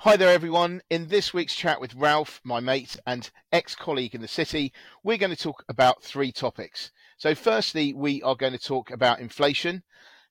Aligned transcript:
Hi 0.00 0.14
there, 0.14 0.28
everyone. 0.28 0.82
In 0.90 1.08
this 1.08 1.32
week's 1.32 1.56
chat 1.56 1.80
with 1.80 1.94
Ralph, 1.94 2.42
my 2.44 2.60
mate 2.60 2.98
and 3.06 3.30
ex 3.50 3.74
colleague 3.74 4.14
in 4.14 4.20
the 4.20 4.28
city, 4.28 4.74
we're 5.02 5.16
going 5.16 5.34
to 5.34 5.42
talk 5.42 5.64
about 5.70 6.02
three 6.02 6.30
topics. 6.30 6.92
So, 7.16 7.34
firstly, 7.34 7.94
we 7.94 8.22
are 8.22 8.36
going 8.36 8.52
to 8.52 8.58
talk 8.58 8.90
about 8.90 9.20
inflation. 9.20 9.82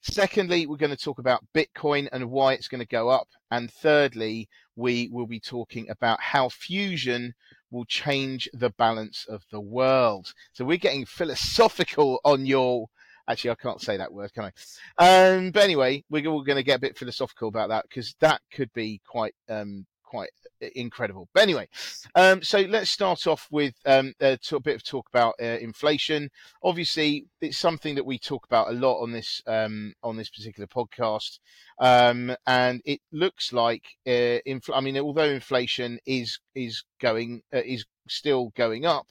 Secondly, 0.01 0.67
we're 0.67 0.77
going 0.77 0.95
to 0.95 1.03
talk 1.03 1.17
about 1.17 1.43
Bitcoin 1.51 2.07
and 2.11 2.29
why 2.29 2.53
it's 2.53 2.67
going 2.67 2.79
to 2.79 2.85
go 2.85 3.09
up. 3.09 3.27
And 3.49 3.71
thirdly, 3.71 4.49
we 4.75 5.09
will 5.11 5.25
be 5.25 5.39
talking 5.39 5.89
about 5.89 6.21
how 6.21 6.47
fusion 6.47 7.33
will 7.71 7.85
change 7.85 8.47
the 8.53 8.69
balance 8.69 9.25
of 9.27 9.45
the 9.51 9.61
world. 9.61 10.31
So, 10.53 10.63
we're 10.63 10.77
getting 10.77 11.07
philosophical 11.07 12.21
on 12.23 12.45
your 12.45 12.85
Actually, 13.27 13.51
I 13.51 13.55
can't 13.55 13.81
say 13.81 13.97
that 13.97 14.13
word, 14.13 14.33
can 14.33 14.51
I? 14.99 15.35
Um, 15.37 15.51
but 15.51 15.63
anyway, 15.63 16.03
we're 16.09 16.27
all 16.27 16.43
going 16.43 16.57
to 16.57 16.63
get 16.63 16.77
a 16.77 16.81
bit 16.81 16.97
philosophical 16.97 17.47
about 17.47 17.69
that 17.69 17.85
because 17.89 18.15
that 18.19 18.41
could 18.51 18.71
be 18.73 19.01
quite 19.05 19.35
um, 19.49 19.85
quite 20.03 20.29
incredible. 20.75 21.27
But 21.33 21.43
anyway, 21.43 21.67
um, 22.15 22.41
so 22.41 22.59
let's 22.59 22.89
start 22.89 23.27
off 23.27 23.47
with 23.51 23.73
um, 23.85 24.13
a, 24.21 24.37
a, 24.51 24.59
bit 24.59 24.75
of 24.75 24.83
talk 24.83 25.07
about 25.09 25.35
uh, 25.41 25.45
inflation. 25.45 26.29
Obviously, 26.63 27.25
it's 27.41 27.57
something 27.57 27.95
that 27.95 28.05
we 28.05 28.17
talk 28.17 28.45
about 28.45 28.69
a 28.69 28.73
lot 28.73 29.01
on 29.01 29.11
this 29.11 29.41
um, 29.47 29.93
on 30.03 30.17
this 30.17 30.29
particular 30.29 30.67
podcast, 30.67 31.39
um, 31.79 32.35
and 32.47 32.81
it 32.85 33.01
looks 33.11 33.51
like 33.51 33.83
uh, 34.07 34.39
infl- 34.47 34.75
I 34.75 34.81
mean, 34.81 34.97
although 34.97 35.29
inflation 35.29 35.99
is 36.05 36.39
is 36.53 36.83
going 37.01 37.41
uh, 37.53 37.61
is 37.65 37.85
still 38.07 38.51
going 38.55 38.85
up, 38.85 39.07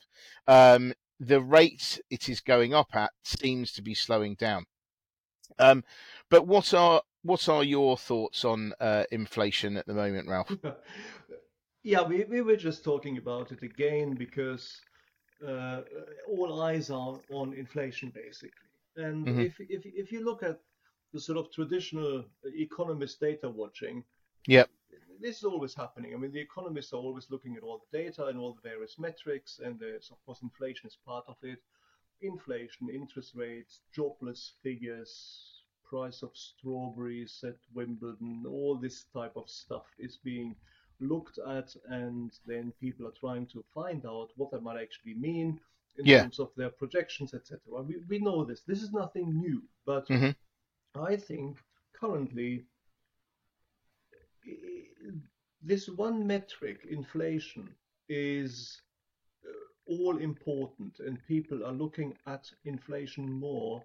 um, 0.46 0.94
the 1.20 1.40
rate 1.40 2.00
it 2.10 2.28
is 2.28 2.40
going 2.40 2.74
up 2.74 2.94
at 2.94 3.12
seems 3.22 3.72
to 3.72 3.82
be 3.82 3.94
slowing 3.94 4.34
down. 4.34 4.66
Um, 5.58 5.84
but 6.30 6.46
what 6.46 6.74
are 6.74 7.02
what 7.22 7.48
are 7.48 7.64
your 7.64 7.96
thoughts 7.96 8.44
on 8.44 8.74
uh, 8.80 9.04
inflation 9.10 9.76
at 9.76 9.86
the 9.86 9.94
moment, 9.94 10.28
Ralph? 10.28 10.52
yeah, 11.82 12.02
we, 12.02 12.24
we 12.24 12.42
were 12.42 12.56
just 12.56 12.84
talking 12.84 13.18
about 13.18 13.52
it 13.52 13.62
again 13.62 14.14
because 14.14 14.80
uh, 15.46 15.80
all 16.28 16.62
eyes 16.62 16.90
are 16.90 17.18
on 17.30 17.54
inflation 17.54 18.12
basically. 18.14 18.50
And 18.96 19.26
mm-hmm. 19.26 19.40
if, 19.40 19.60
if 19.60 19.82
if 19.84 20.12
you 20.12 20.24
look 20.24 20.42
at 20.42 20.60
the 21.12 21.20
sort 21.20 21.38
of 21.38 21.52
traditional 21.52 22.24
economist 22.44 23.20
data 23.20 23.48
watching, 23.48 24.04
yep 24.46 24.68
this 25.20 25.38
is 25.38 25.44
always 25.44 25.74
happening. 25.74 26.14
I 26.14 26.16
mean, 26.16 26.32
the 26.32 26.40
economists 26.40 26.92
are 26.92 26.96
always 26.96 27.30
looking 27.30 27.56
at 27.56 27.62
all 27.62 27.82
the 27.90 27.98
data 27.98 28.26
and 28.26 28.38
all 28.38 28.54
the 28.54 28.68
various 28.68 28.98
metrics, 28.98 29.60
and 29.64 29.78
there's, 29.78 30.10
of 30.10 30.24
course, 30.24 30.42
inflation 30.42 30.86
is 30.86 30.98
part 31.06 31.24
of 31.28 31.36
it. 31.42 31.58
Inflation, 32.20 32.88
interest 32.88 33.34
rates, 33.34 33.80
jobless 33.92 34.52
figures, 34.62 35.62
price 35.84 36.22
of 36.22 36.30
strawberries 36.34 37.44
at 37.46 37.56
Wimbledon, 37.74 38.44
all 38.48 38.76
this 38.76 39.04
type 39.12 39.36
of 39.36 39.48
stuff 39.48 39.86
is 39.98 40.16
being 40.16 40.56
looked 41.00 41.38
at, 41.38 41.74
and 41.88 42.32
then 42.46 42.72
people 42.80 43.06
are 43.06 43.18
trying 43.18 43.46
to 43.46 43.64
find 43.74 44.06
out 44.06 44.30
what 44.36 44.50
that 44.50 44.62
might 44.62 44.80
actually 44.80 45.14
mean 45.14 45.60
in 45.98 46.06
yeah. 46.06 46.22
terms 46.22 46.38
of 46.38 46.50
their 46.56 46.70
projections, 46.70 47.34
etc. 47.34 47.60
We, 47.82 47.96
we 48.08 48.18
know 48.18 48.44
this. 48.44 48.62
This 48.62 48.82
is 48.82 48.92
nothing 48.92 49.38
new, 49.38 49.62
but 49.86 50.08
mm-hmm. 50.08 51.00
I 51.00 51.16
think 51.16 51.58
currently 51.92 52.64
this 55.64 55.88
one 55.88 56.26
metric, 56.26 56.80
inflation, 56.88 57.68
is 58.08 58.80
uh, 59.46 59.50
all 59.86 60.18
important, 60.18 61.00
and 61.00 61.18
people 61.26 61.64
are 61.64 61.72
looking 61.72 62.14
at 62.26 62.50
inflation 62.64 63.32
more 63.32 63.82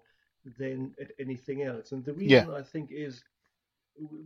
than 0.58 0.94
at 1.00 1.10
anything 1.18 1.62
else. 1.62 1.92
And 1.92 2.04
the 2.04 2.12
reason 2.12 2.48
yeah. 2.48 2.54
I 2.54 2.62
think 2.62 2.90
is 2.90 3.24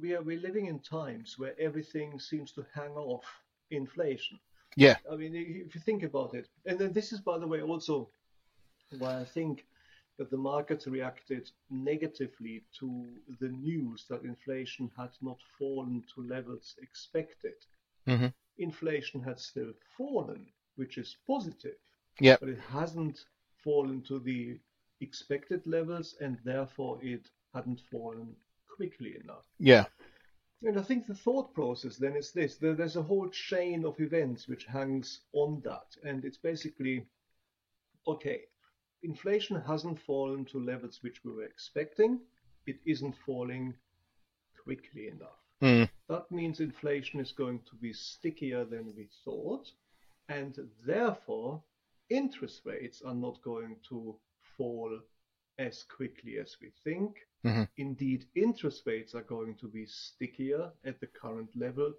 we 0.00 0.14
are 0.14 0.22
we're 0.22 0.40
living 0.40 0.66
in 0.66 0.78
times 0.80 1.38
where 1.38 1.54
everything 1.58 2.20
seems 2.20 2.52
to 2.52 2.66
hang 2.74 2.92
off 2.92 3.24
inflation. 3.70 4.38
Yeah. 4.76 4.96
I 5.10 5.16
mean, 5.16 5.34
if 5.34 5.74
you 5.74 5.80
think 5.80 6.02
about 6.02 6.34
it, 6.34 6.48
and 6.66 6.78
then 6.78 6.92
this 6.92 7.12
is, 7.12 7.20
by 7.20 7.38
the 7.38 7.46
way, 7.46 7.62
also 7.62 8.08
why 8.98 9.20
I 9.20 9.24
think 9.24 9.64
that 10.18 10.30
the 10.30 10.36
markets 10.36 10.86
reacted 10.86 11.50
negatively 11.70 12.64
to 12.78 13.06
the 13.40 13.48
news 13.48 14.06
that 14.08 14.22
inflation 14.22 14.90
had 14.96 15.10
not 15.20 15.38
fallen 15.58 16.04
to 16.14 16.22
levels 16.22 16.76
expected. 16.80 17.54
Mm-hmm. 18.06 18.28
Inflation 18.58 19.22
had 19.22 19.40
still 19.40 19.72
fallen, 19.96 20.46
which 20.76 20.98
is 20.98 21.16
positive. 21.26 21.76
Yeah. 22.20 22.36
But 22.38 22.50
it 22.50 22.60
hasn't 22.60 23.24
fallen 23.56 24.02
to 24.02 24.20
the 24.20 24.58
expected 25.00 25.66
levels, 25.66 26.14
and 26.20 26.38
therefore 26.44 26.98
it 27.02 27.28
hadn't 27.52 27.80
fallen 27.90 28.36
quickly 28.76 29.16
enough. 29.22 29.44
Yeah. 29.58 29.86
And 30.62 30.78
I 30.78 30.82
think 30.82 31.06
the 31.06 31.14
thought 31.14 31.52
process 31.52 31.96
then 31.96 32.16
is 32.16 32.32
this 32.32 32.56
there's 32.56 32.96
a 32.96 33.02
whole 33.02 33.28
chain 33.28 33.84
of 33.84 34.00
events 34.00 34.48
which 34.48 34.64
hangs 34.64 35.20
on 35.32 35.60
that. 35.64 35.96
And 36.04 36.24
it's 36.24 36.38
basically 36.38 37.06
okay, 38.06 38.42
inflation 39.04 39.60
hasn't 39.60 40.00
fallen 40.00 40.44
to 40.46 40.58
levels 40.58 40.98
which 41.02 41.22
we 41.24 41.32
were 41.32 41.44
expecting. 41.44 42.20
It 42.66 42.78
isn't 42.84 43.14
falling 43.26 43.74
quickly 44.64 45.08
enough. 45.08 45.40
Mm. 45.62 45.88
That 46.08 46.30
means 46.30 46.60
inflation 46.60 47.20
is 47.20 47.32
going 47.32 47.60
to 47.70 47.76
be 47.76 47.92
stickier 47.92 48.64
than 48.64 48.94
we 48.96 49.08
thought, 49.24 49.70
and 50.28 50.58
therefore 50.84 51.62
interest 52.10 52.62
rates 52.64 53.02
are 53.02 53.14
not 53.14 53.40
going 53.42 53.76
to 53.88 54.16
fall 54.56 55.00
as 55.58 55.84
quickly 55.84 56.38
as 56.38 56.56
we 56.60 56.72
think. 56.82 57.16
Mm-hmm. 57.44 57.64
Indeed, 57.76 58.26
interest 58.34 58.82
rates 58.86 59.14
are 59.14 59.22
going 59.22 59.54
to 59.56 59.68
be 59.68 59.86
stickier 59.86 60.70
at 60.84 61.00
the 61.00 61.06
current 61.06 61.50
level, 61.54 61.92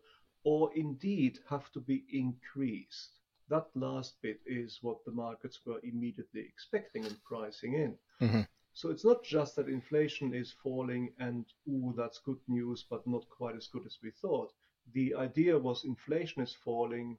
or 0.44 0.72
indeed 0.76 1.40
have 1.50 1.72
to 1.72 1.80
be 1.80 2.04
increased. 2.12 3.12
That 3.50 3.68
last 3.76 4.16
bit 4.22 4.40
is 4.46 4.80
what 4.82 5.04
the 5.06 5.12
markets 5.12 5.60
were 5.66 5.80
immediately 5.84 6.42
expecting 6.42 7.06
and 7.06 7.24
pricing 7.24 7.74
in. 7.74 7.98
Mm-hmm. 8.22 8.42
So 8.74 8.90
it's 8.90 9.06
not 9.06 9.24
just 9.24 9.56
that 9.56 9.70
inflation 9.70 10.34
is 10.34 10.52
falling 10.52 11.14
and, 11.20 11.46
ooh, 11.70 11.94
that's 11.96 12.20
good 12.20 12.40
news, 12.48 12.86
but 12.90 13.08
not 13.08 13.30
quite 13.30 13.56
as 13.56 13.68
good 13.68 13.86
as 13.86 13.98
we 14.04 14.12
thought. 14.12 14.52
The 14.94 15.16
idea 15.16 15.58
was 15.58 15.86
inflation 15.86 16.42
is 16.42 16.54
falling, 16.54 17.18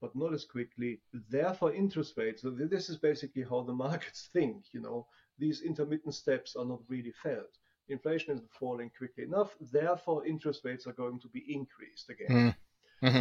but 0.00 0.16
not 0.16 0.32
as 0.32 0.44
quickly. 0.44 1.00
Therefore, 1.30 1.74
interest 1.74 2.16
rates. 2.16 2.42
So 2.42 2.50
this 2.50 2.88
is 2.88 2.96
basically 2.96 3.42
how 3.42 3.62
the 3.62 3.72
markets 3.86 4.30
think. 4.32 4.64
You 4.72 4.80
know, 4.80 5.06
these 5.38 5.60
intermittent 5.60 6.14
steps 6.14 6.56
are 6.56 6.64
not 6.64 6.80
really 6.88 7.12
felt. 7.22 7.58
Inflation 7.88 8.32
isn't 8.34 8.52
falling 8.52 8.90
quickly 8.96 9.24
enough. 9.24 9.54
Therefore, 9.60 10.26
interest 10.26 10.64
rates 10.64 10.86
are 10.86 10.92
going 10.92 11.20
to 11.20 11.28
be 11.28 11.44
increased 11.48 12.08
again. 12.08 12.54
Mm-hmm. 13.02 13.20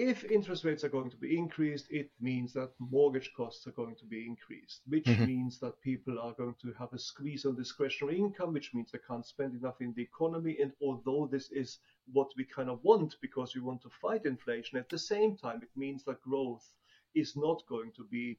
If 0.00 0.22
interest 0.22 0.64
rates 0.64 0.84
are 0.84 0.88
going 0.88 1.10
to 1.10 1.16
be 1.16 1.36
increased, 1.36 1.88
it 1.90 2.12
means 2.20 2.52
that 2.52 2.70
mortgage 2.78 3.32
costs 3.36 3.66
are 3.66 3.72
going 3.72 3.96
to 3.96 4.04
be 4.04 4.24
increased, 4.24 4.82
which 4.86 5.06
mm-hmm. 5.06 5.26
means 5.26 5.58
that 5.58 5.80
people 5.80 6.20
are 6.20 6.34
going 6.34 6.54
to 6.62 6.72
have 6.78 6.92
a 6.92 6.98
squeeze 7.00 7.44
on 7.44 7.56
discretionary 7.56 8.16
income, 8.16 8.52
which 8.52 8.72
means 8.72 8.92
they 8.92 9.00
can't 9.08 9.26
spend 9.26 9.56
enough 9.56 9.80
in 9.80 9.92
the 9.94 10.02
economy. 10.02 10.56
And 10.62 10.70
although 10.80 11.26
this 11.26 11.50
is 11.50 11.80
what 12.12 12.30
we 12.36 12.44
kind 12.44 12.70
of 12.70 12.78
want 12.84 13.16
because 13.20 13.56
we 13.56 13.60
want 13.60 13.82
to 13.82 13.90
fight 14.00 14.24
inflation, 14.24 14.78
at 14.78 14.88
the 14.88 14.98
same 14.98 15.36
time, 15.36 15.62
it 15.64 15.76
means 15.76 16.04
that 16.04 16.22
growth 16.22 16.72
is 17.16 17.34
not 17.34 17.66
going 17.68 17.90
to 17.96 18.04
be 18.04 18.38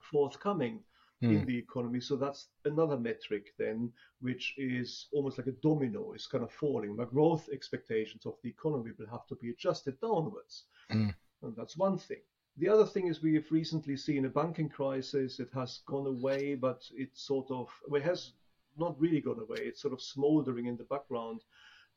forthcoming 0.00 0.84
mm. 1.22 1.30
in 1.30 1.46
the 1.46 1.56
economy. 1.56 2.00
So 2.00 2.16
that's 2.16 2.48
another 2.64 2.98
metric 2.98 3.54
then, 3.58 3.90
which 4.20 4.54
is 4.58 5.06
almost 5.12 5.38
like 5.38 5.46
a 5.46 5.52
domino, 5.62 6.12
is 6.12 6.26
kind 6.26 6.44
of 6.44 6.52
falling. 6.52 6.96
The 6.96 7.06
growth 7.06 7.48
expectations 7.52 8.26
of 8.26 8.34
the 8.42 8.50
economy 8.50 8.90
will 8.98 9.10
have 9.10 9.26
to 9.28 9.36
be 9.36 9.50
adjusted 9.50 9.98
downwards. 10.00 10.64
Mm. 10.90 11.14
And 11.42 11.56
that's 11.56 11.76
one 11.76 11.98
thing. 11.98 12.20
The 12.56 12.68
other 12.68 12.86
thing 12.86 13.08
is 13.08 13.22
we 13.22 13.34
have 13.34 13.50
recently 13.50 13.96
seen 13.96 14.24
a 14.24 14.28
banking 14.28 14.68
crisis. 14.68 15.40
It 15.40 15.50
has 15.54 15.80
gone 15.86 16.06
away, 16.06 16.54
but 16.54 16.82
it 16.94 17.10
sort 17.14 17.50
of 17.50 17.68
well, 17.88 18.00
it 18.00 18.04
has 18.04 18.32
not 18.76 19.00
really 19.00 19.20
gone 19.20 19.40
away. 19.40 19.58
It's 19.60 19.82
sort 19.82 19.94
of 19.94 20.02
smoldering 20.02 20.66
in 20.66 20.76
the 20.76 20.84
background. 20.84 21.40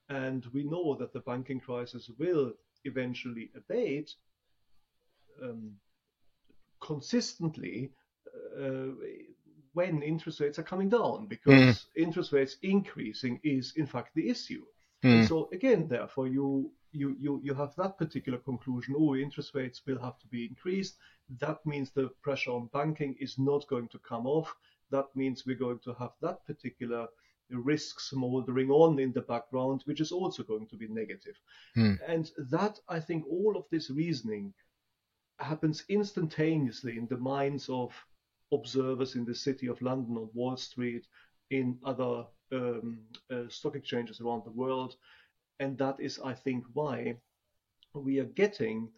And 0.10 0.46
we 0.54 0.64
know 0.64 0.96
that 0.96 1.14
the 1.14 1.20
banking 1.20 1.60
crisis 1.60 2.10
will 2.18 2.54
eventually 2.86 3.52
abate 3.56 4.14
um, 5.44 5.74
consistently 6.80 7.92
uh, 8.60 8.94
when 9.74 10.02
interest 10.02 10.40
rates 10.40 10.58
are 10.58 10.64
coming 10.64 10.90
down, 10.90 11.28
because 11.28 11.54
mm. 11.54 11.86
interest 11.96 12.32
rates 12.32 12.58
increasing 12.64 13.40
is 13.44 13.74
in 13.76 13.86
fact 13.86 14.16
the 14.16 14.30
issue. 14.30 14.64
Mm. 15.04 15.28
So 15.28 15.50
again, 15.54 15.88
therefore, 15.88 16.28
you 16.28 16.72
you, 16.98 17.16
you, 17.20 17.40
you 17.44 17.54
have 17.54 17.76
that 17.76 17.98
particular 17.98 18.40
conclusion, 18.40 18.96
oh, 18.98 19.16
interest 19.16 19.54
rates 19.54 19.82
will 19.86 20.00
have 20.00 20.18
to 20.20 20.28
be 20.28 20.46
increased. 20.46 20.96
That 21.40 21.66
means 21.66 21.92
the 21.92 22.10
pressure 22.22 22.52
on 22.52 22.70
banking 22.74 23.16
is 23.20 23.38
not 23.38 23.68
going 23.68 23.90
to 23.90 24.00
come 24.00 24.26
off. 24.26 24.54
That 24.92 25.08
means 25.16 25.46
we're 25.46 25.56
going 25.56 25.80
to 25.80 25.94
have 25.96 26.12
that 26.22 26.46
particular 26.46 27.08
risk 27.50 28.00
smoldering 28.00 28.70
on 28.70 29.00
in 29.00 29.14
the 29.14 29.22
background, 29.22 29.82
which 29.86 30.02
is 30.02 30.12
also 30.12 30.44
going 30.44 30.68
to 30.68 30.76
be 30.76 30.88
negative. 30.88 31.36
Hmm. 31.76 31.94
And 32.06 32.32
that, 32.50 32.80
I 32.90 33.00
think, 33.00 33.26
all 33.30 33.56
of 33.56 33.66
this 33.72 33.90
reasoning 33.90 34.54
happens 35.40 35.84
instantaneously 35.90 36.98
in 36.98 37.08
the 37.08 37.18
minds 37.18 37.70
of 37.70 37.94
observers 38.52 39.16
in 39.16 39.26
the 39.26 39.36
city 39.36 39.68
of 39.68 39.82
London, 39.82 40.18
on 40.18 40.30
Wall 40.34 40.58
Street, 40.58 41.06
in 41.50 41.78
other 41.84 42.26
um, 42.52 43.00
uh, 43.32 43.44
stock 43.50 43.76
exchanges 43.76 44.20
around 44.20 44.44
the 44.46 44.52
world 44.52 44.96
and 45.60 45.78
that 45.78 46.00
is, 46.00 46.20
I 46.20 46.34
think, 46.34 46.66
why 46.74 47.16
we 47.94 48.20
are 48.20 48.26
getting 48.26 48.92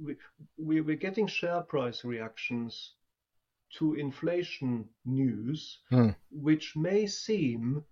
we, 0.00 0.16
we, 0.56 0.80
we're 0.80 0.96
getting 0.96 1.26
share 1.26 1.60
price 1.60 2.04
reactions 2.04 2.94
to 3.78 3.94
inflation 3.94 4.88
news, 5.04 5.78
Hmm. 5.90 6.10
which 6.30 6.76
may 6.76 7.06
seem 7.06 7.82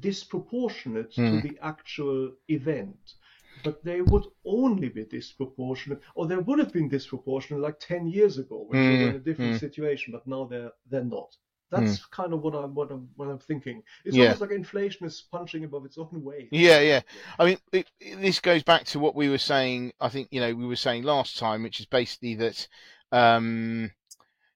disproportionate 0.00 1.12
Hmm. 1.16 1.28
to 1.28 1.38
the 1.38 1.58
actual 1.62 2.32
event. 2.48 3.14
But 3.62 3.84
they 3.84 4.00
would 4.02 4.26
only 4.44 4.88
be 4.88 5.04
disproportionate, 5.04 6.00
or 6.14 6.26
they 6.26 6.36
would 6.36 6.58
have 6.58 6.72
been 6.72 6.88
disproportionate 6.88 7.62
like 7.62 7.78
10 7.80 8.06
years 8.06 8.38
ago 8.38 8.64
when 8.68 8.84
we 8.84 8.94
were 8.94 9.08
in 9.08 9.14
a 9.14 9.18
Hmm. 9.26 9.30
different 9.30 9.54
Hmm. 9.54 9.56
situation, 9.56 10.12
but 10.12 10.26
now 10.26 10.44
they're, 10.44 10.70
they're 10.86 11.04
not. 11.04 11.36
That's 11.70 12.04
kind 12.06 12.32
of 12.32 12.42
what 12.42 12.54
I'm, 12.54 12.74
what 12.74 12.90
I'm, 12.90 13.08
what 13.16 13.28
I'm 13.28 13.38
thinking. 13.38 13.82
It's 14.04 14.16
Yeah. 14.16 14.24
almost 14.24 14.40
like 14.40 14.50
inflation 14.52 15.06
is 15.06 15.24
punching 15.32 15.64
above 15.64 15.84
its 15.84 15.98
own 15.98 16.22
weight. 16.22 16.48
Yeah, 16.52 16.80
yeah. 16.80 17.00
I 17.38 17.44
mean, 17.44 17.58
it, 17.72 17.90
it- 18.00 18.20
this 18.20 18.40
goes 18.40 18.62
back 18.62 18.84
to 18.86 18.98
what 18.98 19.14
we 19.14 19.28
were 19.28 19.38
saying. 19.38 19.92
I 20.00 20.08
think 20.08 20.28
you 20.30 20.40
know 20.40 20.54
we 20.54 20.66
were 20.66 20.76
saying 20.76 21.02
last 21.02 21.38
time, 21.38 21.62
which 21.62 21.80
is 21.80 21.86
basically 21.86 22.34
that. 22.36 22.68
Um, 23.12 23.92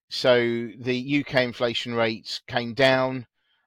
so 0.09 0.37
the 0.79 1.25
UK 1.25 1.35
inflation 1.43 1.95
rates 1.95 2.41
came 2.49 2.75
down. 2.75 3.27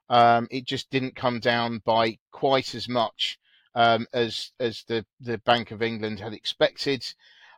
Um, 0.10 0.48
it 0.51 0.66
just 0.66 0.89
didn't 0.89 1.16
come 1.16 1.39
down 1.39 1.80
by 1.86 2.19
quite 2.31 2.75
as 2.75 2.89
much 2.89 3.39
um, 3.75 4.06
as 4.13 4.51
as 4.60 4.84
the 4.88 5.06
the 5.22 5.38
Bank 5.39 5.72
of 5.72 5.81
England 5.81 6.19
had 6.19 6.34
expected. 6.34 7.06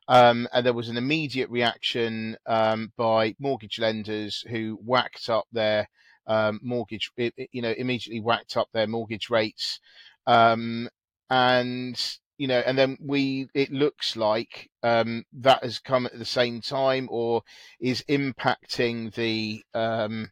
Um, 0.07 0.47
and 0.53 0.65
there 0.65 0.73
was 0.73 0.89
an 0.89 0.97
immediate 0.97 1.49
reaction 1.49 2.37
um, 2.45 2.91
by 2.95 3.35
mortgage 3.39 3.79
lenders 3.79 4.43
who 4.49 4.79
whacked 4.83 5.29
up 5.29 5.45
their 5.51 5.87
um, 6.27 6.59
mortgage, 6.61 7.11
you 7.17 7.61
know, 7.61 7.73
immediately 7.77 8.19
whacked 8.19 8.57
up 8.57 8.69
their 8.71 8.87
mortgage 8.87 9.29
rates. 9.29 9.79
Um, 10.27 10.89
and 11.29 11.99
you 12.37 12.47
know, 12.47 12.61
and 12.65 12.77
then 12.77 12.97
we, 12.99 13.47
it 13.53 13.71
looks 13.71 14.15
like 14.15 14.69
um, 14.83 15.23
that 15.33 15.63
has 15.63 15.79
come 15.79 16.05
at 16.05 16.17
the 16.17 16.25
same 16.25 16.61
time, 16.61 17.07
or 17.09 17.43
is 17.79 18.03
impacting 18.09 19.13
the 19.13 19.63
um, 19.73 20.31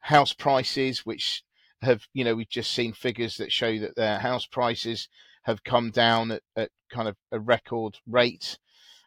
house 0.00 0.32
prices, 0.32 1.04
which 1.04 1.42
have, 1.82 2.06
you 2.12 2.24
know, 2.24 2.34
we've 2.34 2.48
just 2.48 2.70
seen 2.72 2.92
figures 2.92 3.36
that 3.36 3.52
show 3.52 3.78
that 3.78 3.96
their 3.96 4.18
house 4.18 4.46
prices 4.46 5.08
have 5.42 5.64
come 5.64 5.90
down 5.90 6.30
at, 6.30 6.42
at 6.54 6.70
kind 6.90 7.08
of 7.08 7.16
a 7.32 7.40
record 7.40 7.98
rate, 8.06 8.58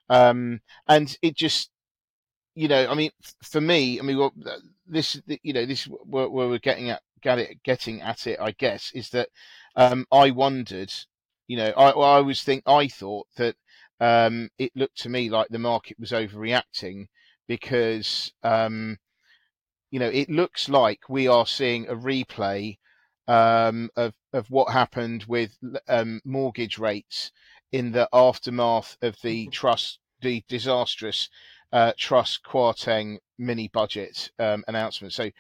um, 0.10 0.62
and 0.88 1.18
it 1.22 1.36
just, 1.36 1.70
you 2.56 2.68
know, 2.68 2.88
I 2.88 2.94
mean, 2.96 3.12
for 3.44 3.62
me, 3.62 4.00
I 4.00 4.04
mean, 4.04 4.18
well, 4.18 4.34
this, 4.86 5.22
you 5.42 5.54
know, 5.54 5.66
this 5.66 5.86
where, 5.86 6.30
where 6.30 6.48
we're 6.48 6.60
getting 6.60 6.90
at, 6.90 7.02
get 7.22 7.40
it, 7.40 7.64
getting 7.64 8.02
at 8.02 8.28
it, 8.28 8.40
I 8.40 8.52
guess, 8.52 8.92
is 8.94 9.10
that 9.10 9.30
um, 9.76 10.06
I 10.12 10.32
wondered, 10.32 10.94
you 11.48 11.58
know, 11.58 11.72
I, 11.72 11.90
I 11.90 12.20
was 12.22 12.44
think, 12.44 12.64
I 12.66 12.88
thought 12.88 13.28
that 13.38 13.56
um, 14.00 14.50
it 14.58 14.72
looked 14.76 14.98
to 15.00 15.10
me 15.10 15.30
like 15.30 15.48
the 15.50 15.60
market 15.60 16.00
was 16.00 16.12
overreacting 16.12 17.08
because, 17.48 18.32
um, 18.44 18.98
you 19.92 20.00
know, 20.00 20.10
it 20.10 20.30
looks 20.30 20.70
like 20.70 21.08
we 21.10 21.28
are 21.28 21.46
seeing 21.46 21.88
a 21.88 21.96
replay 21.96 22.78
um, 23.28 23.90
of 23.96 24.14
of 24.34 24.50
what 24.50 24.74
happened 24.74 25.24
with 25.28 25.58
um, 25.88 26.20
mortgage 26.26 26.78
rates 26.78 27.32
in 27.74 27.92
the 27.92 28.08
aftermath 28.14 28.96
of 29.02 29.18
the 29.24 29.48
Truss, 29.48 29.98
the 30.22 30.44
disastrous 30.48 31.28
uh, 31.74 31.92
Truss 31.98 32.40
Kwarteng 32.46 33.18
mini 33.40 33.68
budget 33.68 34.32
um, 34.40 34.64
announcement. 34.68 35.12
So 35.12 35.32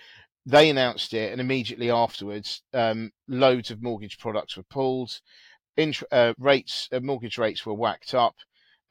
they 0.46 0.70
announced 0.70 1.14
it, 1.14 1.32
and 1.32 1.40
immediately 1.40 1.90
afterwards, 1.90 2.64
um, 2.74 3.12
loads 3.28 3.72
of 3.72 3.82
mortgage 3.82 4.18
products 4.18 4.58
were 4.58 4.64
pulled. 4.64 5.22
Int- 5.78 6.04
uh, 6.12 6.34
rates, 6.38 6.90
uh, 6.92 7.00
mortgage 7.00 7.38
rates 7.38 7.66
were 7.66 7.74
whacked 7.74 8.14
up, 8.14 8.36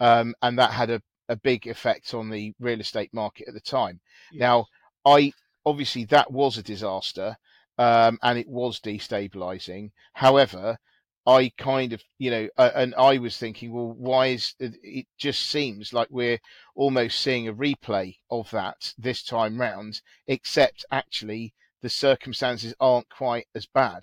um, 0.01 0.35
and 0.41 0.59
that 0.59 0.71
had 0.71 0.91
a, 0.91 1.03
a 1.29 1.37
big 1.37 1.67
effect 1.67 2.15
on 2.15 2.31
the 2.31 2.55
real 2.61 2.81
estate 2.81 3.13
market 3.13 3.49
at 3.49 3.55
the 3.55 3.61
time. 3.61 4.01
Now, 4.33 4.67
I 5.05 5.33
obviously 5.67 6.05
that 6.07 6.31
was 6.31 6.59
a 6.59 6.63
disaster, 6.63 7.37
um, 7.77 8.19
and 8.23 8.39
it 8.39 8.49
was 8.49 8.81
destabilizing. 8.81 9.91
However, 10.13 10.79
I 11.27 11.53
kind 11.57 11.93
of, 11.93 12.03
you 12.19 12.31
know, 12.31 12.49
uh, 12.59 12.71
and 12.75 12.95
I 12.97 13.19
was 13.19 13.37
thinking, 13.39 13.73
well, 13.73 13.93
why 13.93 14.29
is 14.29 14.55
it, 14.59 15.07
just 15.19 15.47
seems 15.47 15.93
like 15.93 16.09
we're 16.11 16.41
almost 16.75 17.21
seeing 17.21 17.47
a 17.47 17.55
replay 17.55 18.17
of 18.31 18.51
that 18.51 18.93
this 18.99 19.23
time 19.23 19.61
round, 19.61 20.01
except 20.27 20.85
actually 20.91 21.55
the 21.81 21.89
circumstances 21.89 22.75
aren't 22.81 23.09
quite 23.09 23.47
as 23.55 23.67
bad. 23.67 24.03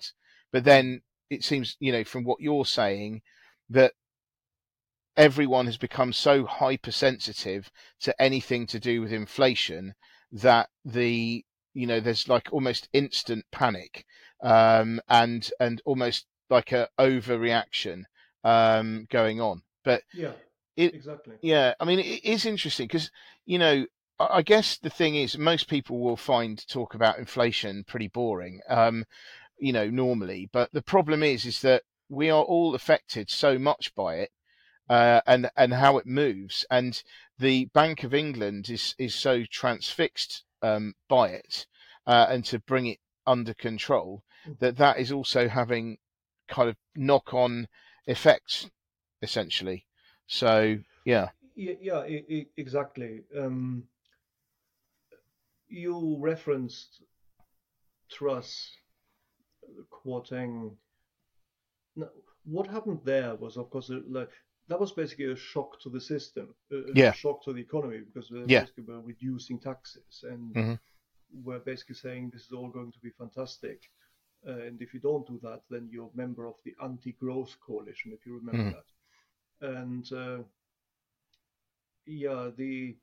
But 0.50 0.64
then 0.64 1.02
it 1.28 1.44
seems, 1.44 1.76
you 1.78 1.92
know, 1.92 2.04
from 2.04 2.24
what 2.24 2.40
you're 2.40 2.64
saying, 2.64 3.20
that 3.68 3.92
everyone 5.16 5.66
has 5.66 5.76
become 5.76 6.12
so 6.12 6.46
hypersensitive 6.46 7.70
to 8.00 8.22
anything 8.22 8.66
to 8.66 8.80
do 8.80 9.02
with 9.02 9.12
inflation 9.12 9.94
that 10.32 10.70
the 10.84 11.44
you 11.74 11.86
know 11.86 12.00
there's 12.00 12.28
like 12.28 12.48
almost 12.52 12.88
instant 12.92 13.44
panic 13.52 14.04
um, 14.42 15.00
and 15.08 15.50
and 15.60 15.82
almost 15.84 16.26
like 16.50 16.72
a 16.72 16.88
overreaction 16.98 18.04
um, 18.44 19.06
going 19.10 19.40
on. 19.40 19.62
But 19.84 20.02
Yeah, 20.12 20.32
It- 20.76 20.94
exactly. 20.94 21.36
yeah, 21.42 21.74
I 21.80 21.84
mean 21.84 21.98
it 22.00 22.24
is 22.24 22.44
interesting 22.44 22.86
because 22.86 23.10
you 23.44 23.58
know 23.58 23.86
I 24.18 24.38
I 24.38 24.42
guess 24.42 24.76
the 24.76 24.90
thing 24.90 25.14
is 25.14 25.38
most 25.38 25.68
people 25.68 26.00
will 26.00 26.16
find 26.16 26.66
talk 26.68 26.94
about 26.94 27.18
inflation 27.18 27.84
pretty 27.84 28.08
boring, 28.08 28.60
um, 28.68 29.04
you 29.58 29.72
know, 29.72 29.88
normally. 29.88 30.48
But 30.52 30.72
the 30.72 30.82
problem 30.82 31.22
is 31.22 31.44
is 31.46 31.60
that 31.62 31.82
we 32.08 32.28
are 32.30 32.42
all 32.42 32.74
affected 32.74 33.30
so 33.30 33.58
much 33.58 33.94
by 33.94 34.16
it. 34.16 34.30
Uh, 34.88 35.20
and 35.24 35.48
and 35.56 35.72
how 35.74 35.98
it 35.98 36.06
moves, 36.06 36.66
and 36.68 37.00
the 37.38 37.66
Bank 37.66 38.02
of 38.02 38.12
England 38.12 38.68
is 38.68 38.96
is 38.98 39.14
so 39.14 39.44
transfixed 39.44 40.42
um, 40.62 40.94
by 41.08 41.28
it, 41.28 41.66
uh, 42.08 42.26
and 42.28 42.44
to 42.46 42.58
bring 42.58 42.86
it 42.86 42.98
under 43.24 43.54
control, 43.54 44.24
that 44.58 44.76
that 44.78 44.98
is 44.98 45.12
also 45.12 45.46
having 45.48 45.98
kind 46.50 46.68
of 46.68 46.76
knock 46.94 47.32
on 47.32 47.66
effects, 48.06 48.68
essentially. 49.22 49.86
So 50.26 50.78
yeah, 51.04 51.30
Yeah, 51.54 51.74
yeah, 51.80 52.06
e- 52.06 52.26
e- 52.28 52.50
exactly. 52.56 53.22
Um, 53.36 53.84
you 55.68 56.16
referenced 56.20 57.02
Truss, 58.10 58.70
Kwarteng. 59.90 60.76
Now, 61.96 62.08
what 62.44 62.66
happened 62.66 63.00
there 63.04 63.34
was, 63.36 63.56
of 63.56 63.70
course, 63.70 63.90
like 64.08 64.28
that 64.68 64.80
was 64.80 64.92
basically 64.92 65.26
a 65.32 65.36
shock 65.36 65.80
to 65.80 65.90
the 65.90 66.00
system, 66.00 66.54
a, 66.72 66.76
Yeah. 66.94 67.12
shock 67.12 67.44
to 67.44 67.52
the 67.52 67.60
economy 67.60 68.00
because 68.00 68.28
they 68.30 68.44
Yeah. 68.46 68.60
basically 68.60 68.84
were 68.84 69.00
reducing 69.00 69.58
taxes 69.60 70.24
and 70.24 70.54
Mhm. 70.54 70.80
were 71.44 71.60
basically 71.60 71.96
saying 71.96 72.30
this 72.30 72.46
is 72.46 72.52
all 72.52 72.70
going 72.70 72.92
to 72.92 72.98
be 73.00 73.10
fantastic. 73.10 73.90
Uh, 74.46 74.52
and 74.66 74.80
if 74.82 74.94
you 74.94 75.00
don't 75.00 75.26
do 75.26 75.38
that, 75.42 75.62
then 75.70 75.88
you're 75.90 76.10
a 76.12 76.16
member 76.16 76.46
of 76.46 76.56
the 76.64 76.74
anti-growth 76.82 77.56
coalition, 77.64 78.12
if 78.12 78.26
you 78.26 78.34
remember 78.34 78.64
Mhm. 78.64 78.70
that. 78.70 78.86
And 79.60 80.12
uh, 80.12 80.42
yeah, 82.06 82.50
the 82.56 82.96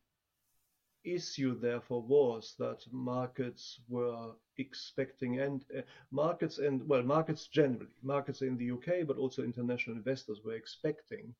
issue 1.03 1.57
therefore 1.59 2.01
was 2.01 2.55
that 2.59 2.85
markets 2.91 3.79
were 3.87 4.33
expecting 4.57 5.39
and 5.39 5.65
uh, 5.77 5.81
markets 6.11 6.57
and 6.59 6.87
well 6.87 7.03
markets 7.03 7.47
generally 7.47 7.95
markets 8.03 8.41
in 8.41 8.57
the 8.57 8.65
UK 8.65 9.03
but 9.03 9.17
also 9.17 9.43
international 9.43 9.95
investors 9.95 10.41
were 10.43 10.55
expecting 10.55 11.33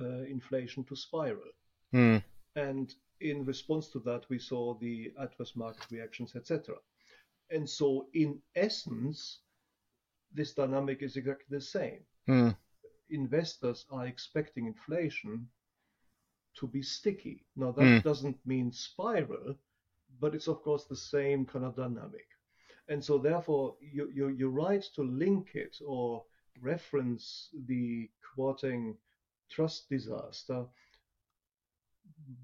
uh, 0.00 0.24
inflation 0.28 0.84
to 0.84 0.96
spiral 0.96 1.52
Hmm. 1.92 2.18
and 2.56 2.94
in 3.20 3.44
response 3.44 3.88
to 3.90 3.98
that 4.00 4.28
we 4.28 4.38
saw 4.38 4.74
the 4.74 5.12
adverse 5.18 5.54
market 5.56 5.84
reactions 5.90 6.34
etc 6.36 6.74
and 7.50 7.68
so 7.68 8.06
in 8.14 8.38
essence 8.54 9.40
this 10.32 10.52
dynamic 10.54 11.02
is 11.02 11.16
exactly 11.16 11.46
the 11.50 11.60
same 11.60 12.04
Hmm. 12.26 12.50
investors 13.10 13.84
are 13.90 14.06
expecting 14.06 14.66
inflation 14.66 15.48
to 16.54 16.66
be 16.66 16.82
sticky. 16.82 17.44
Now, 17.56 17.70
that 17.72 17.90
Mm. 17.90 18.02
doesn't 18.02 18.36
mean 18.44 18.72
spiral, 18.72 19.54
but 20.20 20.34
it's 20.34 20.48
of 20.48 20.62
course 20.62 20.84
the 20.84 20.96
same 20.96 21.44
kind 21.46 21.64
of 21.64 21.76
dynamic. 21.76 22.26
And 22.88 23.02
so, 23.02 23.18
therefore, 23.18 23.74
you, 23.80 24.10
you, 24.14 24.28
you're 24.28 24.48
right 24.50 24.82
to 24.94 25.02
link 25.02 25.54
it 25.54 25.76
or 25.84 26.22
reference 26.60 27.50
the 27.66 28.08
Kwarteng 28.36 28.96
Truss 29.50 29.84
disaster. 29.88 30.66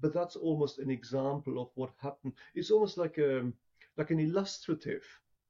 But 0.01 0.13
that's 0.13 0.35
almost 0.35 0.79
an 0.79 0.89
example 0.89 1.59
of 1.61 1.69
what 1.75 1.91
happened. 2.01 2.33
It's 2.53 2.71
almost 2.71 2.97
like 2.97 3.17
a 3.17 3.51
like 3.97 4.11
an 4.11 4.19
illustrative 4.19 5.03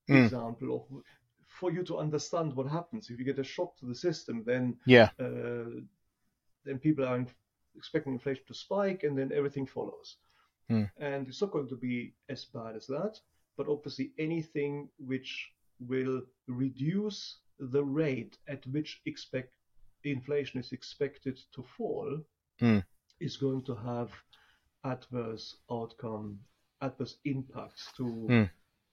Mm. 0.10 0.26
example 0.26 0.76
of 0.76 1.04
for 1.46 1.72
you 1.72 1.84
to 1.84 1.98
understand 1.98 2.54
what 2.56 2.68
happens 2.68 3.10
if 3.10 3.20
you 3.20 3.26
get 3.26 3.40
a 3.40 3.44
shock 3.44 3.78
to 3.78 3.86
the 3.86 3.96
system. 3.96 4.44
Then 4.44 4.80
Yeah. 4.86 5.10
uh, 5.20 5.82
then 6.66 6.80
people 6.80 7.06
are 7.06 7.26
expecting 7.76 8.14
inflation 8.14 8.44
to 8.48 8.54
spike, 8.54 9.04
and 9.04 9.18
then 9.18 9.32
everything 9.32 9.66
follows. 9.68 10.18
Hmm. 10.70 10.86
And 10.98 11.28
it's 11.28 11.42
not 11.42 11.52
going 11.52 11.68
to 11.70 11.76
be 11.76 12.14
as 12.30 12.46
bad 12.46 12.76
as 12.76 12.88
that, 12.88 13.20
but 13.58 13.68
obviously 13.68 14.14
anything 14.18 14.90
which 14.98 15.52
will 15.80 16.22
reduce 16.48 17.40
the 17.60 17.84
rate 17.84 18.38
at 18.48 18.66
which 18.68 19.02
expect 19.06 19.54
inflation 20.04 20.60
is 20.60 20.72
expected 20.72 21.40
to 21.54 21.64
fall, 21.64 22.22
Mm. 22.62 22.84
is 23.20 23.38
going 23.38 23.64
to 23.66 23.76
have 23.76 24.12
adverse 24.84 25.58
outcome, 25.72 26.40
adverse 26.82 27.18
impacts 27.26 27.92
to 27.98 28.04
Mm. 28.30 28.50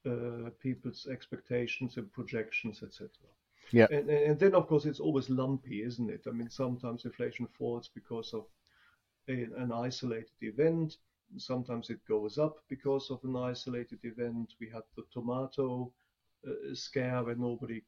uh, 0.06 0.50
people's 0.60 1.06
expectations 1.10 1.96
and 1.96 2.12
projections, 2.12 2.82
etc. 2.82 3.08
Yeah. 3.72 3.86
And, 3.90 4.08
and 4.10 4.38
then 4.38 4.54
of 4.54 4.66
course 4.66 4.86
it's 4.86 5.00
always 5.00 5.28
lumpy, 5.28 5.82
isn't 5.82 6.10
it? 6.10 6.22
I 6.26 6.30
mean, 6.30 6.50
sometimes 6.50 7.04
inflation 7.04 7.46
falls 7.58 7.88
because 7.94 8.32
of 8.34 8.46
a, 9.28 9.42
an 9.56 9.72
isolated 9.72 10.36
event. 10.40 10.96
Sometimes 11.36 11.90
it 11.90 12.00
goes 12.08 12.38
up 12.38 12.56
because 12.68 13.10
of 13.10 13.22
an 13.24 13.36
isolated 13.36 13.98
event. 14.04 14.54
We 14.60 14.68
had 14.70 14.84
the 14.96 15.04
tomato 15.12 15.92
uh, 16.46 16.74
scare 16.74 17.22
where 17.24 17.34
nobody 17.34 17.82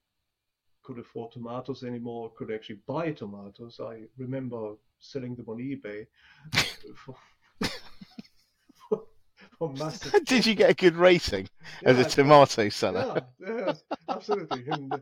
could 0.83 0.99
afford 0.99 1.33
tomatoes 1.33 1.85
anymore, 1.85 2.33
could 2.37 2.51
actually 2.51 2.81
buy 2.87 3.13
tomatoes. 3.13 3.81
I 3.81 4.03
remember 4.19 4.75
selling 4.99 5.35
them 5.37 5.49
on 5.49 5.59
eBay 5.59 6.07
for, 6.97 7.15
for 9.61 9.73
massive. 9.79 10.13
Did 10.25 10.47
you 10.47 10.57
get 10.57 10.71
a 10.71 10.75
good 10.75 10.97
rating 10.97 11.49
as 11.85 11.99
Yeah, 11.99 12.03
a 12.03 12.05
tomato 12.07 12.69
seller? 12.71 13.07
Yeah, 13.07 13.21
yeah, 13.39 13.73
absolutely. 14.09 14.65
And, 14.69 14.95
uh, 14.95 14.99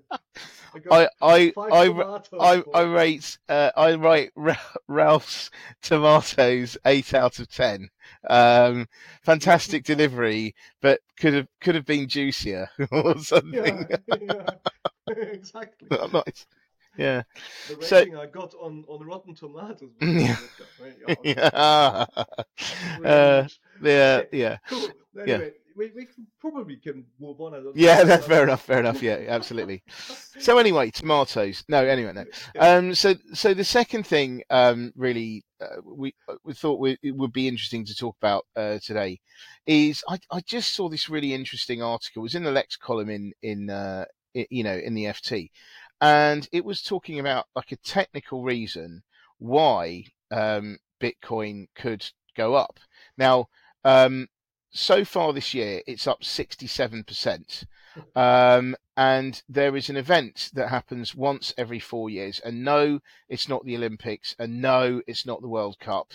I 0.90 1.08
I 1.22 1.54
I 1.70 2.04
I 2.38 2.62
I, 2.74 2.82
rate 2.82 3.38
uh, 3.48 3.70
I 3.76 3.92
rate 3.92 4.32
Ralph's 4.88 5.50
tomatoes 5.82 6.76
eight 6.84 7.14
out 7.14 7.38
of 7.38 7.48
ten. 7.48 7.88
Um, 8.28 8.86
fantastic 9.22 9.84
delivery, 9.84 10.54
but 10.80 11.00
could 11.18 11.34
have 11.34 11.48
could 11.60 11.74
have 11.74 11.86
been 11.86 12.08
juicier 12.08 12.68
or 12.90 13.18
something. 13.18 13.86
yeah, 14.06 14.16
yeah, 14.20 14.50
exactly. 15.08 15.90
nice. 16.12 16.46
Yeah. 16.98 17.22
The 17.68 17.82
So- 17.84 17.96
rating 18.00 18.16
I 18.16 18.26
got 18.26 18.54
on, 18.54 18.84
on 18.88 19.06
Rotten 19.06 19.34
Tomatoes. 19.34 19.90
Yeah. 20.00 20.36
really 20.80 20.94
good, 21.06 21.06
right? 21.08 21.18
yeah. 21.24 22.06
Uh, 23.04 23.46
yeah. 23.82 24.22
Yeah. 24.32 24.56
Cool. 24.68 24.88
Anyway, 25.20 25.52
we, 25.76 25.92
we 25.94 26.06
can- 26.06 26.26
probably 26.40 26.76
can 26.76 27.04
move 27.20 27.40
on. 27.40 27.72
Yeah. 27.74 28.02
That's 28.04 28.26
fair 28.26 28.42
enough. 28.42 28.62
Fair 28.62 28.80
enough. 28.80 29.02
Yeah. 29.02 29.24
Absolutely. 29.28 29.82
So 30.40 30.58
anyway, 30.58 30.90
tomatoes. 30.92 31.64
No. 31.68 31.84
Anyway, 31.84 32.12
no. 32.12 32.24
Um, 32.60 32.94
so, 32.94 33.14
so 33.34 33.54
the 33.54 33.64
second 33.64 34.06
thing, 34.06 34.44
um, 34.50 34.92
really, 34.94 35.44
uh, 35.60 35.80
we 35.84 36.14
we 36.44 36.54
thought 36.54 36.78
we, 36.78 36.96
it 37.02 37.16
would 37.16 37.32
be 37.32 37.48
interesting 37.48 37.84
to 37.86 37.94
talk 37.96 38.14
about 38.22 38.46
uh, 38.54 38.78
today 38.84 39.18
is 39.66 40.04
I, 40.08 40.18
I 40.30 40.40
just 40.46 40.76
saw 40.76 40.88
this 40.88 41.08
really 41.08 41.34
interesting 41.34 41.82
article. 41.82 42.22
It 42.22 42.30
was 42.30 42.34
in 42.36 42.44
the 42.44 42.52
Lex 42.52 42.76
column 42.76 43.10
in 43.10 43.32
in 43.42 43.68
uh, 43.68 44.04
you 44.32 44.62
know 44.62 44.76
in 44.76 44.94
the 44.94 45.06
FT, 45.06 45.50
and 46.00 46.48
it 46.52 46.64
was 46.64 46.82
talking 46.82 47.18
about 47.18 47.46
like 47.54 47.72
a 47.72 47.76
technical 47.76 48.42
reason 48.42 49.02
why 49.38 50.04
um, 50.30 50.78
Bitcoin 51.00 51.66
could 51.74 52.04
go 52.36 52.54
up. 52.54 52.80
Now, 53.16 53.46
um, 53.84 54.28
so 54.70 55.04
far 55.04 55.32
this 55.32 55.54
year, 55.54 55.82
it's 55.86 56.06
up 56.06 56.22
sixty-seven 56.22 57.04
percent. 57.04 57.64
Um, 58.14 58.76
and 58.96 59.42
there 59.48 59.74
is 59.74 59.88
an 59.88 59.96
event 59.96 60.50
that 60.54 60.68
happens 60.68 61.14
once 61.16 61.54
every 61.56 61.80
four 61.80 62.10
years. 62.10 62.40
And 62.44 62.64
no, 62.64 63.00
it's 63.28 63.48
not 63.48 63.64
the 63.64 63.76
Olympics. 63.76 64.36
And 64.38 64.60
no, 64.60 65.02
it's 65.06 65.26
not 65.26 65.40
the 65.40 65.48
World 65.48 65.78
Cup. 65.80 66.12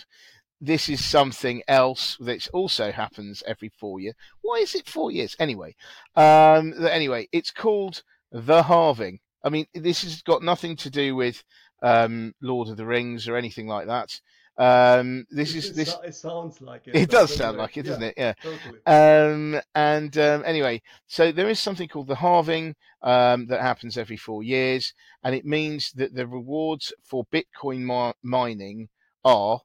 This 0.60 0.88
is 0.88 1.04
something 1.04 1.62
else 1.68 2.16
that 2.20 2.48
also 2.54 2.90
happens 2.90 3.42
every 3.46 3.70
four 3.78 4.00
years. 4.00 4.14
Why 4.40 4.56
is 4.58 4.74
it 4.74 4.88
four 4.88 5.10
years? 5.10 5.36
Anyway, 5.38 5.74
um, 6.16 6.72
anyway, 6.86 7.28
it's 7.32 7.50
called 7.50 8.02
the 8.30 8.62
halving. 8.62 9.18
I 9.44 9.50
mean, 9.50 9.66
this 9.74 10.02
has 10.02 10.22
got 10.22 10.42
nothing 10.42 10.74
to 10.76 10.90
do 10.90 11.14
with 11.14 11.44
um, 11.82 12.34
Lord 12.40 12.68
of 12.68 12.76
the 12.76 12.86
Rings 12.86 13.28
or 13.28 13.36
anything 13.36 13.68
like 13.68 13.86
that. 13.86 14.18
Um, 14.56 15.26
this 15.30 15.54
It- 15.54 15.58
is 15.58 15.70
it 15.70 15.76
this. 15.76 15.96
It 16.04 16.14
sounds 16.14 16.60
like 16.60 16.86
it. 16.86 16.94
It 16.94 17.10
does 17.10 17.34
sound 17.34 17.50
anyway, 17.56 17.62
like 17.62 17.76
it, 17.76 17.82
doesn't 17.82 18.02
it? 18.02 18.14
Yeah. 18.16 18.32
Totally. 18.42 18.86
Um, 18.86 19.60
and 19.74 20.16
um, 20.16 20.42
anyway, 20.46 20.80
so 21.08 21.30
there 21.32 21.50
is 21.50 21.58
something 21.60 21.88
called 21.88 22.06
the 22.06 22.14
halving 22.14 22.74
um, 23.02 23.46
that 23.48 23.60
happens 23.60 23.98
every 23.98 24.16
four 24.16 24.42
years, 24.42 24.94
and 25.24 25.34
it 25.34 25.44
means 25.44 25.90
that 25.96 26.14
the 26.14 26.26
rewards 26.26 26.92
for 27.02 27.26
Bitcoin 27.32 27.80
mi- 27.80 28.14
mining 28.22 28.88
are 29.24 29.60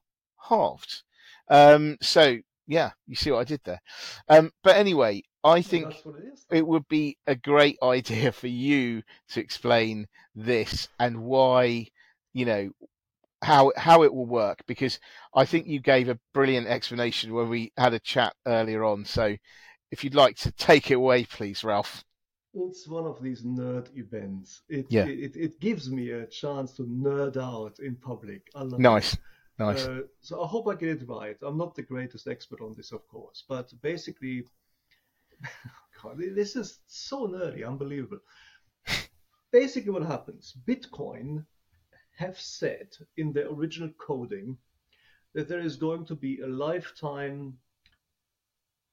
halved. 0.48 1.02
Um, 1.48 1.96
so 2.02 2.38
yeah, 2.66 2.90
you 3.06 3.14
see 3.16 3.30
what 3.30 3.40
I 3.40 3.44
did 3.44 3.60
there. 3.64 3.80
Um, 4.28 4.50
but 4.62 4.76
anyway, 4.76 5.22
I 5.44 5.62
think 5.62 5.94
it 6.06 6.24
is. 6.32 6.46
it 6.50 6.66
would 6.66 6.86
be 6.88 7.16
a 7.26 7.34
great 7.34 7.78
idea 7.82 8.32
for 8.32 8.46
you 8.48 9.02
to 9.30 9.40
explain 9.40 10.06
this 10.34 10.88
and 10.98 11.22
why, 11.22 11.86
you 12.32 12.44
know, 12.44 12.70
how 13.42 13.72
how 13.76 14.02
it 14.02 14.12
will 14.12 14.26
work 14.26 14.58
because 14.66 14.98
I 15.34 15.46
think 15.46 15.66
you 15.66 15.80
gave 15.80 16.08
a 16.10 16.18
brilliant 16.34 16.66
explanation 16.66 17.32
when 17.32 17.48
we 17.48 17.72
had 17.76 17.94
a 17.94 17.98
chat 18.00 18.34
earlier 18.46 18.84
on. 18.84 19.04
So 19.06 19.36
if 19.90 20.04
you'd 20.04 20.14
like 20.14 20.36
to 20.38 20.52
take 20.52 20.90
it 20.90 20.94
away, 20.94 21.24
please, 21.24 21.64
Ralph. 21.64 22.04
It's 22.52 22.88
one 22.88 23.06
of 23.06 23.22
these 23.22 23.42
nerd 23.44 23.96
events. 23.96 24.62
It, 24.68 24.86
Yeah. 24.90 25.06
it, 25.06 25.36
it 25.36 25.60
gives 25.60 25.90
me 25.90 26.10
a 26.10 26.26
chance 26.26 26.72
to 26.76 26.82
nerd 26.84 27.36
out 27.36 27.78
in 27.78 27.96
public. 27.96 28.50
I 28.54 28.62
love 28.62 28.80
Nice, 28.80 29.14
it. 29.14 29.20
nice. 29.58 29.86
Uh, 29.86 30.02
so 30.20 30.42
I 30.42 30.46
hope 30.46 30.66
I 30.68 30.74
get 30.74 31.00
it 31.00 31.08
right. 31.08 31.36
I'm 31.42 31.56
not 31.56 31.74
the 31.74 31.82
greatest 31.82 32.26
expert 32.26 32.60
on 32.60 32.74
this, 32.76 32.92
of 32.92 33.06
course, 33.08 33.44
but 33.48 33.72
basically, 33.82 34.44
God, 36.02 36.18
this 36.18 36.56
is 36.56 36.80
so 36.86 37.26
nerdy, 37.26 37.66
unbelievable. 37.66 38.20
Basically, 39.52 39.90
what 39.90 40.04
happens? 40.06 40.54
Bitcoin 40.66 41.44
have 42.16 42.38
said 42.38 42.88
in 43.16 43.32
their 43.32 43.48
original 43.48 43.90
coding 43.98 44.56
that 45.34 45.48
there 45.48 45.60
is 45.60 45.76
going 45.76 46.04
to 46.06 46.14
be 46.14 46.40
a 46.40 46.46
lifetime 46.46 47.58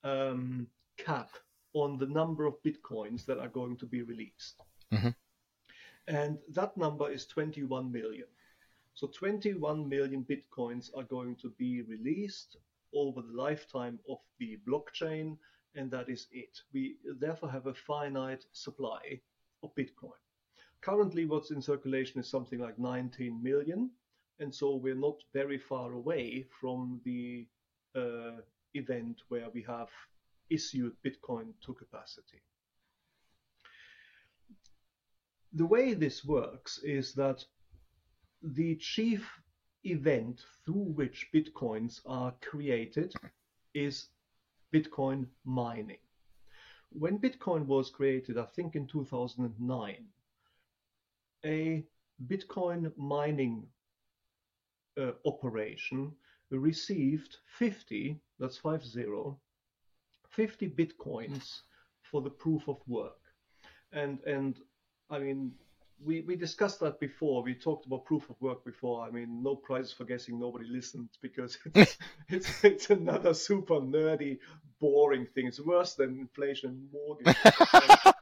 um, 0.04 0.68
cap 0.98 1.30
on 1.74 1.98
the 1.98 2.06
number 2.06 2.46
of 2.46 2.62
bitcoins 2.64 3.26
that 3.26 3.40
are 3.40 3.50
going 3.50 3.78
to 3.78 3.86
be 3.86 4.02
released. 4.02 4.62
Mhm. 4.92 5.16
And 6.08 6.40
that 6.50 6.78
number 6.78 7.12
is 7.12 7.28
21 7.28 7.92
million. 7.92 8.28
So 8.94 9.08
21 9.08 9.88
million 9.88 10.24
bitcoins 10.24 10.90
are 10.96 11.04
going 11.04 11.36
to 11.38 11.50
be 11.58 11.82
released 11.84 12.58
over 12.94 13.22
the 13.22 13.34
lifetime 13.34 14.00
of 14.10 14.20
the 14.40 14.58
blockchain, 14.68 15.38
and 15.76 15.92
that 15.92 16.10
is 16.10 16.28
it. 16.32 16.60
We 16.74 16.98
therefore 17.20 17.52
have 17.52 17.68
a 17.68 17.74
finite 17.74 18.46
supply 18.52 19.22
of 19.64 19.76
bitcoin. 19.76 20.20
Currently, 20.82 21.26
what's 21.26 21.52
in 21.52 21.62
circulation 21.62 22.20
is 22.20 22.30
something 22.30 22.60
like 22.60 22.78
19 22.78 23.42
million, 23.42 23.92
and 24.40 24.54
so 24.54 24.76
we're 24.76 24.96
not 24.96 25.18
very 25.34 25.58
far 25.58 25.94
away 25.94 26.46
from 26.60 27.02
the 27.04 27.48
uh, 27.96 28.42
event 28.74 29.22
where 29.30 29.50
we 29.50 29.64
have 29.64 29.90
issued 30.50 30.94
Bitcoin 31.06 31.54
to 31.66 31.74
capacity. 31.74 32.42
The 35.54 35.66
way 35.66 35.94
this 35.94 36.24
works 36.24 36.80
is 36.84 37.14
that 37.14 37.44
the 38.44 38.76
chief 38.76 39.28
event 39.84 40.42
through 40.66 40.94
which 40.94 41.28
Bitcoins 41.34 42.02
are 42.06 42.34
created 42.42 43.14
is 43.74 44.10
Bitcoin 44.74 45.28
mining. 45.46 45.98
When 46.92 47.20
Bitcoin 47.20 47.66
was 47.66 47.90
created, 47.90 48.38
I 48.38 48.46
think 48.46 48.76
in 48.76 48.88
2009, 48.88 49.96
a 51.46 51.84
Bitcoin 52.28 52.92
mining 52.98 53.68
uh, 55.00 55.12
operation 55.26 56.12
received 56.50 57.38
50, 57.60 58.20
that's 58.40 58.58
50, 58.58 59.06
50 60.30 60.70
Bitcoins 60.70 61.62
for 62.02 62.22
the 62.22 62.30
proof 62.30 62.68
of 62.68 62.78
work. 62.88 63.20
And, 63.92 64.20
and 64.26 64.58
I 65.10 65.20
mean, 65.20 65.52
we, 66.04 66.22
we 66.22 66.36
discussed 66.36 66.80
that 66.82 67.00
before. 67.00 67.44
We 67.44 67.56
talked 67.56 67.86
about 67.86 68.06
proof 68.06 68.30
of 68.30 68.36
work 68.42 68.64
before. 68.64 69.06
I 69.06 69.12
mean, 69.12 69.42
no 69.42 69.56
prizes 69.56 69.92
for 69.92 70.06
guessing. 70.06 70.40
Nobody 70.40 70.66
listened 70.70 71.10
because 71.22 71.58
it's, 71.76 71.98
it's, 72.30 72.64
it's 72.64 72.90
another 72.90 73.34
super 73.34 73.76
nerdy, 73.76 74.38
boring 74.80 75.26
thing. 75.34 75.48
It's 75.48 75.60
worse 75.60 75.96
than 75.96 76.20
inflation 76.20 76.70
and 76.70 76.88
mortgage. 76.92 77.36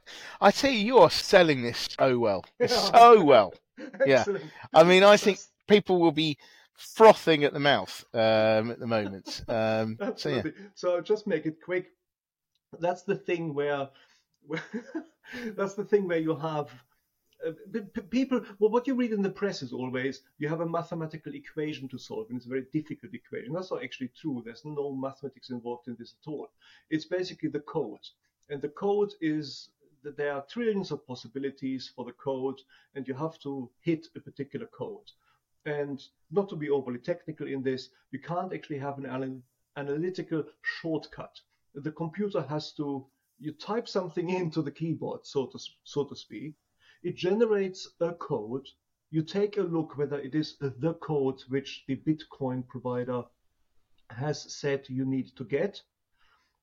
I 0.41 0.51
tell 0.51 0.72
you, 0.72 0.79
you 0.79 0.98
are 1.00 1.10
selling 1.10 1.62
this 1.62 1.88
so 2.00 2.20
well, 2.20 2.46
Yeah. 2.60 2.67
so 2.67 3.24
well. 3.24 3.53
Yeah. 4.05 4.24
I 4.74 4.84
mean, 4.84 5.03
I 5.03 5.17
think 5.17 5.39
people 5.67 6.00
will 6.00 6.12
be 6.12 6.38
frothing 6.74 7.44
at 7.44 7.53
the 7.53 7.60
mouth 7.60 8.05
um, 8.13 8.72
at 8.72 8.79
the 8.79 8.88
moment. 8.88 9.44
Um, 9.48 9.98
so 10.15 10.29
yeah, 10.29 10.36
Absolutely. 10.38 10.53
So 10.75 10.96
I'll 10.96 11.01
just 11.01 11.27
make 11.27 11.46
it 11.46 11.58
quick. 11.63 11.91
That's 12.79 13.03
the 13.03 13.15
thing 13.15 13.53
where, 13.53 13.89
where 14.41 14.63
that's 15.55 15.74
the 15.74 15.86
thing 15.86 16.08
where 16.08 16.20
you 16.20 16.36
have 16.36 16.70
uh, 17.46 17.80
people. 18.10 18.42
Well, 18.60 18.72
what 18.72 18.88
you 18.88 18.96
read 18.96 19.12
in 19.12 19.22
the 19.22 19.30
press 19.30 19.62
is 19.62 19.74
always 19.74 20.22
you 20.38 20.48
have 20.48 20.62
a 20.62 20.70
mathematical 20.70 21.34
equation 21.34 21.88
to 21.89 21.98
solve, 21.98 22.27
and 22.30 22.38
it's 22.38 22.46
a 22.46 22.50
very 22.50 22.65
difficult 22.72 23.13
equation. 23.13 23.54
That's 23.54 23.72
not 23.72 23.84
actually 23.84 24.12
true. 24.20 24.42
There's 24.44 24.65
no 24.65 24.96
mathematics 24.96 25.50
involved 25.50 25.88
in 25.88 25.96
this 26.00 26.15
at 26.22 26.30
all. 26.30 26.50
It's 26.89 27.06
basically 27.06 27.50
the 27.50 27.60
code, 27.60 28.06
and 28.50 28.62
the 28.62 28.70
code 28.70 29.13
is 29.22 29.70
that 30.04 30.18
there 30.18 30.34
are 30.34 30.46
trillions 30.50 30.92
of 30.92 31.06
possibilities 31.06 31.92
for 31.96 32.06
the 32.06 32.13
code, 32.13 32.62
and 32.94 33.08
you 33.08 33.15
have 33.15 33.38
to 33.39 33.70
hit 33.82 34.08
a 34.15 34.20
particular 34.20 34.68
code. 34.68 35.12
And 35.65 36.00
not 36.32 36.48
to 36.50 36.56
be 36.56 36.70
overly 36.70 37.00
technical 37.00 37.48
in 37.48 37.63
this, 37.63 37.89
you 38.12 38.20
can't 38.20 38.54
actually 38.54 38.77
have 38.77 39.00
an 39.00 39.42
analytical 39.75 40.44
shortcut. 40.62 41.42
The 41.74 41.92
computer 41.92 42.44
has 42.44 42.72
to, 42.74 43.06
you 43.39 43.51
type 43.54 43.88
something 43.88 44.30
into 44.42 44.62
the 44.62 44.72
keyboard, 44.72 45.25
so 45.25 45.48
to, 45.48 45.60
so 45.84 46.06
to 46.06 46.15
speak. 46.15 46.54
It 47.04 47.16
generates 47.16 47.90
a 48.00 48.14
code. 48.14 48.68
You 49.12 49.22
take 49.22 49.58
a 49.58 49.62
look 49.62 49.98
whether 49.98 50.20
it 50.20 50.36
is 50.36 50.58
the 50.58 50.94
code 51.02 51.42
which 51.50 51.84
the 51.88 51.96
Bitcoin 51.96 52.68
provider 52.68 53.24
has 54.10 54.54
said 54.54 54.88
you 54.90 55.06
need 55.06 55.36
to 55.36 55.44
get. 55.44 55.82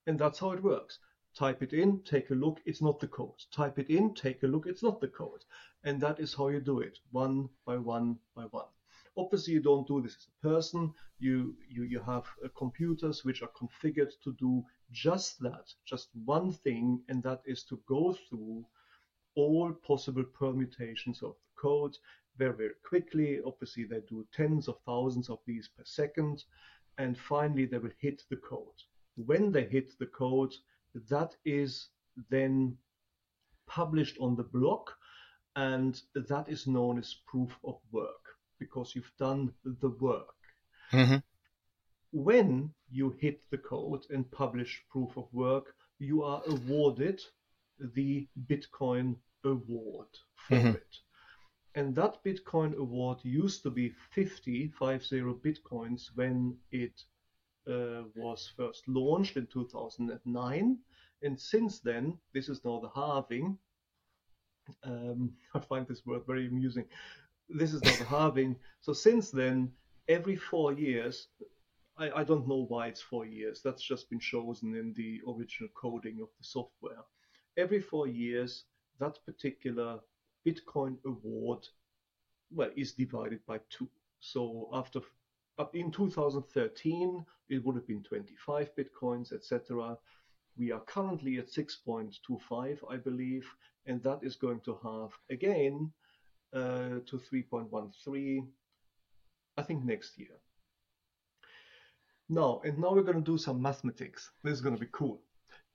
And 0.06 0.18
that's 0.18 0.38
how 0.38 0.52
it 0.52 0.62
works. 0.62 0.98
Type 1.34 1.62
it 1.62 1.72
in, 1.72 2.02
take 2.02 2.30
a 2.30 2.34
look, 2.34 2.60
it's 2.66 2.82
not 2.82 3.00
the 3.00 3.08
code. 3.08 3.40
Type 3.52 3.78
it 3.78 3.88
in, 3.88 4.14
take 4.14 4.42
a 4.42 4.46
look, 4.46 4.66
it's 4.66 4.82
not 4.82 5.00
the 5.00 5.08
code. 5.08 5.44
And 5.84 6.00
that 6.00 6.20
is 6.20 6.34
how 6.34 6.48
you 6.48 6.60
do 6.60 6.80
it, 6.80 6.98
one 7.10 7.48
by 7.64 7.78
one 7.78 8.18
by 8.34 8.44
one. 8.44 8.68
Obviously, 9.16 9.54
you 9.54 9.60
don't 9.60 9.86
do 9.86 10.00
this 10.00 10.16
as 10.16 10.26
a 10.28 10.48
person. 10.48 10.92
You, 11.18 11.54
you, 11.68 11.84
you 11.84 12.00
have 12.00 12.26
uh, 12.44 12.48
computers 12.56 13.24
which 13.24 13.42
are 13.42 13.50
configured 13.50 14.12
to 14.24 14.32
do 14.38 14.64
just 14.90 15.38
that, 15.40 15.72
just 15.84 16.08
one 16.24 16.52
thing, 16.52 17.02
and 17.08 17.22
that 17.22 17.42
is 17.46 17.62
to 17.64 17.80
go 17.86 18.16
through 18.28 18.66
all 19.34 19.72
possible 19.72 20.24
permutations 20.24 21.22
of 21.22 21.34
the 21.34 21.60
code 21.60 21.96
very, 22.36 22.54
very 22.54 22.74
quickly. 22.84 23.40
Obviously, 23.44 23.84
they 23.84 24.00
do 24.08 24.26
tens 24.32 24.68
of 24.68 24.76
thousands 24.86 25.28
of 25.30 25.38
these 25.46 25.68
per 25.68 25.84
second. 25.84 26.44
And 26.98 27.16
finally, 27.16 27.66
they 27.66 27.78
will 27.78 27.90
hit 27.98 28.22
the 28.30 28.36
code. 28.36 28.82
When 29.16 29.52
they 29.52 29.64
hit 29.64 29.98
the 29.98 30.06
code, 30.06 30.52
that 31.08 31.34
is 31.44 31.88
then 32.30 32.76
published 33.66 34.18
on 34.20 34.36
the 34.36 34.42
block, 34.42 34.94
and 35.56 36.00
that 36.14 36.48
is 36.48 36.66
known 36.66 36.98
as 36.98 37.16
proof 37.26 37.50
of 37.64 37.78
work 37.90 38.36
because 38.58 38.94
you've 38.94 39.12
done 39.18 39.52
the 39.64 39.88
work. 39.88 40.34
Mm-hmm. 40.92 41.16
When 42.12 42.70
you 42.90 43.16
hit 43.18 43.40
the 43.50 43.58
code 43.58 44.04
and 44.10 44.30
publish 44.30 44.84
proof 44.90 45.16
of 45.16 45.26
work, 45.32 45.74
you 45.98 46.22
are 46.22 46.42
awarded 46.46 47.20
the 47.94 48.28
Bitcoin 48.46 49.16
award 49.44 50.08
for 50.36 50.54
mm-hmm. 50.54 50.68
it. 50.68 50.96
And 51.74 51.94
that 51.96 52.22
Bitcoin 52.24 52.76
award 52.76 53.18
used 53.22 53.62
to 53.62 53.70
be 53.70 53.94
50, 54.10 54.68
50 54.78 55.20
Bitcoins 55.20 56.08
when 56.14 56.56
it 56.70 57.02
uh, 57.66 58.02
was 58.14 58.52
first 58.56 58.86
launched 58.88 59.36
in 59.36 59.46
2009. 59.46 60.78
And 61.22 61.40
since 61.40 61.80
then, 61.80 62.18
this 62.34 62.48
is 62.48 62.64
now 62.64 62.80
the 62.80 62.90
halving. 62.94 63.56
Um, 64.84 65.32
I 65.54 65.60
find 65.60 65.86
this 65.86 66.04
word 66.04 66.22
very 66.26 66.46
amusing. 66.46 66.84
This 67.48 67.72
is 67.72 67.82
now 67.82 67.96
the 67.96 68.04
halving. 68.16 68.56
So 68.80 68.92
since 68.92 69.30
then, 69.30 69.72
every 70.08 70.36
four 70.36 70.72
years, 70.72 71.28
I, 71.96 72.10
I 72.10 72.24
don't 72.24 72.48
know 72.48 72.66
why 72.68 72.88
it's 72.88 73.00
four 73.00 73.24
years. 73.24 73.62
That's 73.62 73.82
just 73.82 74.10
been 74.10 74.20
chosen 74.20 74.74
in 74.74 74.92
the 74.94 75.20
original 75.26 75.70
coding 75.74 76.20
of 76.20 76.28
the 76.38 76.44
software. 76.44 77.04
Every 77.56 77.80
four 77.80 78.06
years, 78.06 78.64
that 78.98 79.18
particular 79.26 80.00
Bitcoin 80.46 80.96
award, 81.04 81.66
well, 82.50 82.70
is 82.76 82.92
divided 82.92 83.44
by 83.46 83.60
two. 83.70 83.88
So 84.20 84.68
after 84.72 85.00
up 85.58 85.74
in 85.76 85.90
2013, 85.90 87.24
it 87.48 87.64
would 87.64 87.76
have 87.76 87.86
been 87.86 88.02
25 88.02 88.70
bitcoins, 88.74 89.32
etc. 89.32 89.98
We 90.56 90.72
are 90.72 90.80
currently 90.80 91.38
at 91.38 91.48
6.25, 91.48 92.78
I 92.90 92.96
believe, 92.96 93.46
and 93.86 94.02
that 94.02 94.20
is 94.22 94.36
going 94.36 94.60
to 94.60 94.78
have 94.82 95.10
again 95.30 95.92
uh, 96.54 97.00
to 97.06 97.20
3.13, 97.32 98.46
I 99.56 99.62
think 99.62 99.84
next 99.84 100.18
year. 100.18 100.38
Now, 102.28 102.60
and 102.64 102.78
now 102.78 102.92
we're 102.92 103.02
going 103.02 103.22
to 103.22 103.32
do 103.32 103.38
some 103.38 103.60
mathematics. 103.60 104.30
This 104.42 104.54
is 104.54 104.60
going 104.60 104.74
to 104.74 104.80
be 104.80 104.90
cool. 104.92 105.20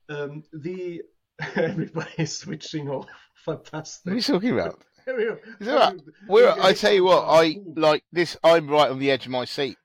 Um, 0.10 0.44
the 0.54 1.04
everybody's 1.56 2.38
switching 2.38 2.90
off. 2.90 3.08
Fantastic. 3.46 4.06
What 4.06 4.14
are 4.14 4.16
you 4.16 4.22
talking 4.22 4.52
about? 4.52 4.84
We're, 6.28 6.54
I 6.60 6.74
tell 6.74 6.92
you 6.92 7.06
what, 7.06 7.24
I 7.28 7.62
like 7.76 8.04
this. 8.12 8.36
I'm 8.44 8.68
right 8.68 8.90
on 8.90 9.00
the 9.00 9.10
edge 9.10 9.26
of 9.26 9.32
my 9.32 9.46
seat. 9.46 9.78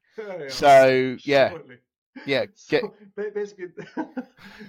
So 0.49 1.17
yeah, 1.25 1.55
yeah. 2.27 2.47
Get... 2.69 2.83
So 2.83 3.31
basically, 3.33 3.67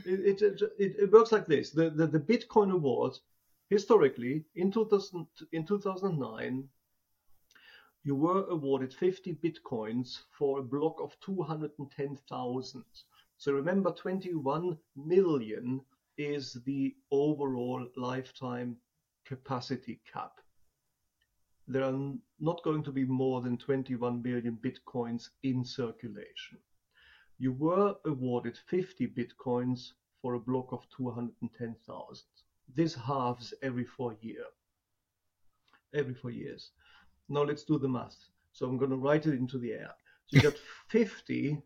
it, 0.05 0.41
it, 0.41 0.61
it, 0.77 0.95
it, 0.99 1.11
works 1.11 1.31
like 1.31 1.47
this: 1.47 1.71
the, 1.71 1.89
the 1.89 2.05
the 2.05 2.19
Bitcoin 2.19 2.71
award, 2.71 3.13
historically, 3.71 4.45
in 4.55 4.71
2000 4.71 5.25
in 5.51 5.65
2009, 5.65 6.69
you 8.03 8.15
were 8.15 8.45
awarded 8.47 8.93
50 8.93 9.35
bitcoins 9.43 10.19
for 10.37 10.59
a 10.59 10.63
block 10.63 10.99
of 11.01 11.15
210,000. 11.21 12.83
So 13.37 13.53
remember, 13.53 13.91
21 13.91 14.77
million 14.95 15.81
is 16.17 16.57
the 16.65 16.95
overall 17.11 17.87
lifetime 17.95 18.77
capacity 19.25 20.01
cap 20.11 20.33
there 21.67 21.83
are 21.83 22.13
not 22.39 22.61
going 22.63 22.83
to 22.83 22.91
be 22.91 23.05
more 23.05 23.41
than 23.41 23.57
21 23.57 24.21
billion 24.21 24.57
bitcoins 24.57 25.29
in 25.43 25.63
circulation. 25.63 26.57
You 27.37 27.53
were 27.53 27.95
awarded 28.05 28.57
50 28.57 29.07
bitcoins 29.07 29.93
for 30.21 30.33
a 30.33 30.39
block 30.39 30.71
of 30.71 30.85
210,000. 30.95 32.25
This 32.75 32.95
halves 32.95 33.53
every 33.61 33.85
four 33.85 34.17
year. 34.21 34.43
Every 35.93 36.13
four 36.13 36.31
years. 36.31 36.71
Now 37.29 37.43
let's 37.43 37.63
do 37.63 37.79
the 37.79 37.87
math. 37.87 38.17
So 38.51 38.67
I'm 38.67 38.77
going 38.77 38.91
to 38.91 38.97
write 38.97 39.25
it 39.25 39.33
into 39.33 39.57
the 39.57 39.71
air. 39.71 39.91
So 40.27 40.37
you 40.37 40.43
got 40.43 40.57
50, 40.89 41.61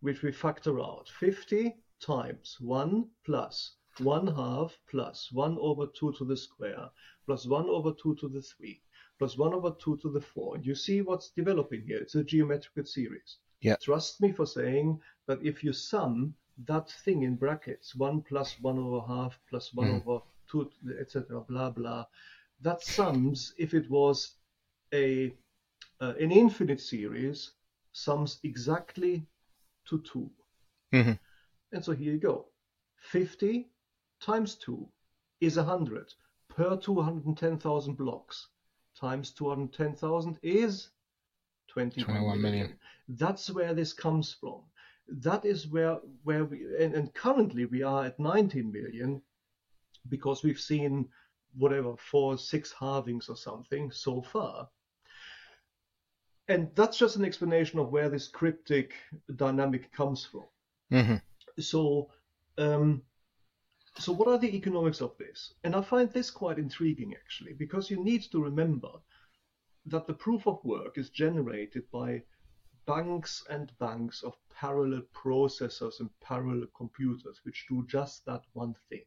which 0.00 0.22
we 0.22 0.32
factor 0.32 0.80
out. 0.80 1.08
50 1.20 1.76
times 2.00 2.56
1 2.60 3.08
plus 3.24 3.76
1 4.00 4.26
half 4.28 4.78
plus 4.90 5.30
1 5.32 5.58
over 5.60 5.86
2 5.86 6.12
to 6.18 6.24
the 6.24 6.36
square 6.36 6.90
plus 7.26 7.46
1 7.46 7.68
over 7.68 7.92
2 7.92 8.14
to 8.16 8.28
the 8.28 8.42
3 8.42 8.80
plus 9.18 9.36
1 9.36 9.52
over 9.52 9.70
2 9.70 9.96
to 9.98 10.10
the 10.10 10.20
4. 10.20 10.56
And 10.56 10.66
you 10.66 10.74
see 10.74 11.02
what's 11.02 11.30
developing 11.30 11.82
here. 11.86 11.98
It's 11.98 12.14
a 12.14 12.24
geometrical 12.24 12.84
series. 12.84 13.38
Yeah. 13.60 13.76
Trust 13.82 14.20
me 14.20 14.32
for 14.32 14.46
saying 14.46 15.00
that 15.26 15.42
if 15.42 15.64
you 15.64 15.72
sum 15.72 16.34
that 16.66 16.90
thing 17.04 17.22
in 17.22 17.34
brackets, 17.34 17.94
1 17.94 18.22
plus 18.22 18.54
1 18.60 18.78
over 18.78 19.06
half 19.06 19.38
plus 19.50 19.74
1 19.74 19.86
mm. 19.86 20.06
over 20.06 20.24
2, 20.50 20.70
etc., 21.00 21.40
blah, 21.40 21.70
blah, 21.70 22.04
that 22.60 22.82
sums, 22.82 23.54
if 23.58 23.74
it 23.74 23.88
was 23.90 24.34
a 24.92 25.34
uh, 26.00 26.14
an 26.20 26.30
infinite 26.30 26.80
series, 26.80 27.52
sums 27.92 28.38
exactly 28.44 29.26
to 29.88 30.00
2. 30.00 30.30
Mm-hmm. 30.94 31.12
And 31.72 31.84
so 31.84 31.92
here 31.92 32.12
you 32.12 32.18
go. 32.18 32.46
50 32.98 33.68
times 34.20 34.56
2 34.56 34.88
is 35.40 35.56
100 35.56 36.12
per 36.48 36.76
210,000 36.76 37.94
blocks 37.96 38.48
times 38.98 39.30
210,000 39.30 40.38
is 40.42 40.90
21, 41.68 42.04
21 42.04 42.42
million. 42.42 42.60
million. 42.60 42.78
That's 43.08 43.50
where 43.50 43.74
this 43.74 43.92
comes 43.92 44.32
from. 44.32 44.62
That 45.08 45.44
is 45.44 45.66
where 45.68 45.98
where 46.24 46.44
we 46.44 46.66
and, 46.78 46.94
and 46.94 47.14
currently 47.14 47.64
we 47.64 47.82
are 47.82 48.04
at 48.04 48.18
19 48.18 48.70
million 48.70 49.22
because 50.08 50.42
we've 50.42 50.60
seen 50.60 51.08
whatever 51.56 51.96
four 51.96 52.36
six 52.36 52.72
halvings 52.72 53.30
or 53.30 53.36
something 53.36 53.90
so 53.90 54.20
far. 54.20 54.68
And 56.48 56.70
that's 56.74 56.98
just 56.98 57.16
an 57.16 57.24
explanation 57.24 57.78
of 57.78 57.90
where 57.90 58.08
this 58.08 58.28
cryptic 58.28 58.94
dynamic 59.36 59.92
comes 59.92 60.24
from. 60.24 60.44
Mm-hmm. 60.92 61.16
So 61.60 62.10
um, 62.56 63.02
so 63.98 64.12
what 64.12 64.28
are 64.28 64.38
the 64.38 64.56
economics 64.56 65.00
of 65.00 65.16
this? 65.18 65.54
And 65.64 65.74
I 65.74 65.82
find 65.82 66.08
this 66.10 66.30
quite 66.30 66.58
intriguing 66.58 67.14
actually, 67.14 67.52
because 67.52 67.90
you 67.90 68.02
need 68.04 68.22
to 68.30 68.40
remember 68.40 68.90
that 69.86 70.06
the 70.06 70.14
proof 70.14 70.46
of 70.46 70.64
work 70.64 70.98
is 70.98 71.10
generated 71.10 71.82
by 71.90 72.22
banks 72.86 73.44
and 73.50 73.76
banks 73.78 74.22
of 74.22 74.36
parallel 74.54 75.02
processors 75.12 75.98
and 75.98 76.10
parallel 76.20 76.68
computers 76.76 77.40
which 77.42 77.66
do 77.68 77.84
just 77.88 78.24
that 78.24 78.42
one 78.52 78.74
thing. 78.88 79.04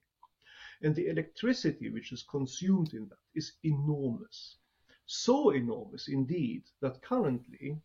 And 0.81 0.93
the 0.93 1.07
electricity 1.07 1.89
which 1.89 2.11
is 2.11 2.23
consumed 2.23 2.93
in 2.93 3.07
that 3.07 3.23
is 3.33 3.53
enormous. 3.63 4.57
So 5.05 5.51
enormous 5.51 6.09
indeed 6.09 6.63
that 6.81 7.01
currently 7.01 7.77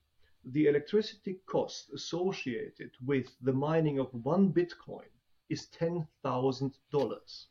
the 0.45 0.66
electricity 0.66 1.38
cost 1.47 1.90
associated 1.95 2.90
with 3.05 3.37
the 3.40 3.53
mining 3.53 4.01
of 4.01 4.12
one 4.12 4.53
Bitcoin 4.53 5.09
is 5.48 5.68
$10,000. 5.68 7.46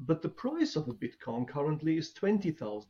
But 0.00 0.22
the 0.22 0.28
price 0.28 0.76
of 0.76 0.88
a 0.88 0.94
Bitcoin 0.94 1.48
currently 1.48 1.96
is 1.96 2.12
$20,000. 2.14 2.86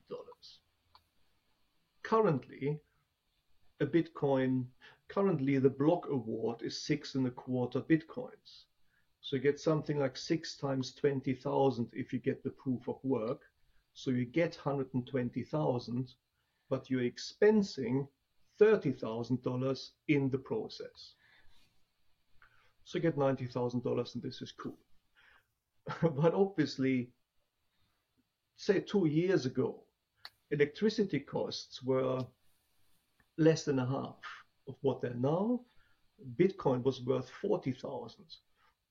Currently, 2.02 2.80
a 3.80 3.86
Bitcoin, 3.86 4.66
currently 5.08 5.58
the 5.58 5.70
block 5.70 6.08
award 6.08 6.62
is 6.62 6.82
six 6.82 7.14
and 7.14 7.26
a 7.26 7.30
quarter 7.30 7.80
Bitcoins. 7.80 8.64
So 9.20 9.36
you 9.36 9.42
get 9.42 9.60
something 9.60 9.98
like 9.98 10.16
six 10.16 10.56
times 10.56 10.94
20,000 10.94 11.88
if 11.92 12.12
you 12.12 12.18
get 12.18 12.42
the 12.42 12.50
proof 12.50 12.88
of 12.88 13.02
work. 13.02 13.42
So 13.94 14.10
you 14.10 14.24
get 14.24 14.56
120,000, 14.56 16.14
but 16.68 16.90
you're 16.90 17.02
expensing 17.02 18.08
$30,000 18.60 19.90
in 20.08 20.30
the 20.30 20.38
process. 20.38 21.14
So 22.88 22.98
get 22.98 23.18
$90,000 23.18 24.14
and 24.14 24.22
this 24.22 24.40
is 24.40 24.50
cool. 24.50 24.78
but 26.02 26.32
obviously, 26.32 27.10
say 28.56 28.80
two 28.80 29.04
years 29.04 29.44
ago, 29.44 29.82
electricity 30.52 31.20
costs 31.20 31.82
were 31.82 32.24
less 33.36 33.64
than 33.66 33.78
a 33.78 33.84
half 33.84 34.16
of 34.66 34.76
what 34.80 35.02
they're 35.02 35.12
now. 35.12 35.60
Bitcoin 36.40 36.82
was 36.82 37.04
worth 37.04 37.28
40,000. 37.42 38.24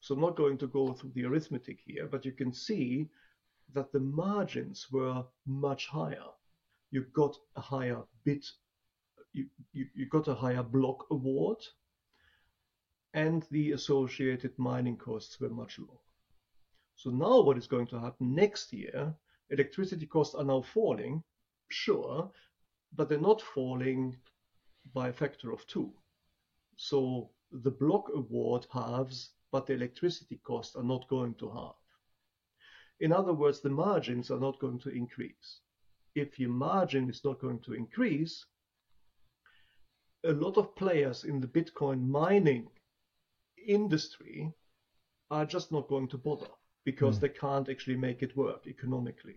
So 0.01 0.13
I'm 0.13 0.21
not 0.21 0.37
going 0.37 0.59
to 0.59 0.67
go 0.67 0.93
through 0.93 1.13
the 1.15 1.25
arithmetic 1.25 1.79
here, 1.83 2.05
but 2.05 2.23
you 2.23 2.33
can 2.33 2.53
see 2.53 3.09
that 3.73 3.91
the 3.91 3.99
margins 3.99 4.91
were 4.91 5.23
much 5.47 5.87
higher. 5.87 6.29
You 6.91 7.07
got 7.15 7.35
a 7.55 7.61
higher 7.61 8.03
bit, 8.25 8.45
you, 9.33 9.47
you, 9.73 9.87
you 9.95 10.05
got 10.05 10.27
a 10.27 10.35
higher 10.35 10.61
block 10.61 11.07
award, 11.09 11.57
and 13.17 13.47
the 13.49 13.71
associated 13.71 14.53
mining 14.59 14.95
costs 14.95 15.39
were 15.39 15.49
much 15.49 15.79
lower. 15.79 16.03
So 16.95 17.09
now 17.09 17.41
what 17.41 17.57
is 17.57 17.65
going 17.65 17.87
to 17.87 17.99
happen 17.99 18.35
next 18.35 18.71
year, 18.71 19.11
electricity 19.49 20.05
costs 20.05 20.35
are 20.35 20.43
now 20.43 20.61
falling, 20.61 21.23
sure, 21.69 22.29
but 22.95 23.09
they're 23.09 23.29
not 23.31 23.41
falling 23.41 24.15
by 24.93 25.07
a 25.07 25.13
factor 25.13 25.51
of 25.51 25.65
two. 25.65 25.91
So 26.75 27.31
the 27.51 27.71
block 27.71 28.11
award 28.13 28.67
halves, 28.71 29.31
but 29.51 29.65
the 29.65 29.73
electricity 29.73 30.39
costs 30.43 30.75
are 30.75 30.83
not 30.83 31.07
going 31.07 31.33
to 31.39 31.49
halve. 31.49 31.81
In 32.99 33.11
other 33.11 33.33
words, 33.33 33.61
the 33.61 33.69
margins 33.69 34.29
are 34.29 34.39
not 34.39 34.59
going 34.59 34.77
to 34.81 34.89
increase. 34.89 35.61
If 36.13 36.39
your 36.39 36.51
margin 36.51 37.09
is 37.09 37.23
not 37.25 37.39
going 37.39 37.61
to 37.61 37.73
increase, 37.73 38.45
a 40.23 40.33
lot 40.33 40.57
of 40.57 40.75
players 40.75 41.23
in 41.23 41.41
the 41.41 41.47
Bitcoin 41.47 42.07
mining 42.07 42.67
industry 43.67 44.53
are 45.29 45.45
just 45.45 45.71
not 45.71 45.87
going 45.87 46.07
to 46.09 46.17
bother 46.17 46.47
because 46.85 47.17
mm. 47.17 47.21
they 47.21 47.29
can't 47.29 47.69
actually 47.69 47.97
make 47.97 48.23
it 48.23 48.37
work 48.37 48.65
economically. 48.65 49.35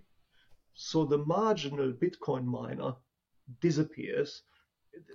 So 0.75 1.05
the 1.05 1.19
marginal 1.19 1.93
Bitcoin 1.93 2.45
miner 2.45 2.95
disappears. 3.61 4.43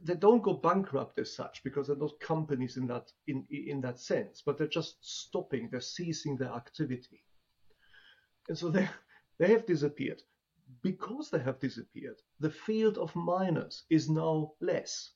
They 0.03 0.15
don't 0.15 0.43
go 0.43 0.53
bankrupt 0.53 1.17
as 1.19 1.35
such 1.35 1.63
because 1.63 1.87
they're 1.87 1.95
not 1.95 2.19
companies 2.19 2.77
in 2.77 2.87
that 2.87 3.11
in 3.27 3.45
in 3.49 3.81
that 3.81 3.99
sense, 3.99 4.41
but 4.45 4.57
they're 4.57 4.67
just 4.67 4.97
stopping. 5.01 5.69
They're 5.69 5.81
ceasing 5.81 6.37
their 6.37 6.53
activity, 6.53 7.23
and 8.47 8.57
so 8.57 8.69
they 8.69 8.87
they 9.39 9.47
have 9.47 9.65
disappeared. 9.65 10.21
Because 10.81 11.29
they 11.29 11.39
have 11.39 11.59
disappeared, 11.59 12.19
the 12.39 12.49
field 12.49 12.97
of 12.97 13.15
miners 13.15 13.85
is 13.89 14.09
now 14.09 14.53
less. 14.59 15.11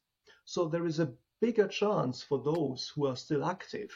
So 0.46 0.68
there 0.68 0.86
is 0.86 1.00
a 1.00 1.14
bigger 1.42 1.68
chance 1.68 2.24
for 2.24 2.40
those 2.40 2.92
who 2.96 3.08
are 3.08 3.16
still 3.16 3.46
active 3.46 3.92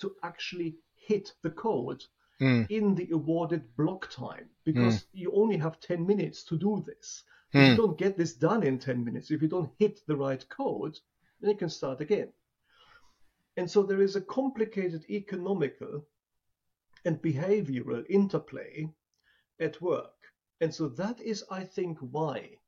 to 0.00 0.14
actually 0.22 0.76
hit 0.94 1.32
the 1.42 1.50
code 1.50 2.04
mm. 2.40 2.68
in 2.70 2.94
the 2.94 3.08
awarded 3.12 3.76
block 3.76 4.10
time 4.10 4.48
because 4.64 4.94
mm. 4.94 5.04
you 5.12 5.32
only 5.32 5.56
have 5.56 5.80
10 5.80 6.06
minutes 6.06 6.44
to 6.44 6.56
do 6.56 6.82
this. 6.86 7.24
If 7.52 7.60
mm. 7.60 7.70
you 7.70 7.76
don't 7.76 7.98
get 7.98 8.16
this 8.16 8.34
done 8.34 8.62
in 8.62 8.78
10 8.78 9.04
minutes, 9.04 9.30
if 9.30 9.42
you 9.42 9.48
don't 9.48 9.72
hit 9.78 10.00
the 10.06 10.16
right 10.16 10.46
code, 10.48 10.98
then 11.40 11.50
you 11.50 11.56
can 11.56 11.68
start 11.68 12.00
again. 12.00 12.32
And 13.56 13.70
so 13.70 13.82
there 13.82 14.02
is 14.02 14.16
a 14.16 14.20
complicated 14.20 15.04
economical 15.08 16.04
and 17.04 17.22
behavioral 17.22 18.04
interplay 18.08 18.90
at 19.60 19.80
work. 19.80 20.12
And 20.60 20.74
so 20.74 20.88
that 20.88 21.20
is, 21.20 21.44
I 21.50 21.64
think, 21.64 21.98
why 22.00 22.58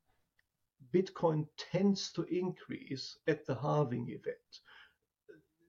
Bitcoin 0.93 1.47
tends 1.57 2.11
to 2.13 2.23
increase 2.23 3.17
at 3.27 3.45
the 3.45 3.55
halving 3.55 4.09
event 4.09 4.61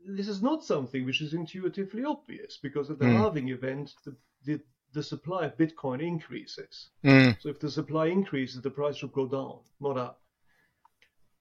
this 0.07 0.29
is 0.29 0.43
not 0.43 0.65
something 0.65 1.05
which 1.05 1.21
is 1.21 1.35
intuitively 1.35 2.05
obvious 2.05 2.59
because 2.63 2.91
at 2.91 2.99
the 2.99 3.05
mm. 3.05 3.17
halving 3.17 3.49
event, 3.49 3.95
the, 4.05 4.17
the, 4.45 4.61
the, 4.93 5.03
supply 5.03 5.45
of 5.45 5.57
Bitcoin 5.57 6.03
increases. 6.03 6.91
Mm. 7.05 7.41
So 7.41 7.49
if 7.49 7.61
the 7.61 7.71
supply 7.71 8.07
increases, 8.07 8.63
the 8.63 8.71
price 8.71 8.97
should 8.97 9.13
go 9.13 9.27
down, 9.27 9.59
not 9.81 9.99
up. 9.99 10.21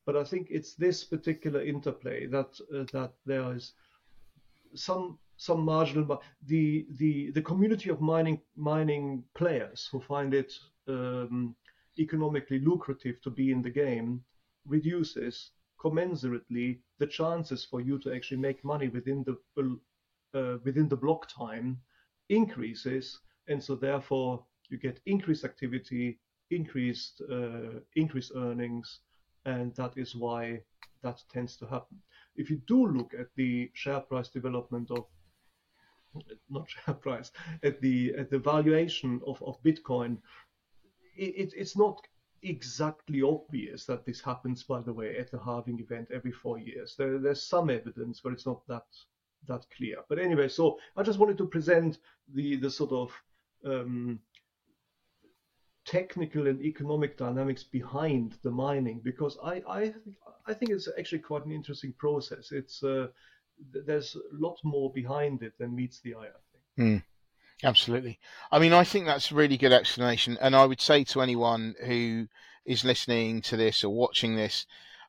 But 0.05 0.17
I 0.17 0.23
think 0.23 0.47
it's 0.49 0.73
this 0.73 1.03
particular 1.03 1.61
interplay 1.61 2.25
that 2.27 2.59
uh, 2.73 2.85
that 2.93 3.13
there 3.25 3.53
is 3.53 3.73
some 4.73 5.19
some 5.37 5.61
marginal 5.61 6.21
the 6.47 6.87
the 6.95 7.31
the 7.31 7.41
community 7.41 7.89
of 7.91 8.01
mining 8.01 8.41
mining 8.55 9.23
players 9.35 9.87
who 9.91 9.99
find 9.99 10.33
it 10.33 10.51
um, 10.87 11.55
economically 11.99 12.59
lucrative 12.59 13.21
to 13.21 13.29
be 13.29 13.51
in 13.51 13.61
the 13.61 13.69
game 13.69 14.23
reduces 14.65 15.51
commensurately 15.79 16.79
the 16.99 17.07
chances 17.07 17.65
for 17.65 17.81
you 17.81 17.97
to 17.99 18.13
actually 18.13 18.37
make 18.37 18.63
money 18.63 18.89
within 18.89 19.23
the 19.23 19.79
uh, 20.33 20.57
within 20.63 20.87
the 20.87 20.95
block 20.95 21.27
time 21.27 21.77
increases, 22.29 23.19
and 23.47 23.63
so 23.63 23.75
therefore 23.75 24.45
you 24.69 24.77
get 24.77 24.99
increased 25.05 25.43
activity, 25.43 26.19
increased 26.51 27.21
uh, 27.31 27.79
increased 27.95 28.31
earnings, 28.35 28.99
and 29.45 29.75
that 29.75 29.97
is 29.97 30.15
why 30.15 30.61
that 31.01 31.23
tends 31.31 31.55
to 31.57 31.65
happen. 31.65 31.97
If 32.35 32.49
you 32.49 32.61
do 32.67 32.87
look 32.87 33.13
at 33.17 33.27
the 33.35 33.71
share 33.73 34.01
price 34.01 34.29
development 34.29 34.91
of 34.91 35.05
not 36.49 36.69
share 36.69 36.95
price 36.95 37.31
at 37.63 37.81
the 37.81 38.13
at 38.17 38.29
the 38.29 38.39
valuation 38.39 39.21
of, 39.25 39.41
of 39.43 39.61
Bitcoin, 39.63 40.17
it, 41.21 41.53
it's 41.55 41.77
not 41.77 42.01
exactly 42.41 43.21
obvious 43.21 43.85
that 43.85 44.05
this 44.05 44.21
happens, 44.21 44.63
by 44.63 44.81
the 44.81 44.93
way, 44.93 45.17
at 45.17 45.31
the 45.31 45.39
halving 45.39 45.79
event 45.79 46.09
every 46.13 46.31
four 46.31 46.57
years. 46.57 46.95
There, 46.97 47.19
there's 47.19 47.43
some 47.43 47.69
evidence, 47.69 48.21
but 48.23 48.33
it's 48.33 48.45
not 48.45 48.65
that 48.67 48.85
that 49.47 49.65
clear. 49.75 49.97
But 50.09 50.19
anyway, 50.19 50.49
so 50.49 50.77
I 50.97 51.03
just 51.03 51.19
wanted 51.19 51.37
to 51.37 51.47
present 51.47 51.99
the 52.33 52.57
the 52.57 52.69
sort 52.69 52.91
of 52.91 53.11
um, 53.65 54.19
technical 55.85 56.47
and 56.47 56.61
economic 56.61 57.17
dynamics 57.17 57.63
behind 57.63 58.37
the 58.43 58.51
mining 58.51 59.01
because 59.03 59.37
I 59.43 59.63
I 59.67 59.93
I 60.45 60.53
think 60.53 60.71
it's 60.71 60.89
actually 60.97 61.19
quite 61.19 61.45
an 61.45 61.51
interesting 61.51 61.93
process. 61.97 62.51
It's 62.51 62.83
uh, 62.83 63.07
there's 63.71 64.15
a 64.15 64.19
lot 64.31 64.57
more 64.63 64.91
behind 64.93 65.43
it 65.43 65.53
than 65.57 65.75
meets 65.75 65.99
the 66.01 66.15
eye. 66.15 66.27
I 66.27 66.41
think. 66.51 66.63
Mm. 66.77 67.03
Absolutely. 67.63 68.19
I 68.51 68.59
mean, 68.59 68.71
I 68.73 68.83
think 68.85 69.05
that's 69.05 69.31
a 69.31 69.35
really 69.35 69.57
good 69.57 69.73
explanation. 69.73 70.37
And 70.39 70.55
I 70.55 70.65
would 70.65 70.79
say 70.79 71.03
to 71.05 71.21
anyone 71.21 71.75
who 71.85 72.27
is 72.65 72.85
listening 72.85 73.41
to 73.43 73.57
this 73.57 73.83
or 73.83 73.93
watching 73.93 74.35
this, 74.35 74.65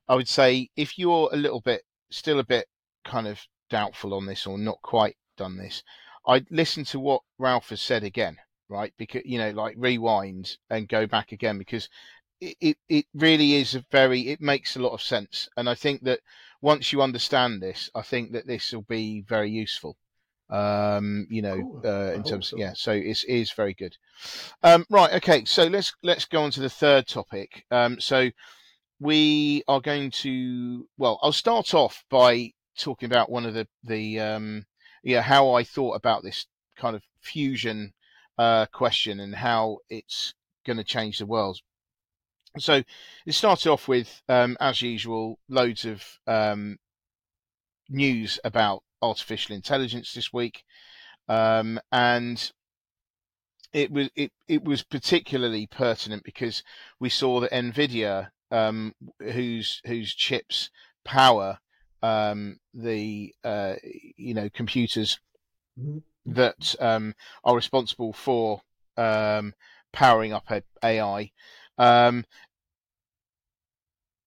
I 0.08 0.16
would 0.16 0.28
say 0.28 0.70
if 0.76 0.98
you're 0.98 1.28
a 1.32 1.36
little 1.36 1.60
bit, 1.60 1.84
still 2.10 2.40
a 2.40 2.44
bit 2.44 2.66
kind 3.04 3.28
of 3.28 3.46
doubtful 3.68 4.14
on 4.14 4.26
this 4.26 4.46
or 4.46 4.58
not 4.58 4.82
quite 4.82 5.16
done 5.36 5.56
this, 5.58 5.84
I'd 6.26 6.50
listen 6.50 6.84
to 6.86 6.98
what 6.98 7.22
Ralph 7.38 7.68
has 7.68 7.80
said 7.80 8.02
again, 8.02 8.38
right? 8.68 8.92
Because, 8.98 9.22
you 9.24 9.38
know, 9.38 9.50
like 9.50 9.76
rewind 9.78 10.56
and 10.68 10.88
go 10.88 11.06
back 11.06 11.30
again 11.30 11.56
because 11.56 11.88
it, 12.40 12.56
it, 12.60 12.78
it 12.88 13.06
really 13.14 13.54
is 13.54 13.76
a 13.76 13.84
very, 13.92 14.28
it 14.28 14.40
makes 14.40 14.74
a 14.74 14.80
lot 14.82 14.92
of 14.92 15.02
sense. 15.02 15.48
And 15.56 15.68
I 15.68 15.76
think 15.76 16.02
that 16.02 16.20
once 16.60 16.92
you 16.92 17.00
understand 17.00 17.62
this, 17.62 17.90
I 17.94 18.02
think 18.02 18.32
that 18.32 18.48
this 18.48 18.72
will 18.72 18.82
be 18.82 19.20
very 19.20 19.50
useful 19.50 19.96
um, 20.50 21.26
you 21.30 21.42
know, 21.42 21.56
cool. 21.56 21.82
uh, 21.84 22.12
in 22.12 22.22
terms, 22.22 22.48
so. 22.48 22.56
yeah. 22.58 22.72
So 22.74 22.92
it's 22.92 23.24
it 23.24 23.34
is 23.34 23.52
very 23.52 23.74
good. 23.74 23.96
Um, 24.62 24.84
right, 24.90 25.12
okay. 25.14 25.44
So 25.44 25.64
let's 25.64 25.94
let's 26.02 26.24
go 26.24 26.42
on 26.42 26.50
to 26.52 26.60
the 26.60 26.70
third 26.70 27.06
topic. 27.06 27.64
Um, 27.70 28.00
so 28.00 28.30
we 28.98 29.62
are 29.68 29.80
going 29.80 30.10
to. 30.22 30.86
Well, 30.98 31.18
I'll 31.22 31.32
start 31.32 31.74
off 31.74 32.04
by 32.10 32.52
talking 32.78 33.06
about 33.06 33.30
one 33.30 33.46
of 33.46 33.54
the 33.54 33.66
the 33.84 34.20
um, 34.20 34.66
yeah 35.02 35.22
how 35.22 35.52
I 35.54 35.64
thought 35.64 35.94
about 35.94 36.22
this 36.22 36.46
kind 36.76 36.96
of 36.96 37.02
fusion 37.20 37.92
uh, 38.38 38.66
question 38.66 39.20
and 39.20 39.34
how 39.34 39.78
it's 39.88 40.34
going 40.66 40.78
to 40.78 40.84
change 40.84 41.18
the 41.18 41.26
world. 41.26 41.60
So 42.58 42.82
it 43.26 43.32
started 43.32 43.70
off 43.70 43.86
with, 43.86 44.22
um, 44.28 44.56
as 44.60 44.82
usual, 44.82 45.38
loads 45.48 45.84
of 45.84 46.02
um, 46.26 46.78
news 47.88 48.40
about 48.42 48.82
artificial 49.02 49.54
intelligence 49.54 50.12
this 50.12 50.32
week, 50.32 50.64
um, 51.28 51.80
and 51.92 52.52
it 53.72 53.90
was 53.90 54.10
it, 54.16 54.32
it 54.48 54.64
was 54.64 54.82
particularly 54.82 55.66
pertinent 55.66 56.24
because 56.24 56.62
we 56.98 57.08
saw 57.08 57.40
that 57.40 57.52
Nvidia, 57.52 58.30
um, 58.50 58.94
whose 59.20 59.80
whose 59.84 60.14
chips 60.14 60.70
power 61.04 61.58
um, 62.02 62.58
the 62.74 63.34
uh, 63.44 63.74
you 64.16 64.34
know 64.34 64.48
computers 64.50 65.20
mm-hmm. 65.78 65.98
that 66.26 66.74
um, 66.80 67.14
are 67.44 67.54
responsible 67.54 68.12
for 68.12 68.62
um, 68.96 69.54
powering 69.92 70.32
up 70.32 70.50
AI, 70.82 71.30
um, 71.78 72.24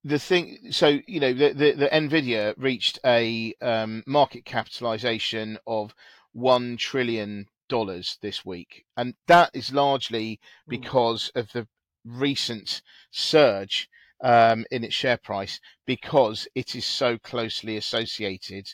the 0.04 0.20
thing, 0.20 0.72
so 0.72 1.00
you 1.08 1.20
know, 1.20 1.34
the, 1.34 1.54
the, 1.54 1.72
the 1.74 1.89
Nvidia 1.89 2.54
reached 2.58 3.00
a 3.06 3.54
um, 3.62 4.04
market 4.06 4.46
capitalization 4.46 5.58
of 5.66 5.96
one 6.34 6.78
trillion 6.78 7.48
dollars 7.70 8.18
this 8.22 8.46
week, 8.46 8.86
and 8.98 9.16
that 9.28 9.52
is 9.54 9.72
largely 9.74 10.39
Hmm. 10.68 10.76
because 10.76 11.32
of 11.36 11.52
the 11.54 11.68
recent 12.06 12.82
surge 13.12 13.89
um, 14.22 14.66
in 14.72 14.84
its 14.84 14.94
share 14.94 15.18
price 15.18 15.60
because 15.86 16.48
it 16.56 16.76
is 16.76 16.86
so 16.86 17.18
closely 17.18 17.78
associated 17.78 18.68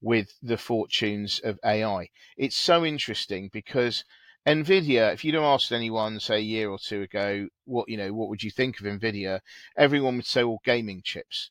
with 0.00 0.38
the 0.42 0.56
fortunes 0.58 1.40
of 1.42 1.58
AI. 1.64 2.08
It's 2.36 2.56
so 2.56 2.84
interesting 2.84 3.48
because 3.52 4.04
Nvidia, 4.46 5.12
if 5.12 5.24
you'd 5.24 5.34
have 5.34 5.42
asked 5.42 5.72
anyone, 5.72 6.20
say 6.20 6.36
a 6.36 6.38
year 6.38 6.70
or 6.70 6.78
two 6.78 7.02
ago, 7.02 7.48
what 7.64 7.88
you 7.88 7.96
know, 7.96 8.12
what 8.12 8.28
would 8.28 8.44
you 8.44 8.50
think 8.50 8.78
of 8.78 8.86
Nvidia? 8.86 9.40
Everyone 9.76 10.16
would 10.16 10.26
say, 10.26 10.44
"Well, 10.44 10.60
gaming 10.64 11.02
chips." 11.02 11.50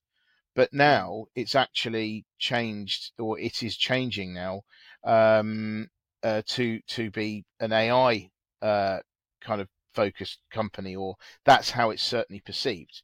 But 0.56 0.72
now 0.72 1.26
it's 1.36 1.56
actually 1.56 2.26
changed, 2.40 3.12
or 3.20 3.38
it 3.38 3.62
is 3.62 3.76
changing 3.76 4.34
now, 4.34 4.64
um, 5.04 5.90
uh, 6.24 6.44
to 6.48 6.80
to 6.88 7.12
be 7.12 7.44
an 7.60 7.74
AI 7.74 8.32
uh, 8.62 9.00
kind 9.42 9.60
of 9.60 9.68
focused 9.94 10.40
company, 10.50 10.96
or 10.96 11.16
that's 11.44 11.72
how 11.72 11.90
it's 11.90 12.04
certainly 12.04 12.40
perceived. 12.40 13.02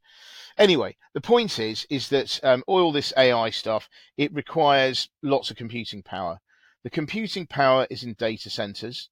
Anyway, 0.57 0.95
the 1.13 1.19
point 1.19 1.59
is, 1.59 1.85
is 1.89 2.07
that 2.09 2.39
um, 2.43 2.63
all 2.65 2.93
this 2.93 3.11
AI 3.17 3.49
stuff 3.49 3.89
it 4.15 4.33
requires 4.33 5.09
lots 5.21 5.51
of 5.51 5.57
computing 5.57 6.01
power. 6.01 6.39
The 6.83 6.89
computing 6.89 7.45
power 7.45 7.87
is 7.89 8.03
in 8.03 8.13
data 8.13 8.49
centers, 8.49 9.09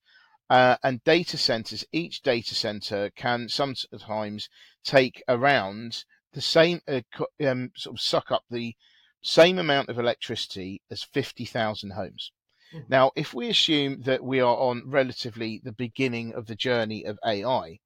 uh, 0.49 0.77
and 0.83 1.03
data 1.03 1.37
centers. 1.37 1.85
Each 1.91 2.21
data 2.21 2.55
center 2.55 3.09
can 3.15 3.49
sometimes 3.49 4.49
take 4.83 5.23
around 5.27 6.03
the 6.33 6.41
same, 6.41 6.81
uh, 6.87 7.01
um, 7.45 7.71
sort 7.75 7.95
of 7.95 8.01
suck 8.01 8.31
up 8.31 8.43
the 8.49 8.75
same 9.21 9.59
amount 9.59 9.89
of 9.89 9.99
electricity 9.99 10.81
as 10.89 11.03
fifty 11.03 11.45
thousand 11.45 11.91
homes. 11.91 12.31
Mhm. 12.73 12.89
Now, 12.89 13.11
if 13.15 13.33
we 13.33 13.49
assume 13.49 14.01
that 14.01 14.23
we 14.23 14.39
are 14.39 14.57
on 14.57 14.83
relatively 14.85 15.59
the 15.63 15.71
beginning 15.71 16.33
of 16.33 16.45
the 16.45 16.55
journey 16.55 17.03
of 17.03 17.19
AI, 17.25 17.79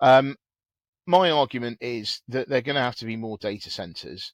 um, 0.00 0.36
my 1.06 1.30
argument 1.30 1.78
is 1.80 2.22
that 2.28 2.48
they're 2.48 2.60
going 2.60 2.76
to 2.76 2.82
have 2.82 2.96
to 2.96 3.06
be 3.06 3.16
more 3.16 3.38
data 3.38 3.70
centers. 3.70 4.32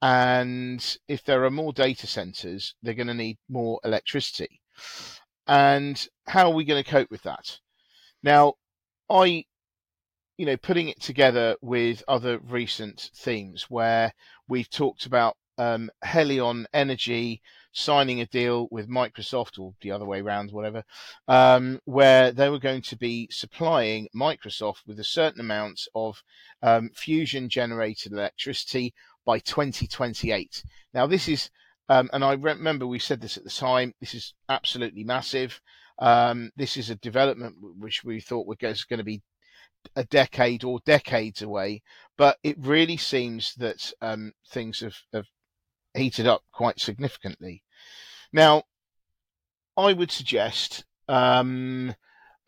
And 0.00 0.98
if 1.08 1.24
there 1.24 1.44
are 1.44 1.50
more 1.50 1.72
data 1.72 2.06
centers, 2.06 2.74
they're 2.82 2.94
going 2.94 3.06
to 3.08 3.14
need 3.14 3.38
more 3.48 3.80
electricity. 3.84 4.60
And 5.46 6.06
how 6.26 6.50
are 6.50 6.54
we 6.54 6.64
going 6.64 6.82
to 6.82 6.90
cope 6.90 7.10
with 7.10 7.22
that? 7.22 7.58
Now, 8.22 8.54
I, 9.10 9.44
you 10.38 10.46
know, 10.46 10.56
putting 10.56 10.88
it 10.88 11.00
together 11.00 11.56
with 11.60 12.02
other 12.08 12.38
recent 12.38 13.10
themes 13.14 13.66
where 13.68 14.14
we've 14.48 14.70
talked 14.70 15.06
about 15.06 15.36
um, 15.58 15.90
Helion 16.04 16.66
Energy 16.72 17.42
signing 17.72 18.20
a 18.20 18.26
deal 18.26 18.68
with 18.70 18.88
Microsoft 18.88 19.58
or 19.58 19.74
the 19.80 19.90
other 19.90 20.04
way 20.04 20.20
around, 20.20 20.52
whatever, 20.52 20.84
um, 21.28 21.80
where 21.84 22.30
they 22.32 22.48
were 22.48 22.58
going 22.58 22.82
to 22.82 22.96
be 22.96 23.28
supplying 23.30 24.08
Microsoft 24.14 24.86
with 24.86 24.98
a 25.00 25.04
certain 25.04 25.40
amount 25.40 25.86
of 25.94 26.22
um, 26.62 26.90
fusion 26.94 27.48
generated 27.48 28.12
electricity 28.12 28.94
by 29.24 29.40
2028. 29.40 30.64
Now, 30.92 31.06
this 31.06 31.28
is, 31.28 31.50
um, 31.88 32.10
and 32.12 32.24
I 32.24 32.32
remember 32.34 32.86
we 32.86 32.98
said 32.98 33.20
this 33.20 33.36
at 33.36 33.44
the 33.44 33.50
time, 33.50 33.94
this 34.00 34.14
is 34.14 34.34
absolutely 34.48 35.04
massive. 35.04 35.60
Um, 35.98 36.50
this 36.56 36.76
is 36.76 36.90
a 36.90 36.96
development 36.96 37.56
which 37.78 38.02
we 38.04 38.20
thought 38.20 38.46
was 38.46 38.84
going 38.84 38.98
to 38.98 39.04
be 39.04 39.22
a 39.96 40.04
decade 40.04 40.64
or 40.64 40.80
decades 40.86 41.42
away, 41.42 41.82
but 42.16 42.38
it 42.42 42.56
really 42.58 42.96
seems 42.96 43.54
that 43.56 43.92
um, 44.00 44.32
things 44.50 44.80
have, 44.80 44.96
have 45.12 45.26
heated 45.94 46.26
up 46.26 46.42
quite 46.52 46.80
significantly. 46.80 47.62
Now, 48.32 48.64
I 49.76 49.92
would 49.92 50.10
suggest, 50.10 50.84
um, 51.08 51.94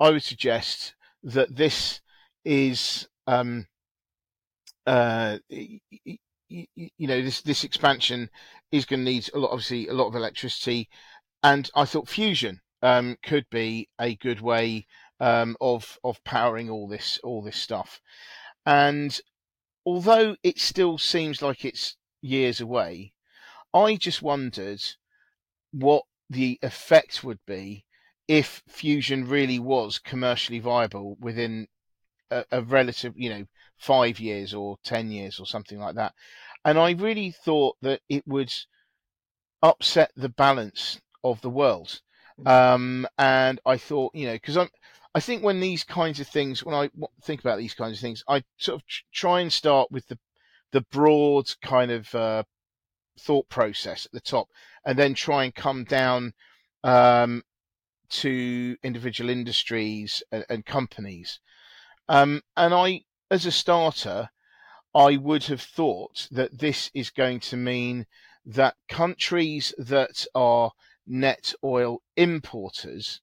I 0.01 0.11
would 0.11 0.23
suggest 0.23 0.95
that 1.23 1.55
this 1.55 2.01
is, 2.45 3.09
um, 3.27 3.67
uh, 4.87 5.39
y- 6.51 6.57
y- 6.59 6.67
y- 6.77 6.91
you 6.99 7.07
know, 7.07 7.23
this 7.23 7.43
this 7.43 7.65
expansion 7.65 8.31
is 8.73 8.85
going 8.85 9.05
to 9.05 9.11
need 9.11 9.29
a 9.35 9.39
lot, 9.39 9.51
obviously, 9.53 9.89
a 9.89 9.95
lot 9.95 10.09
of 10.09 10.15
electricity, 10.17 10.89
and 11.43 11.71
I 11.75 11.85
thought 11.85 12.09
fusion 12.09 12.61
um, 12.83 13.17
could 13.23 13.47
be 13.51 13.89
a 14.01 14.17
good 14.17 14.41
way 14.41 14.87
um, 15.21 15.57
of 15.61 15.99
of 16.05 16.23
powering 16.25 16.71
all 16.71 16.89
this 16.89 17.19
all 17.25 17.43
this 17.43 17.57
stuff. 17.57 18.01
And 18.67 19.19
although 19.87 20.37
it 20.43 20.59
still 20.61 20.99
seems 20.99 21.43
like 21.43 21.65
it's 21.65 21.97
years 22.23 22.61
away, 22.61 23.13
I 23.75 23.97
just 23.97 24.23
wondered 24.23 24.83
what 25.73 26.05
the 26.31 26.59
effect 26.63 27.23
would 27.25 27.39
be 27.47 27.85
if 28.29 28.63
fusion 28.69 29.29
really 29.29 29.59
was 29.59 29.99
commercially 29.99 30.59
viable 30.59 31.17
within 31.21 31.69
a, 32.31 32.45
a 32.51 32.63
relative, 32.63 33.15
you 33.17 33.31
know, 33.31 33.47
five 33.79 34.19
years 34.19 34.55
or 34.55 34.77
ten 34.85 35.11
years 35.11 35.41
or 35.41 35.47
something 35.47 35.79
like 35.79 35.95
that. 35.97 36.15
And 36.65 36.79
I 36.79 36.93
really 36.93 37.31
thought 37.31 37.77
that 37.83 38.01
it 38.09 38.27
would 38.27 38.53
upset 39.63 40.11
the 40.17 40.29
balance 40.29 41.01
of 41.23 41.41
the 41.41 41.51
world. 41.51 42.01
Um, 42.45 43.07
and 43.17 43.61
I 43.65 43.79
thought, 43.79 44.15
you 44.15 44.27
know, 44.27 44.35
because 44.35 44.57
I'm, 44.59 44.69
I 45.15 45.21
think 45.21 45.43
when 45.43 45.61
these 45.61 45.85
kinds 45.85 46.21
of 46.21 46.29
things, 46.29 46.63
when 46.63 46.75
I 46.75 46.91
think 47.23 47.41
about 47.41 47.59
these 47.59 47.73
kinds 47.73 47.97
of 47.97 48.01
things, 48.01 48.23
I 48.29 48.43
sort 48.59 48.81
of 48.81 48.87
try 49.13 49.41
and 49.41 49.53
start 49.53 49.91
with 49.91 50.07
the 50.09 50.19
the 50.73 50.83
broad 50.93 51.51
kind 51.63 51.91
of 51.91 52.15
uh, 52.15 52.43
thought 53.21 53.49
process 53.49 54.05
at 54.05 54.13
the 54.13 54.21
top, 54.21 54.49
and 54.85 54.99
then 54.99 55.15
try 55.15 55.45
and 55.45 55.55
come 55.55 55.85
down 55.85 56.35
um, 56.85 57.43
to 58.11 58.77
individual 58.83 59.31
industries 59.31 60.23
and, 60.31 60.45
and 60.51 60.67
companies. 60.67 61.41
Um, 62.09 62.43
and 62.57 62.75
I, 62.75 63.06
as 63.31 63.47
a 63.47 63.53
starter, 63.53 64.31
I 64.95 65.17
would 65.17 65.45
have 65.45 65.61
thought 65.61 66.29
that 66.31 66.59
this 66.59 66.91
is 66.95 67.11
going 67.11 67.41
to 67.41 67.57
mean 67.57 68.07
that 68.45 68.77
countries 68.89 69.75
that 69.79 70.27
are 70.35 70.73
net 71.07 71.55
oil 71.63 72.03
importers 72.17 73.21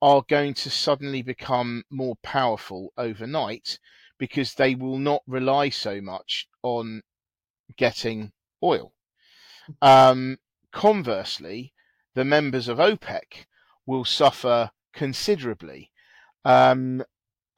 are 0.00 0.24
going 0.28 0.54
to 0.54 0.70
suddenly 0.70 1.22
become 1.22 1.84
more 1.90 2.16
powerful 2.22 2.92
overnight 2.96 3.78
because 4.18 4.54
they 4.54 4.74
will 4.74 4.98
not 4.98 5.22
rely 5.26 5.68
so 5.68 6.00
much 6.00 6.48
on 6.62 7.02
getting 7.76 8.32
oil. 8.62 8.92
Um, 9.80 10.38
conversely, 10.72 11.72
the 12.14 12.24
members 12.24 12.68
of 12.68 12.78
OPEC 12.78 13.46
will 13.86 14.04
suffer 14.04 14.70
considerably, 14.92 15.90
um, 16.44 17.04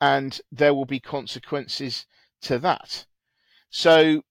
and 0.01 0.41
there 0.53 0.75
will 0.75 0.85
be 0.85 1.01
consequences 1.01 2.07
to 2.43 2.59
that. 2.59 3.07
So, 3.71 4.23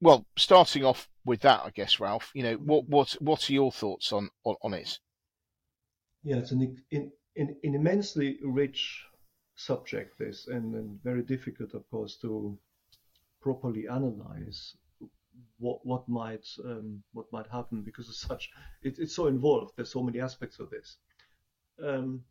well, 0.00 0.26
starting 0.36 0.84
off 0.84 1.08
with 1.24 1.40
that, 1.40 1.60
I 1.64 1.70
guess, 1.70 2.00
Ralph. 2.00 2.30
You 2.34 2.42
know, 2.42 2.54
what 2.54 2.88
what 2.88 3.12
what 3.20 3.48
are 3.48 3.52
your 3.52 3.72
thoughts 3.72 4.12
on 4.12 4.30
on, 4.44 4.56
on 4.62 4.74
it? 4.74 4.98
Yeah, 6.22 6.36
it's 6.36 6.52
an, 6.52 6.76
in, 6.90 7.12
an 7.36 7.56
immensely 7.62 8.38
rich 8.42 9.02
subject, 9.56 10.18
this, 10.18 10.48
and, 10.48 10.74
and 10.74 11.02
very 11.02 11.22
difficult, 11.22 11.74
of 11.74 11.88
course, 11.90 12.16
to 12.16 12.58
properly 13.40 13.88
analyze 13.88 14.74
what 15.58 15.84
what 15.86 16.08
might 16.08 16.46
um, 16.64 17.02
what 17.12 17.26
might 17.32 17.46
happen 17.46 17.82
because 17.82 18.08
as 18.08 18.16
such 18.18 18.50
it, 18.82 18.98
it's 18.98 19.14
so 19.14 19.26
involved. 19.26 19.72
There's 19.76 19.92
so 19.92 20.02
many 20.02 20.20
aspects 20.20 20.58
of 20.58 20.70
this. 20.70 20.96
Um, 21.82 22.22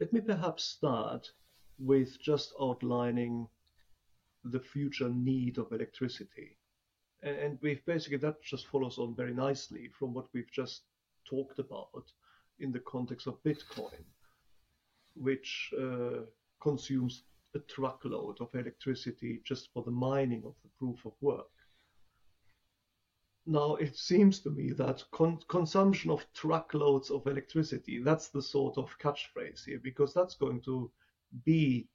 let 0.00 0.12
me 0.12 0.20
perhaps 0.20 0.64
start 0.64 1.30
with 1.78 2.20
just 2.20 2.52
outlining 2.60 3.48
the 4.44 4.60
future 4.60 5.08
need 5.08 5.58
of 5.58 5.72
electricity, 5.72 6.56
and, 7.22 7.58
we've 7.62 7.84
basically 7.86 8.18
that 8.18 8.42
just 8.42 8.66
follows 8.66 8.98
on 8.98 9.14
very 9.14 9.32
nicely 9.32 9.88
from 9.96 10.12
what 10.12 10.26
we've 10.32 10.50
just 10.50 10.82
talked 11.24 11.58
about 11.60 12.04
in 12.58 12.72
the 12.72 12.80
context 12.80 13.26
of 13.26 13.42
Bitcoin, 13.44 14.04
which 15.14 15.72
uh, 15.80 16.22
consumes 16.60 17.24
a 17.54 17.60
truckload 17.60 18.40
of 18.40 18.48
electricity 18.54 19.40
just 19.44 19.68
for 19.72 19.82
the 19.84 19.90
mining 19.90 20.42
of 20.44 20.54
the 20.62 20.70
proof 20.78 21.04
of 21.04 21.12
work. 21.20 21.50
Now, 23.44 23.74
it 23.76 23.96
seems 23.96 24.40
to 24.40 24.50
me 24.50 24.70
that 24.72 25.04
con- 25.10 25.40
consumption 25.48 26.10
of 26.10 26.26
truckloads 26.32 27.10
of 27.10 27.26
electricity, 27.26 28.00
that's 28.02 28.28
the 28.28 28.42
sort 28.42 28.78
of 28.78 28.96
catchphrase 28.98 29.64
here, 29.64 29.80
because 29.82 30.14
that's 30.14 30.36
going 30.36 30.60
to 30.62 30.90
be 31.44 31.88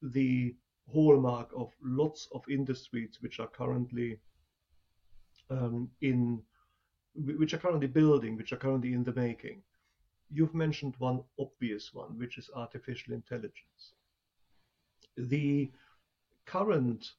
the 0.00 0.54
hallmark 0.90 1.50
of 1.54 1.72
lots 1.82 2.28
of 2.32 2.42
industries 2.48 3.18
which 3.20 3.38
are 3.38 3.48
currently 3.48 4.18
um, 5.50 5.90
in, 6.00 6.42
which 7.14 7.52
are 7.52 7.58
currently 7.58 7.86
building, 7.86 8.36
which 8.36 8.52
are 8.52 8.56
currently 8.56 8.94
in 8.94 9.04
the 9.04 9.12
making. 9.12 9.62
You've 10.30 10.54
mentioned 10.54 10.94
one 10.98 11.22
obvious 11.38 11.92
one, 11.92 12.18
which 12.18 12.38
is 12.38 12.50
artificial 12.54 13.12
intelligence 13.12 13.94
the 15.16 15.70
current 16.44 17.12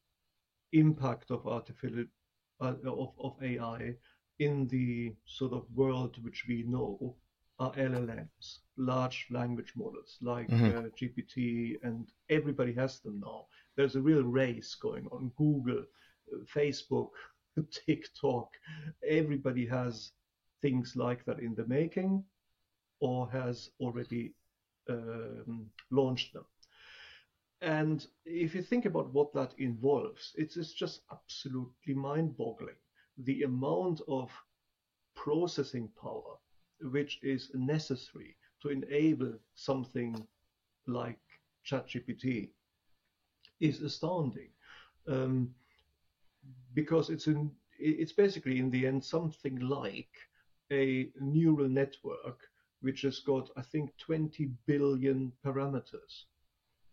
impact 0.74 1.32
of 1.32 1.48
artificial 1.48 2.06
uh, 2.62 2.74
of, 2.86 3.14
of 3.22 3.34
AI 3.42 3.96
in 4.40 4.68
the 4.68 5.14
sort 5.26 5.54
of 5.54 5.66
world 5.76 6.18
which 6.24 6.46
we 6.48 6.64
know 6.64 7.16
are 7.60 7.72
LLMs, 7.78 8.60
large 8.78 9.28
language 9.32 9.74
models 9.76 10.18
like 10.22 10.52
Mhm. 10.52 10.74
uh, 10.74 10.84
GPT, 10.98 11.76
and 11.84 12.08
everybody 12.30 12.74
has 12.74 13.00
them 13.00 13.20
now. 13.20 13.46
There's 13.76 13.96
a 13.96 14.02
real 14.02 14.24
race 14.24 14.76
going 14.76 15.08
on. 15.12 15.32
Google, 15.38 15.84
uh, 16.34 16.44
Facebook, 16.56 17.10
TikTok, 17.86 18.50
everybody 19.08 19.66
has 19.68 20.12
things 20.62 20.96
like 20.96 21.26
that 21.26 21.40
in 21.40 21.56
the 21.56 21.66
making 21.68 22.24
or 23.00 23.30
has 23.32 23.70
already 23.80 24.34
um, 24.90 25.66
launched 25.92 26.34
them. 26.34 26.46
And 27.66 28.06
if 28.26 28.54
you 28.54 28.62
think 28.62 28.86
about 28.86 29.12
what 29.12 29.34
that 29.34 29.56
involves, 29.58 30.36
it 30.38 30.56
is 30.56 30.72
just 30.72 31.02
absolutely 31.12 31.96
mind 31.96 32.38
boggling. 32.38 32.76
The 33.18 33.42
amount 33.42 34.02
of 34.08 34.32
processing 35.16 35.90
power 36.00 36.38
which 36.92 37.18
is 37.24 37.50
necessary 37.56 38.38
to 38.62 38.70
enable 38.70 39.34
something 39.56 40.28
like 40.86 41.18
ChatGPT 41.66 42.50
is 43.60 43.82
astounding. 43.82 44.50
Um, 45.08 45.50
because 46.76 47.10
it's 47.10 47.26
in, 47.26 47.50
it's 47.80 48.14
basically 48.14 48.60
in 48.60 48.70
the 48.70 48.86
end 48.86 49.04
something 49.04 49.58
like 49.60 50.14
a 50.72 51.10
neural 51.20 51.68
network 51.68 52.40
which 52.82 53.02
has 53.02 53.22
got 53.22 53.50
I 53.58 53.64
think 53.64 53.98
20 53.98 54.52
billion 54.68 55.32
parameters. 55.44 56.26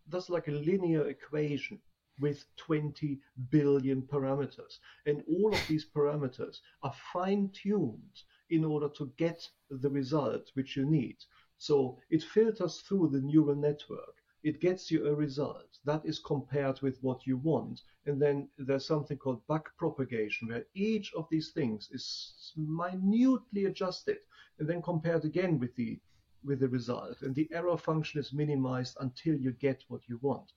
That's 0.07 0.29
like 0.29 0.47
a 0.47 0.51
linear 0.51 1.07
equation 1.07 1.79
with 2.19 2.45
20 2.57 3.19
billion 3.49 4.01
parameters. 4.03 4.79
And 5.05 5.23
all 5.27 5.53
of 5.53 5.67
these 5.67 5.85
parameters 5.85 6.59
are 6.83 6.93
fine 7.11 7.49
tuned 7.49 8.23
in 8.49 8.63
order 8.63 8.89
to 8.89 9.11
get 9.17 9.49
the 9.69 9.89
result 9.89 10.51
which 10.53 10.75
you 10.75 10.85
need. 10.85 11.17
So 11.57 11.99
it 12.09 12.21
filters 12.23 12.81
through 12.81 13.09
the 13.09 13.21
neural 13.21 13.55
network. 13.55 14.15
It 14.43 14.59
gets 14.59 14.91
you 14.91 15.07
a 15.07 15.15
result 15.15 15.79
that 15.85 16.05
is 16.05 16.19
compared 16.19 16.81
with 16.81 17.01
what 17.01 17.25
you 17.25 17.37
want. 17.37 17.81
And 18.05 18.21
then 18.21 18.49
there's 18.57 18.85
something 18.85 19.17
called 19.17 19.47
back 19.47 19.75
propagation, 19.77 20.49
where 20.49 20.65
each 20.75 21.13
of 21.13 21.27
these 21.31 21.51
things 21.51 21.89
is 21.91 22.51
minutely 22.57 23.65
adjusted 23.65 24.17
and 24.59 24.69
then 24.69 24.81
compared 24.81 25.23
again 25.25 25.57
with 25.59 25.73
the 25.75 25.99
with 26.43 26.59
the 26.59 26.67
result. 26.67 27.21
And 27.21 27.33
the 27.35 27.49
error 27.53 27.77
function 27.77 28.19
is 28.19 28.33
minimized 28.33 28.97
until 28.99 29.35
you 29.35 29.51
get 29.51 29.83
what 29.87 30.01
you 30.07 30.19
want. 30.21 30.51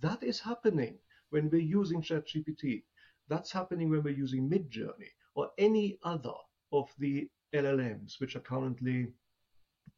That 0.00 0.22
is 0.22 0.40
happening 0.40 0.98
when 1.30 1.50
we're 1.50 1.60
using 1.60 2.02
ChatGPT. 2.02 2.82
That's 3.28 3.50
happening 3.52 3.90
when 3.90 4.02
we're 4.02 4.14
using 4.14 4.48
Midjourney 4.48 5.10
or 5.34 5.50
any 5.58 5.98
other 6.02 6.34
of 6.72 6.90
the 6.98 7.28
LLMs 7.54 8.20
which 8.20 8.36
are 8.36 8.40
currently 8.40 9.08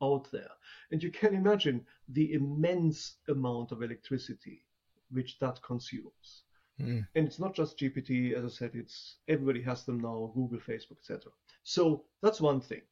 out 0.02 0.30
there. 0.30 0.50
And 0.90 1.02
you 1.02 1.10
can 1.10 1.34
imagine 1.34 1.84
the 2.08 2.32
immense 2.32 3.16
amount 3.28 3.72
of 3.72 3.82
electricity 3.82 4.64
which 5.10 5.38
that 5.38 5.60
consumes. 5.62 6.42
Mm. 6.80 7.06
And 7.14 7.26
it's 7.26 7.38
not 7.38 7.54
just 7.54 7.78
GPT, 7.78 8.34
as 8.34 8.44
I 8.44 8.48
said, 8.48 8.70
it's 8.74 9.16
everybody 9.26 9.62
has 9.62 9.84
them 9.84 10.00
now, 10.00 10.30
Google, 10.34 10.58
Facebook, 10.58 10.98
etc. 10.98 11.32
So 11.64 12.04
that's 12.22 12.40
one 12.40 12.60
thing. 12.60 12.82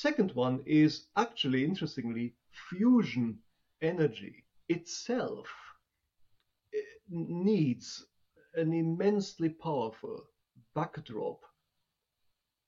Second 0.00 0.30
one 0.36 0.62
is 0.64 1.08
actually 1.16 1.64
interestingly 1.64 2.36
fusion 2.52 3.40
energy 3.82 4.44
itself 4.68 5.48
eh, 6.72 6.78
needs 7.08 8.06
an 8.54 8.72
immensely 8.72 9.48
powerful 9.48 10.22
backdrop 10.72 11.40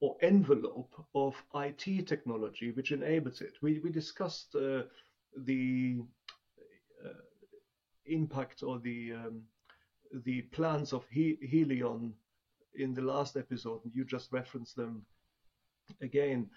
or 0.01 0.17
envelope 0.23 1.07
of 1.15 1.37
IT 1.55 2.05
technology 2.09 2.73
which 2.73 2.91
enables 2.91 3.41
it. 3.41 3.53
We, 3.63 3.79
we 3.79 3.91
discussed 3.91 4.57
uh, 4.57 4.83
the 5.37 6.01
uh, 7.05 7.23
impact 8.07 8.65
or 8.65 8.81
the 8.81 9.13
um, 9.13 9.43
the 10.25 10.43
plans 10.43 10.93
of 10.93 11.05
he- 11.13 11.39
Helion 11.53 12.13
in 12.75 12.93
the 12.93 13.03
last 13.03 13.37
episode, 13.37 13.85
and 13.85 13.95
you 13.95 14.05
just 14.05 14.33
referenced 14.33 14.75
them 14.75 15.07
again. 16.01 16.51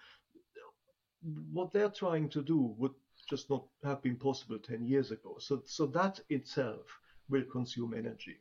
What 1.51 1.71
they're 1.71 1.89
trying 1.89 2.29
to 2.29 2.41
do 2.41 2.75
would 2.77 2.93
just 3.29 3.49
not 3.49 3.63
have 3.83 4.01
been 4.01 4.15
possible 4.15 4.59
10 4.59 4.85
years 4.85 5.11
ago. 5.11 5.37
So, 5.39 5.61
so 5.65 5.85
that 5.87 6.19
itself 6.29 6.85
will 7.29 7.43
consume 7.43 7.93
energy. 7.93 8.37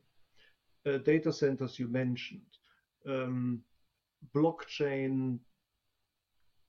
Uh, 0.85 0.97
data 0.97 1.31
centers 1.31 1.79
you 1.79 1.87
mentioned. 1.87 2.41
Um, 3.07 3.61
blockchain 4.35 5.39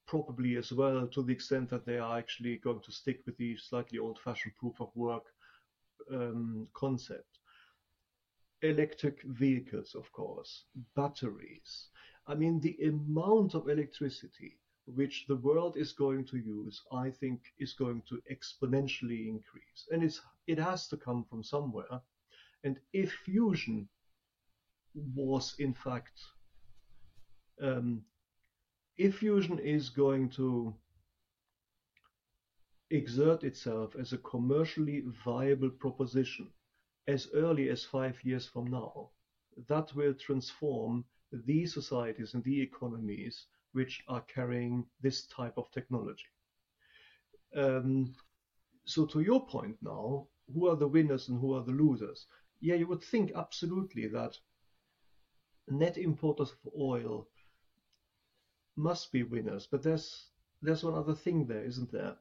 probably 0.06 0.56
as 0.56 0.72
well 0.72 1.06
to 1.06 1.22
the 1.22 1.32
extent 1.32 1.70
that 1.70 1.86
they 1.86 1.98
are 1.98 2.18
actually 2.18 2.56
going 2.58 2.80
to 2.80 2.92
stick 2.92 3.20
with 3.26 3.36
the 3.38 3.56
slightly 3.56 3.98
old-fashioned 3.98 4.54
proof 4.56 4.80
of 4.80 4.90
work 4.94 5.24
um, 6.12 6.68
concept. 6.74 7.38
Electric 8.62 9.22
vehicles, 9.22 9.94
of 9.94 10.10
course, 10.12 10.64
batteries. 10.94 11.88
I 12.26 12.34
mean, 12.34 12.60
the 12.60 12.76
amount 12.86 13.54
of 13.54 13.68
electricity 13.68 14.58
which 14.86 15.26
the 15.26 15.36
world 15.36 15.76
is 15.76 15.92
going 15.92 16.24
to 16.26 16.36
use, 16.36 16.82
I 16.92 17.10
think, 17.10 17.40
is 17.58 17.72
going 17.72 18.02
to 18.08 18.20
exponentially 18.30 19.28
increase, 19.28 19.88
and 19.90 20.02
it's 20.02 20.20
it 20.46 20.58
has 20.58 20.88
to 20.88 20.96
come 20.96 21.24
from 21.24 21.42
somewhere. 21.42 22.00
And 22.64 22.78
if 22.92 23.12
fusion 23.24 23.88
was 25.14 25.54
in 25.58 25.74
fact 25.74 26.20
um, 27.60 28.02
if 28.96 29.18
fusion 29.18 29.58
is 29.58 29.88
going 29.88 30.28
to 30.30 30.74
exert 32.90 33.42
itself 33.42 33.96
as 33.98 34.12
a 34.12 34.18
commercially 34.18 35.02
viable 35.24 35.70
proposition 35.70 36.48
as 37.08 37.28
early 37.34 37.68
as 37.70 37.84
five 37.84 38.16
years 38.24 38.46
from 38.46 38.66
now, 38.70 39.10
that 39.68 39.94
will 39.94 40.14
transform 40.14 41.04
the 41.32 41.66
societies 41.66 42.34
and 42.34 42.44
the 42.44 42.60
economies 42.60 43.46
which 43.74 44.02
are 44.08 44.22
carrying 44.22 44.86
this 45.00 45.26
type 45.26 45.54
of 45.56 45.70
technology. 45.70 46.26
Um, 47.54 48.14
so, 48.84 49.06
to 49.06 49.20
your 49.20 49.46
point 49.46 49.76
now, 49.82 50.26
who 50.52 50.68
are 50.68 50.76
the 50.76 50.88
winners 50.88 51.28
and 51.28 51.40
who 51.40 51.54
are 51.54 51.62
the 51.62 51.72
losers? 51.72 52.26
Yeah, 52.60 52.74
you 52.76 52.86
would 52.86 53.02
think 53.02 53.32
absolutely 53.34 54.08
that 54.08 54.36
net 55.68 55.96
importers 55.98 56.52
of 56.52 56.72
oil 56.78 57.28
must 58.76 59.12
be 59.12 59.22
winners. 59.22 59.66
But 59.70 59.82
there's 59.82 60.28
there's 60.62 60.84
one 60.84 60.94
other 60.94 61.14
thing 61.14 61.46
there, 61.46 61.64
isn't 61.64 61.92
there? 61.92 62.16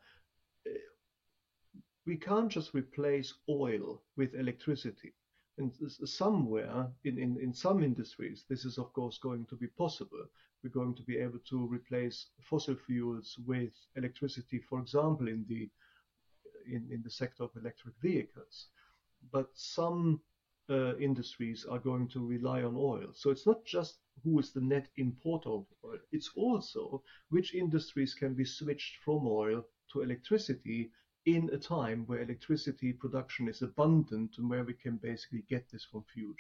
We 2.06 2.18
can't 2.18 2.52
just 2.52 2.74
replace 2.74 3.34
oil 3.50 4.02
with 4.18 4.36
electricity. 4.36 5.14
And 5.58 5.72
somewhere 6.06 6.92
in, 7.04 7.20
in, 7.20 7.40
in 7.40 7.54
some 7.54 7.84
industries, 7.84 8.44
this 8.50 8.66
is 8.66 8.78
of 8.78 8.92
course 8.94 9.20
going 9.20 9.46
to 9.46 9.56
be 9.56 9.68
possible. 9.68 10.26
We're 10.64 10.70
going 10.72 10.96
to 10.96 11.04
be 11.04 11.18
able 11.18 11.40
to 11.50 11.68
replace 11.68 12.28
fossil 12.42 12.76
fuels 12.76 13.38
with 13.46 13.74
electricity, 13.96 14.60
for 14.60 14.80
example, 14.80 15.28
in 15.28 15.46
the 15.48 15.70
in, 16.66 16.88
in 16.90 17.02
the 17.04 17.10
sector 17.10 17.44
of 17.44 17.52
electric 17.56 17.94
vehicles. 18.02 18.68
But 19.32 19.50
some 19.54 20.22
uh, 20.70 20.96
industries 20.98 21.66
are 21.66 21.80
going 21.80 22.08
to 22.10 22.26
rely 22.26 22.64
on 22.64 22.76
oil. 22.76 23.10
So 23.14 23.30
it's 23.30 23.46
not 23.46 23.66
just 23.66 24.00
who 24.24 24.40
is 24.40 24.54
the 24.54 24.62
net 24.62 24.88
importer 24.98 25.50
of 25.50 25.66
oil, 25.84 26.00
it's 26.12 26.32
also 26.36 27.04
which 27.30 27.54
industries 27.54 28.14
can 28.14 28.34
be 28.34 28.46
switched 28.46 28.98
from 29.04 29.28
oil 29.28 29.66
to 29.92 30.02
electricity 30.02 30.92
in 31.26 31.50
a 31.54 31.58
time 31.58 32.04
where 32.08 32.22
electricity 32.22 32.94
production 32.94 33.48
is 33.48 33.62
abundant 33.62 34.38
and 34.38 34.50
where 34.50 34.64
we 34.64 34.74
can 34.74 34.98
basically 34.98 35.44
get 35.50 35.70
this 35.72 35.86
from 35.86 36.04
fusion. 36.14 36.36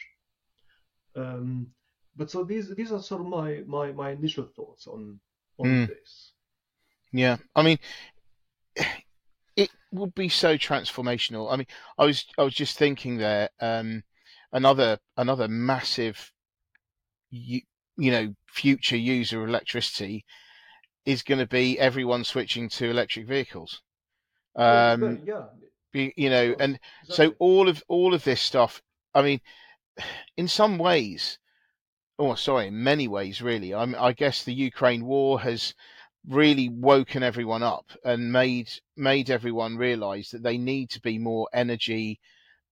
Um, 1.15 1.67
but 2.15 2.29
so 2.29 2.43
these 2.43 2.73
these 2.75 2.91
are 2.91 3.01
sort 3.01 3.21
of 3.21 3.27
my 3.27 3.63
my, 3.65 3.91
my 3.91 4.11
initial 4.11 4.45
thoughts 4.45 4.87
on 4.87 5.19
on 5.57 5.67
Mm. 5.67 5.87
this. 5.87 6.33
Yeah, 7.11 7.37
I 7.55 7.61
mean, 7.61 7.77
it 9.55 9.69
would 9.91 10.15
be 10.15 10.29
so 10.29 10.57
transformational. 10.57 11.51
I 11.51 11.57
mean, 11.57 11.67
I 11.97 12.05
was 12.05 12.25
I 12.38 12.43
was 12.43 12.55
just 12.55 12.77
thinking 12.77 13.17
there, 13.17 13.49
um, 13.59 14.03
another 14.51 14.97
another 15.17 15.47
massive, 15.47 16.31
you, 17.29 17.61
you 17.97 18.11
know, 18.11 18.34
future 18.47 18.97
user 18.97 19.43
of 19.43 19.49
electricity 19.49 20.25
is 21.05 21.23
going 21.23 21.39
to 21.39 21.47
be 21.47 21.79
everyone 21.79 22.23
switching 22.23 22.69
to 22.69 22.89
electric 22.89 23.27
vehicles. 23.27 23.81
Um, 24.56 25.22
yeah, 25.26 25.45
be, 25.91 26.14
you 26.18 26.30
know, 26.30 26.56
and 26.60 26.80
so 27.06 27.34
all 27.39 27.70
of 27.70 27.84
all 27.88 28.14
of 28.14 28.24
this 28.24 28.41
stuff. 28.41 28.82
I 29.14 29.22
mean, 29.22 29.41
in 30.38 30.47
some 30.47 30.78
ways, 30.78 31.39
oh, 32.20 32.36
sorry, 32.36 32.68
in 32.68 32.84
many 32.84 33.08
ways, 33.08 33.41
really. 33.41 33.74
I'm, 33.74 33.95
I 33.95 34.14
guess 34.14 34.43
the 34.43 34.54
Ukraine 34.54 35.06
war 35.06 35.39
has 35.41 35.74
really 36.28 36.70
woken 36.70 37.22
everyone 37.22 37.64
up 37.64 37.91
and 38.04 38.32
made 38.32 38.70
made 38.95 39.30
everyone 39.30 39.78
realise 39.78 40.32
that 40.32 40.43
they 40.43 40.58
need 40.58 40.89
to 40.89 41.01
be 41.01 41.18
more 41.18 41.47
energy 41.54 42.20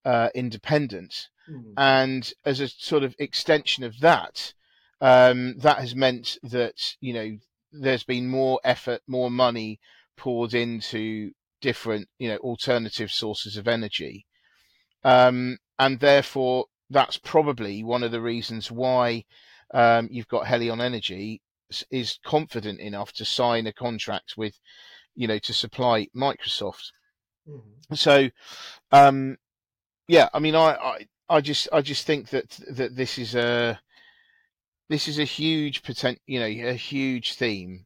uh, 0.06 0.30
independent. 0.34 1.30
Mm. 1.50 1.74
And 1.78 2.34
as 2.46 2.60
a 2.60 2.68
sort 2.68 3.04
of 3.04 3.16
extension 3.20 3.84
of 3.84 4.00
that, 4.00 4.54
um, 5.00 5.58
that 5.60 5.80
has 5.80 5.96
meant 5.96 6.38
that 6.44 6.96
you 7.02 7.14
know 7.14 7.38
there's 7.72 8.04
been 8.04 8.28
more 8.28 8.60
effort, 8.64 9.02
more 9.08 9.32
money 9.32 9.80
poured 10.18 10.54
into 10.54 11.32
different 11.62 12.08
you 12.20 12.30
know 12.30 12.38
alternative 12.38 13.12
sources 13.12 13.58
of 13.58 13.68
energy, 13.68 14.26
um, 15.04 15.58
and 15.80 16.00
therefore 16.00 16.66
that's 16.90 17.18
probably 17.18 17.84
one 17.84 18.04
of 18.04 18.12
the 18.12 18.22
reasons 18.22 18.70
why 18.70 19.24
um, 19.74 20.10
you've 20.12 20.28
got 20.28 20.46
Helion 20.46 20.82
Energy 20.82 21.42
is 21.90 22.20
confident 22.26 22.80
enough 22.80 23.14
to 23.14 23.26
sign 23.26 23.66
a 23.68 23.74
contract 23.74 24.34
with 24.38 24.60
you 25.16 25.28
know 25.28 25.40
to 25.40 25.54
supply 25.54 26.08
Microsoft. 26.16 26.92
Mm-hmm. 27.48 27.96
So, 27.96 28.30
um, 28.92 29.38
yeah, 30.08 30.30
I 30.34 30.40
mean, 30.40 30.56
I, 30.56 30.76
I 30.76 31.08
I 31.30 31.42
just 31.42 31.70
I 31.72 31.82
just 31.82 32.06
think 32.06 32.30
that 32.30 32.50
that 32.70 32.96
this 32.96 33.18
is 33.18 33.36
a 33.36 33.80
this 34.90 35.08
is 35.08 35.20
a 35.20 35.24
huge 35.24 35.84
potent 35.84 36.20
you 36.26 36.40
know 36.40 36.46
a 36.70 36.74
huge 36.74 37.34
theme, 37.36 37.86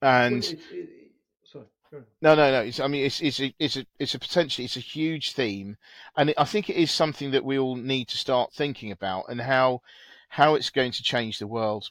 and 0.00 0.42
well, 0.42 0.52
it, 0.52 0.58
it, 0.72 0.88
sorry, 0.90 0.99
no, 1.92 2.34
no, 2.34 2.50
no. 2.50 2.60
It's, 2.62 2.80
I 2.80 2.86
mean, 2.86 3.04
it's 3.04 3.20
it's 3.20 3.40
a 3.40 3.54
it's 3.58 3.76
a 3.76 3.86
it's 3.98 4.14
a 4.14 4.18
potentially 4.18 4.64
it's 4.64 4.76
a 4.76 4.80
huge 4.80 5.32
theme, 5.32 5.76
and 6.16 6.32
I 6.38 6.44
think 6.44 6.70
it 6.70 6.76
is 6.76 6.90
something 6.90 7.30
that 7.32 7.44
we 7.44 7.58
all 7.58 7.76
need 7.76 8.08
to 8.08 8.16
start 8.16 8.52
thinking 8.52 8.92
about 8.92 9.24
and 9.28 9.40
how 9.40 9.80
how 10.28 10.54
it's 10.54 10.70
going 10.70 10.92
to 10.92 11.02
change 11.02 11.38
the 11.38 11.46
world 11.46 11.90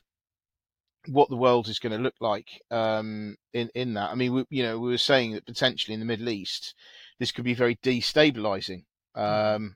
what 1.07 1.29
the 1.29 1.37
world 1.37 1.67
is 1.67 1.79
going 1.79 1.95
to 1.95 2.03
look 2.03 2.15
like 2.19 2.61
um, 2.71 3.35
in 3.53 3.69
in 3.75 3.93
that. 3.93 4.11
I 4.11 4.15
mean, 4.15 4.33
we, 4.33 4.45
you 4.49 4.63
know, 4.63 4.79
we 4.79 4.89
were 4.89 4.97
saying 4.97 5.33
that 5.33 5.45
potentially 5.45 5.93
in 5.93 5.99
the 5.99 6.05
Middle 6.05 6.29
East, 6.29 6.75
this 7.19 7.31
could 7.31 7.45
be 7.45 7.53
very 7.53 7.75
destabilizing, 7.77 8.83
mm-hmm. 9.15 9.55
um, 9.55 9.75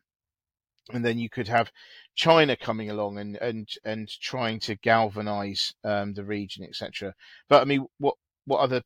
and 0.91 1.03
then 1.03 1.17
you 1.17 1.29
could 1.29 1.47
have 1.47 1.71
China 2.15 2.55
coming 2.55 2.89
along 2.89 3.17
and 3.17 3.37
and 3.37 3.69
and 3.83 4.09
trying 4.21 4.59
to 4.61 4.75
galvanize 4.75 5.73
um, 5.83 6.13
the 6.13 6.23
region, 6.23 6.63
etc. 6.63 7.13
But 7.49 7.61
I 7.61 7.65
mean, 7.65 7.85
what 7.99 8.15
what 8.45 8.59
other 8.59 8.83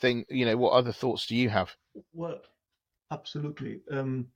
thing, 0.00 0.24
you 0.28 0.44
know, 0.46 0.56
what 0.56 0.72
other 0.72 0.92
thoughts 0.92 1.26
do 1.26 1.36
you 1.36 1.48
have? 1.48 1.70
Well, 2.12 2.40
absolutely. 3.10 3.80
Um, 3.90 4.28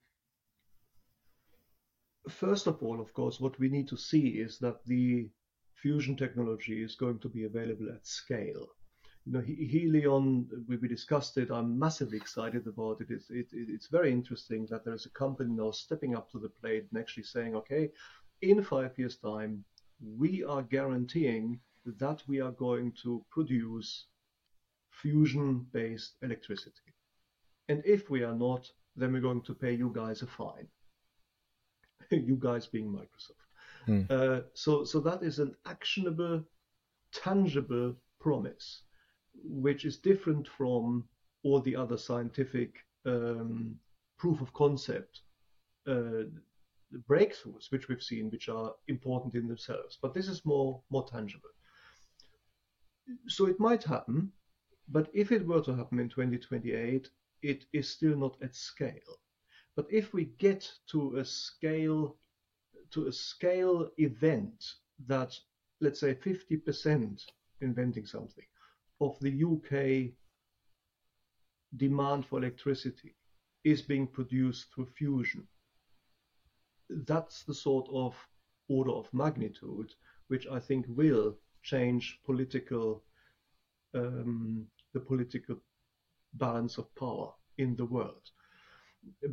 first 2.29 2.67
of 2.67 2.83
all, 2.83 3.01
of 3.01 3.12
course, 3.12 3.41
what 3.41 3.59
we 3.59 3.69
need 3.69 3.89
to 3.89 3.97
see 3.97 4.29
is 4.29 4.59
that 4.59 4.85
the 4.87 5.29
fusion 5.75 6.17
technology 6.17 6.83
is 6.83 6.95
going 6.95 7.19
to 7.21 7.29
be 7.29 7.45
available 7.45 7.89
at 7.91 8.07
scale. 8.07 8.69
You 9.27 9.33
know, 9.33 9.41
Helion, 9.41 10.47
we, 10.69 10.77
we 10.77 10.89
discussed 10.89 11.39
it. 11.39 11.51
I'm 11.51 11.79
massively 11.79 12.19
excited 12.19 12.67
about 12.67 13.01
it. 13.01 13.09
It's, 13.11 13.31
it, 13.31 13.47
it's 13.53 13.89
very 13.89 14.12
interesting 14.12 14.67
that 14.71 14.85
there's 14.85 15.07
a 15.07 15.11
company 15.11 15.55
now 15.55 15.71
stepping 15.71 16.15
up 16.15 16.31
to 16.33 16.39
the 16.39 16.51
plate 16.51 16.87
and 16.91 17.01
actually 17.01 17.25
saying, 17.25 17.55
okay, 17.57 17.91
in 18.43 18.62
five 18.62 18.99
years' 18.99 19.17
time, 19.17 19.65
we 20.19 20.45
are 20.45 20.62
guaranteeing 20.62 21.59
that 21.87 22.23
we 22.27 22.41
are 22.41 22.53
going 22.53 22.93
to 23.03 23.25
produce 23.31 24.07
fusion 25.03 25.66
based 25.72 26.16
electricity. 26.22 26.92
And 27.68 27.82
if 27.84 28.11
we 28.11 28.22
are 28.22 28.34
not, 28.34 28.70
then 28.97 29.12
we're 29.12 29.20
going 29.20 29.42
to 29.42 29.55
pay 29.55 29.72
you 29.72 29.92
guys 29.95 30.22
a 30.22 30.26
fine. 30.26 30.68
you 32.11 32.36
guys 32.36 32.66
being 32.66 32.88
Microsoft. 32.88 33.88
Mm. 33.88 34.11
Uh, 34.11 34.42
so, 34.55 34.84
so 34.84 35.01
that 35.01 35.22
is 35.22 35.38
an 35.38 35.55
actionable, 35.66 36.42
tangible 37.12 37.95
promise, 38.20 38.82
which 39.42 39.84
is 39.84 39.99
different 39.99 40.49
from 40.49 41.05
all 41.42 41.61
the 41.61 41.76
other 41.76 41.99
scientific 41.99 42.76
um, 43.07 43.76
proof 44.18 44.40
of 44.40 44.53
concept 44.55 45.20
uh, 45.86 46.24
breakthroughs 47.09 47.70
which 47.70 47.88
we've 47.88 48.03
seen, 48.03 48.30
which 48.30 48.49
are 48.49 48.72
important 48.88 49.34
in 49.34 49.49
themselves. 49.49 49.99
But 50.01 50.14
this 50.14 50.28
is 50.28 50.45
more 50.45 50.80
more 50.90 51.07
tangible. 51.07 51.51
So 53.28 53.47
it 53.47 53.61
might 53.61 53.84
happen, 53.84 54.32
but 54.89 55.09
if 55.12 55.32
it 55.32 55.47
were 55.47 55.62
to 55.62 55.74
happen 55.74 55.99
in 55.99 56.09
2028, 56.09 57.09
it 57.43 57.64
is 57.72 57.89
still 57.89 58.16
not 58.16 58.37
at 58.43 58.55
scale. 58.55 59.18
But 59.76 59.87
if 59.91 60.12
we 60.12 60.26
get 60.39 60.70
to 60.89 61.16
a 61.16 61.24
scale 61.24 62.16
to 62.91 63.07
a 63.09 63.12
scale 63.12 63.91
event 63.99 64.64
that, 65.07 65.35
let's 65.80 65.99
say, 65.99 66.14
50%, 66.14 67.20
inventing 67.61 68.07
something, 68.07 68.45
of 69.01 69.18
the 69.20 69.43
UK 69.43 70.12
demand 71.76 72.24
for 72.26 72.39
electricity 72.39 73.16
is 73.64 73.82
being 73.82 74.07
produced 74.07 74.72
through 74.72 74.87
fusion. 74.87 75.47
That's 76.89 77.43
the 77.43 77.55
sort 77.55 77.89
of 77.93 78.14
order 78.68 78.93
of 78.93 79.12
magnitude 79.12 79.93
which 80.28 80.47
I 80.47 80.59
think 80.59 80.87
will 80.89 81.37
change 81.62 82.20
political 82.24 83.03
um, 83.95 84.66
the 84.95 85.01
political 85.01 85.57
balance 86.34 86.78
of 86.78 86.95
power 86.95 87.30
in 87.59 87.76
the 87.76 87.84
world 87.84 88.30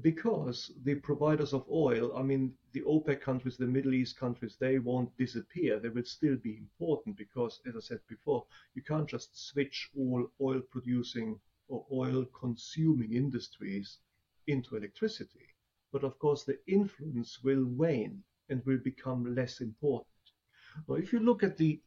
because 0.01 0.71
the 0.83 0.95
providers 0.95 1.53
of 1.53 1.65
oil, 1.69 2.15
I 2.17 2.23
mean, 2.23 2.53
the 2.73 2.81
OPEC 2.81 3.21
countries, 3.21 3.57
the 3.57 3.67
Middle 3.67 3.93
East 3.93 4.17
countries, 4.17 4.57
they 4.59 4.79
won't 4.79 5.15
disappear. 5.17 5.79
They 5.79 5.89
will 5.89 6.03
still 6.03 6.35
be 6.35 6.57
important 6.57 7.15
because, 7.15 7.61
as 7.65 7.75
I 7.75 7.79
said 7.79 8.01
before, 8.07 8.45
you 8.73 8.81
can't 8.81 9.07
just 9.07 9.47
switch 9.47 9.89
all 9.97 10.29
oil 10.41 10.61
producing 10.61 11.39
or 11.67 11.85
oil 11.91 12.25
consuming 12.37 13.13
industries 13.13 13.99
into 14.47 14.75
electricity. 14.75 15.47
But 15.91 16.03
of 16.03 16.19
course, 16.19 16.43
the 16.43 16.59
influence 16.67 17.41
will 17.43 17.65
wane 17.65 18.23
and 18.49 18.65
will 18.65 18.79
become 18.79 19.35
less 19.35 19.61
important. 19.61 20.07
Now, 20.87 20.95
if 20.95 21.13
you 21.13 21.19
look 21.19 21.43
at 21.43 21.57
the 21.57 21.81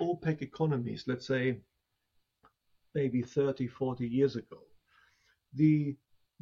OPEC 0.00 0.42
economies, 0.42 1.04
let's 1.06 1.26
say 1.26 1.60
maybe 2.94 3.22
30, 3.22 3.66
40 3.66 4.06
years 4.06 4.36
ago, 4.36 4.58
the 5.54 5.96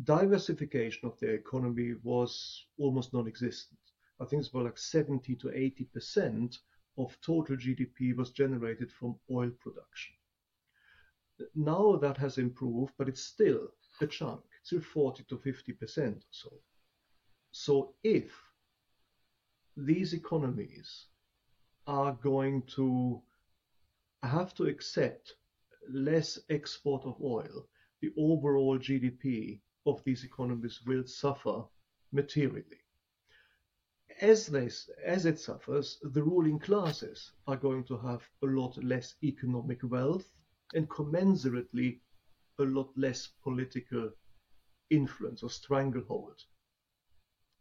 diversification 0.04 1.08
of 1.08 1.18
the 1.18 1.28
economy 1.28 1.94
was 2.02 2.66
almost 2.78 3.12
non-existent. 3.12 3.78
I 4.20 4.24
think 4.24 4.40
it's 4.40 4.50
about 4.50 4.64
like 4.64 4.78
70 4.78 5.34
to 5.36 5.50
80 5.50 5.84
percent 5.84 6.58
of 6.98 7.16
total 7.20 7.56
GDP 7.56 8.16
was 8.16 8.30
generated 8.30 8.92
from 8.92 9.16
oil 9.30 9.50
production. 9.60 10.14
Now 11.54 11.96
that 11.96 12.16
has 12.18 12.38
improved, 12.38 12.92
but 12.98 13.08
it's 13.08 13.24
still 13.24 13.68
a 14.00 14.06
chunk, 14.06 14.42
still 14.62 14.80
40 14.80 15.24
to 15.24 15.38
50 15.38 15.72
percent 15.72 16.16
or 16.16 16.30
so. 16.30 16.50
So 17.52 17.94
if 18.04 18.32
these 19.76 20.12
economies 20.12 21.06
are 21.86 22.12
going 22.12 22.62
to 22.76 23.20
have 24.22 24.54
to 24.54 24.64
accept 24.66 25.34
less 25.90 26.38
export 26.50 27.04
of 27.04 27.20
oil, 27.22 27.68
the 28.00 28.12
overall 28.16 28.78
GDP 28.78 29.60
of 29.86 30.02
these 30.04 30.24
economies 30.24 30.80
will 30.86 31.06
suffer 31.06 31.64
materially. 32.12 32.80
As, 34.20 34.46
this, 34.46 34.90
as 35.04 35.26
it 35.26 35.40
suffers, 35.40 35.98
the 36.02 36.22
ruling 36.22 36.58
classes 36.58 37.32
are 37.46 37.56
going 37.56 37.84
to 37.84 37.96
have 37.98 38.22
a 38.42 38.46
lot 38.46 38.82
less 38.84 39.14
economic 39.22 39.80
wealth 39.82 40.30
and 40.74 40.88
commensurately 40.88 42.00
a 42.58 42.62
lot 42.62 42.90
less 42.96 43.28
political 43.42 44.10
influence 44.90 45.42
or 45.42 45.50
stranglehold 45.50 46.44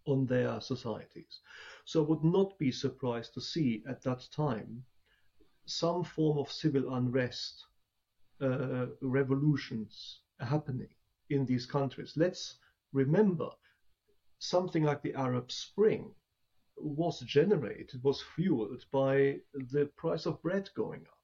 on 0.06 0.26
their 0.26 0.60
societies. 0.60 1.40
So 1.86 2.04
I 2.04 2.08
would 2.10 2.24
not 2.24 2.58
be 2.58 2.72
surprised 2.72 3.34
to 3.36 3.42
see 3.42 3.84
at 3.88 4.02
that 4.04 4.28
time 4.32 4.84
some 5.66 6.04
form 6.04 6.38
of 6.38 6.52
civil 6.52 6.94
unrest, 6.96 7.66
uh, 8.42 8.88
revolutions 9.02 10.22
happening 10.40 10.90
in 11.30 11.46
these 11.46 11.66
countries. 11.66 12.14
Let's 12.16 12.58
remember 12.94 13.50
something 14.40 14.84
like 14.84 15.02
the 15.02 15.14
Arab 15.14 15.52
Spring 15.52 16.14
was 16.78 17.20
generated, 17.22 18.04
was 18.04 18.24
fueled 18.36 18.84
by 18.92 19.40
the 19.54 19.86
price 19.98 20.26
of 20.26 20.42
bread 20.42 20.70
going 20.76 21.02
up. 21.02 21.20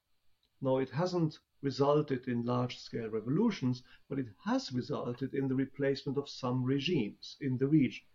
Now, 0.62 0.78
it 0.78 0.90
hasn't 0.90 1.40
resulted 1.62 2.28
in 2.28 2.46
large 2.46 2.78
scale 2.78 3.10
revolutions, 3.10 3.84
but 4.10 4.20
it 4.20 4.28
has 4.46 4.72
resulted 4.72 5.34
in 5.34 5.48
the 5.48 5.56
replacement 5.56 6.18
of 6.18 6.30
some 6.30 6.64
regimes 6.64 7.38
in 7.42 7.58
the 7.58 7.68
region. 7.68 8.06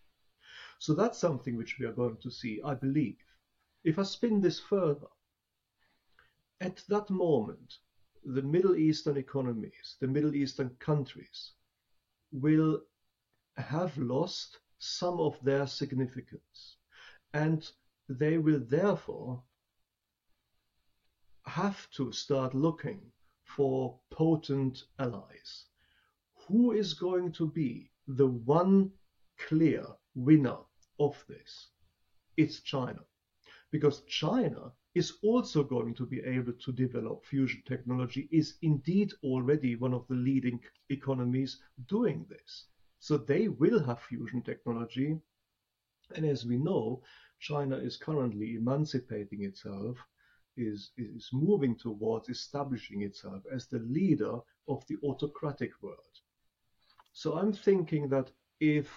So 0.79 0.95
that's 0.95 1.19
something 1.19 1.57
which 1.57 1.79
we 1.79 1.87
are 1.87 1.93
going 1.93 2.19
to 2.19 2.31
see, 2.31 2.61
I 2.65 2.75
believe. 2.75 3.19
If 3.85 3.99
I 3.99 4.05
spin 4.05 4.41
this 4.41 4.61
further, 4.61 5.09
at 6.61 6.83
that 6.89 7.11
moment, 7.11 7.79
the 8.25 8.43
Middle 8.43 8.77
Eastern 8.77 9.17
economies, 9.17 9.97
the 10.01 10.07
Middle 10.07 10.35
Eastern 10.35 10.71
countries, 10.79 11.53
will 12.33 12.81
have 13.57 13.97
lost 13.99 14.59
some 14.79 15.21
of 15.21 15.37
their 15.43 15.67
significance. 15.67 16.77
And 17.35 17.69
they 18.09 18.39
will 18.39 18.61
therefore 18.61 19.43
have 21.47 21.91
to 21.91 22.13
start 22.13 22.55
looking 22.55 23.01
for 23.45 23.99
potent 24.11 24.85
allies. 24.99 25.67
Who 26.49 26.73
is 26.73 26.95
going 26.95 27.33
to 27.33 27.49
be 27.49 27.91
the 28.07 28.27
one 28.27 28.91
clear 29.39 29.85
winner 30.15 30.59
of 30.99 31.25
this? 31.29 31.69
It's 32.37 32.61
China. 32.61 33.01
Because 33.71 34.03
China 34.03 34.73
is 34.95 35.15
also 35.23 35.63
going 35.63 35.95
to 35.95 36.05
be 36.05 36.21
able 36.21 36.53
to 36.53 36.73
develop 36.73 37.25
fusion 37.25 37.63
technology, 37.67 38.29
is 38.31 38.55
indeed 38.63 39.13
already 39.23 39.75
one 39.77 39.95
of 39.95 40.07
the 40.09 40.15
leading 40.15 40.61
economies 40.91 41.59
doing 41.89 42.27
this. 42.29 42.67
So 42.99 43.17
they 43.17 43.49
will 43.49 43.83
have 43.85 44.01
fusion 44.03 44.43
technology. 44.43 45.19
And 46.15 46.27
as 46.27 46.45
we 46.45 46.59
know, 46.59 47.03
China 47.41 47.77
is 47.77 47.97
currently 47.97 48.57
emancipating 48.57 49.45
itself, 49.45 49.97
is, 50.57 50.91
is 50.99 51.31
moving 51.33 51.75
towards 51.75 52.29
establishing 52.29 53.03
itself 53.03 53.43
as 53.53 53.67
the 53.67 53.79
leader 53.79 54.39
of 54.69 54.87
the 54.87 54.97
autocratic 55.03 55.73
world. 55.83 56.21
So 57.15 57.39
I'm 57.39 57.53
thinking 57.53 58.09
that 58.11 58.31
if 58.61 58.89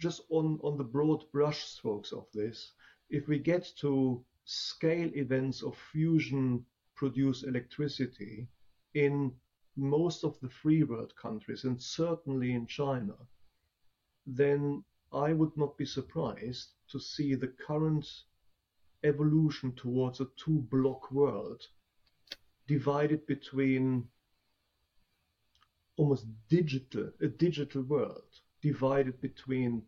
just 0.00 0.22
on, 0.30 0.58
on 0.62 0.76
the 0.76 0.84
broad 0.84 1.24
brushstrokes 1.32 2.12
of 2.12 2.26
this, 2.32 2.72
if 3.10 3.28
we 3.28 3.38
get 3.38 3.68
to 3.80 4.24
scale 4.44 5.10
events 5.14 5.62
of 5.62 5.76
fusion 5.76 6.64
produce 6.94 7.42
electricity 7.42 8.46
in 8.94 9.32
most 9.76 10.24
of 10.24 10.38
the 10.40 10.48
free 10.48 10.84
world 10.84 11.12
countries 11.16 11.64
and 11.64 11.80
certainly 11.80 12.52
in 12.52 12.66
China, 12.66 13.14
then 14.26 14.84
I 15.12 15.32
would 15.32 15.56
not 15.56 15.76
be 15.76 15.84
surprised 15.84 16.70
to 16.88 17.00
see 17.00 17.34
the 17.34 17.48
current 17.48 18.06
evolution 19.02 19.72
towards 19.72 20.20
a 20.20 20.28
two 20.36 20.60
block 20.70 21.10
world 21.10 21.62
divided 22.66 23.26
between 23.26 24.08
almost 25.96 26.26
digital 26.48 27.12
a 27.20 27.28
digital 27.28 27.82
world 27.82 28.40
divided 28.62 29.20
between 29.20 29.82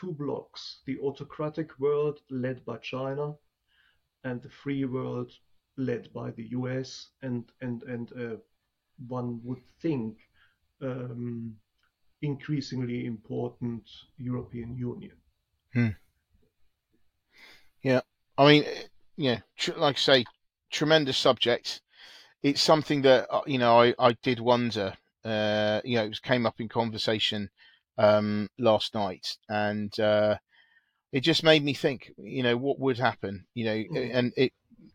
two 0.00 0.12
blocks 0.12 0.80
the 0.86 0.98
autocratic 1.00 1.78
world 1.78 2.20
led 2.30 2.64
by 2.64 2.78
China 2.78 3.34
and 4.24 4.42
the 4.42 4.48
free 4.48 4.84
world 4.84 5.32
led 5.76 6.12
by 6.12 6.30
the 6.30 6.44
US 6.58 7.08
and 7.22 7.52
and 7.60 7.82
and 7.82 8.12
uh, 8.12 8.36
one 9.08 9.40
would 9.44 9.62
think 9.80 10.18
um, 10.82 11.56
increasingly 12.22 13.06
important 13.06 13.84
European 14.18 14.76
Union. 14.76 15.16
Hmm. 15.74 15.90
Yeah, 17.82 18.00
I 18.38 18.46
mean, 18.46 18.64
yeah, 19.16 19.40
tr- 19.56 19.72
like 19.76 19.96
I 19.96 19.98
say, 19.98 20.24
tremendous 20.70 21.16
subject. 21.18 21.80
It's 22.42 22.62
something 22.62 23.02
that 23.02 23.28
uh, 23.30 23.42
you 23.46 23.58
know 23.58 23.80
I, 23.80 23.94
I 23.98 24.12
did 24.22 24.40
wonder. 24.40 24.94
Uh, 25.24 25.80
you 25.84 25.96
know, 25.96 26.04
it 26.06 26.22
came 26.22 26.46
up 26.46 26.60
in 26.60 26.68
conversation 26.68 27.50
um, 28.00 28.48
last 28.58 28.94
night, 28.94 29.36
and 29.48 29.92
uh, 30.00 30.36
it 31.12 31.20
just 31.20 31.42
made 31.42 31.62
me 31.64 31.74
think. 31.74 32.12
You 32.16 32.42
know, 32.42 32.56
what 32.56 32.78
would 32.78 32.98
happen? 32.98 33.46
You 33.54 33.64
know, 33.64 33.76
Mm. 33.76 34.10
and 34.18 34.32
it, 34.36 34.52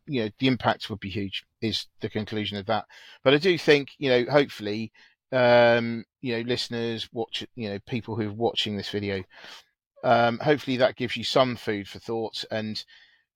you 0.08 0.24
know, 0.24 0.30
the 0.40 0.48
impact 0.48 0.90
would 0.90 1.00
be 1.00 1.10
huge. 1.10 1.44
Is 1.62 1.88
the 2.02 2.10
conclusion 2.10 2.58
of 2.58 2.66
that? 2.66 2.86
But 3.24 3.34
I 3.34 3.38
do 3.38 3.58
think, 3.58 3.90
you 3.98 4.10
know, 4.10 4.32
hopefully, 4.32 4.92
um, 5.32 6.06
you 6.22 6.36
know, 6.36 6.44
listeners, 6.48 7.10
watch, 7.12 7.46
you 7.56 7.70
know, 7.70 7.80
people 7.88 8.16
who 8.16 8.30
are 8.30 8.34
watching 8.48 8.78
this 8.78 8.90
video, 8.90 9.24
um, 10.04 10.40
hopefully 10.40 10.78
that 10.78 10.96
gives 10.96 11.18
you 11.18 11.24
some 11.24 11.56
food 11.56 11.88
for 11.88 12.00
thought, 12.00 12.46
and 12.52 12.84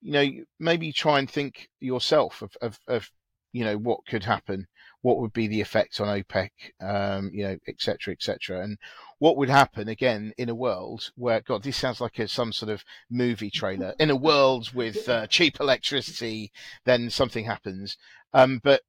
you 0.01 0.13
know, 0.13 0.27
maybe 0.59 0.91
try 0.93 1.19
and 1.19 1.29
think 1.29 1.69
yourself 1.79 2.41
of, 2.41 2.55
of, 2.61 2.79
of 2.87 3.11
you 3.51 3.65
know, 3.65 3.77
what 3.77 4.05
could 4.07 4.23
happen, 4.23 4.67
what 5.01 5.17
would 5.17 5.33
be 5.33 5.47
the 5.47 5.61
effect 5.61 5.99
on 5.99 6.07
OPEC, 6.07 6.49
um, 6.81 7.31
you 7.33 7.43
know, 7.43 7.57
et 7.67 7.75
cetera, 7.79 8.13
et 8.13 8.21
cetera, 8.21 8.61
and 8.61 8.77
what 9.19 9.37
would 9.37 9.49
happen 9.49 9.87
again 9.87 10.33
in 10.37 10.49
a 10.49 10.55
world 10.55 11.11
where, 11.15 11.41
God, 11.41 11.63
this 11.63 11.77
sounds 11.77 12.01
like 12.01 12.17
a, 12.19 12.27
some 12.27 12.51
sort 12.51 12.71
of 12.71 12.83
movie 13.09 13.51
trailer. 13.51 13.93
In 13.99 14.09
a 14.09 14.15
world 14.15 14.73
with 14.73 15.07
uh, 15.07 15.27
cheap 15.27 15.59
electricity, 15.59 16.51
then 16.85 17.09
something 17.09 17.45
happens. 17.45 17.97
Um, 18.33 18.61
but 18.63 18.81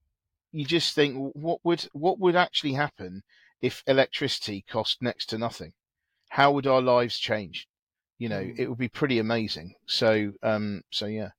you 0.53 0.65
just 0.65 0.95
think, 0.95 1.33
what 1.35 1.61
would 1.65 1.89
what 1.93 2.19
would 2.19 2.37
actually 2.37 2.73
happen 2.73 3.23
if 3.61 3.83
electricity 3.87 4.65
cost 4.69 5.03
next 5.03 5.27
to 5.27 5.39
nothing? 5.39 5.73
How 6.31 6.53
would 6.53 6.67
our 6.67 6.81
lives 6.81 7.19
change? 7.19 7.69
You 8.19 8.29
know, 8.29 8.43
Mm. 8.43 8.59
it 8.59 8.69
would 8.69 8.79
be 8.79 8.89
pretty 8.89 9.19
amazing. 9.19 9.75
So, 9.87 10.33
um, 10.43 10.83
so 10.91 11.07
yeah. 11.07 11.31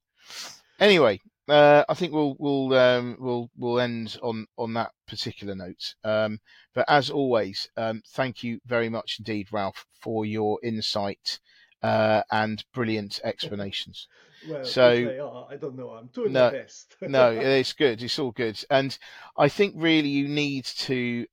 Anyway, 0.79 1.21
uh, 1.51 1.83
I 1.89 1.93
think 1.93 2.13
we'll 2.13 2.35
we'll 2.39 2.73
um, 2.73 3.17
we'll 3.19 3.49
we'll 3.57 3.79
end 3.81 4.17
on 4.23 4.47
on 4.57 4.73
that 4.75 4.91
particular 5.07 5.53
note. 5.53 5.95
Um, 6.03 6.39
but 6.73 6.85
as 6.87 7.09
always, 7.09 7.67
um, 7.75 8.01
thank 8.13 8.43
you 8.43 8.59
very 8.65 8.89
much 8.89 9.17
indeed, 9.19 9.49
Ralph, 9.51 9.85
for 10.01 10.25
your 10.25 10.59
insight 10.63 11.39
uh, 11.83 12.23
and 12.31 12.63
brilliant 12.73 13.19
explanations. 13.23 14.07
Well, 14.49 14.65
So- 14.65 15.05
they 15.05 15.19
are, 15.19 15.47
I 15.51 15.55
don't 15.55 15.75
know. 15.75 15.91
I'm 15.91 16.07
doing 16.07 16.33
No, 16.33 16.45
my 16.45 16.57
best. 16.57 16.95
no, 17.01 17.29
it's 17.29 17.73
good. 17.73 18.01
It's 18.01 18.17
all 18.17 18.31
good. 18.31 18.59
And 18.71 18.97
I 19.37 19.49
think 19.49 19.75
really 19.77 20.09
you 20.09 20.27
need 20.27 20.65
to 20.65 21.27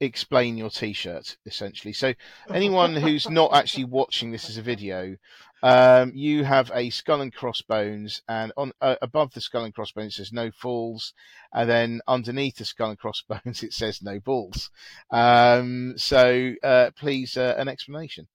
explain 0.00 0.58
your 0.58 0.68
t-shirt 0.68 1.38
essentially. 1.46 1.94
So 1.94 2.12
anyone 2.52 2.94
who's 2.94 3.30
not 3.30 3.54
actually 3.54 3.84
watching 3.84 4.32
this 4.32 4.50
as 4.50 4.58
a 4.58 4.62
video, 4.62 5.16
um, 5.62 6.12
you 6.14 6.44
have 6.44 6.70
a 6.74 6.90
skull 6.90 7.20
and 7.20 7.32
crossbones, 7.32 8.22
and 8.28 8.52
on 8.56 8.72
uh, 8.80 8.96
above 9.02 9.32
the 9.32 9.40
skull 9.40 9.64
and 9.64 9.74
crossbones 9.74 10.14
it 10.14 10.16
says 10.16 10.32
no 10.32 10.50
falls, 10.50 11.12
and 11.52 11.68
then 11.68 12.00
underneath 12.08 12.56
the 12.56 12.64
skull 12.64 12.90
and 12.90 12.98
crossbones 12.98 13.62
it 13.62 13.72
says 13.72 14.02
no 14.02 14.20
balls. 14.20 14.70
Um, 15.10 15.94
so 15.96 16.54
uh, 16.62 16.90
please, 16.96 17.36
uh, 17.36 17.54
an 17.58 17.68
explanation. 17.68 18.26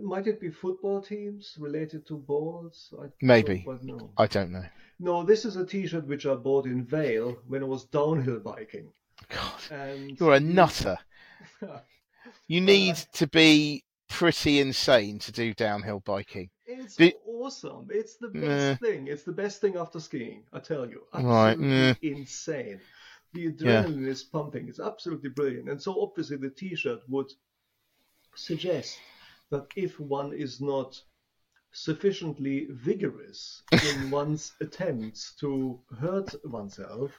Might 0.00 0.28
it 0.28 0.40
be 0.40 0.50
football 0.50 1.02
teams 1.02 1.56
related 1.58 2.06
to 2.06 2.16
balls? 2.16 2.94
I 3.02 3.06
Maybe. 3.20 3.64
don't. 3.66 4.10
I 4.16 4.26
don't 4.26 4.52
know. 4.52 4.64
No, 5.00 5.24
this 5.24 5.44
is 5.44 5.56
a 5.56 5.66
T-shirt 5.66 6.06
which 6.06 6.26
I 6.26 6.34
bought 6.34 6.66
in 6.66 6.84
Vail 6.84 7.38
when 7.48 7.62
I 7.62 7.66
was 7.66 7.86
downhill 7.86 8.38
biking, 8.38 8.92
God, 9.28 9.60
and 9.70 10.18
you're 10.20 10.34
a 10.34 10.40
nutter. 10.40 10.98
You 12.46 12.60
need 12.60 12.96
to 13.14 13.26
be 13.26 13.84
pretty 14.10 14.60
insane 14.60 15.18
to 15.20 15.32
do 15.32 15.54
downhill 15.54 16.00
biking. 16.00 16.50
It's 16.66 16.96
Did- 16.96 17.14
awesome. 17.26 17.88
It's 17.90 18.16
the 18.16 18.28
best 18.28 18.82
Nah. 18.82 18.86
thing. 18.88 19.06
It's 19.08 19.22
the 19.22 19.32
best 19.32 19.60
thing 19.60 19.76
after 19.76 19.98
skiing. 20.00 20.44
I 20.52 20.58
tell 20.60 20.88
you, 20.88 21.06
Right, 21.14 21.52
absolutely 21.52 22.10
insane. 22.12 22.80
The 23.32 23.52
adrenaline 23.52 24.06
is 24.06 24.22
pumping. 24.24 24.68
It's 24.68 24.80
absolutely 24.80 25.30
brilliant. 25.30 25.68
And 25.70 25.80
so 25.80 26.02
obviously 26.02 26.36
the 26.36 26.50
T-shirt 26.50 27.00
would 27.08 27.30
suggest 28.34 28.98
that 29.50 29.66
if 29.76 29.98
one 29.98 30.32
is 30.32 30.60
not 30.60 31.00
sufficiently 31.72 32.66
vigorous 32.70 33.62
in 33.72 34.10
one's 34.10 34.52
attempts 34.60 35.34
to 35.36 35.80
hurt 36.00 36.34
oneself, 36.44 37.12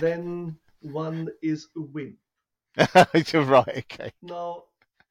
then 0.00 0.56
one 0.80 1.28
is 1.42 1.68
a 1.76 1.80
win. 1.80 2.16
You're 3.32 3.44
right. 3.44 3.84
Okay. 3.92 4.12
Now, 4.22 4.64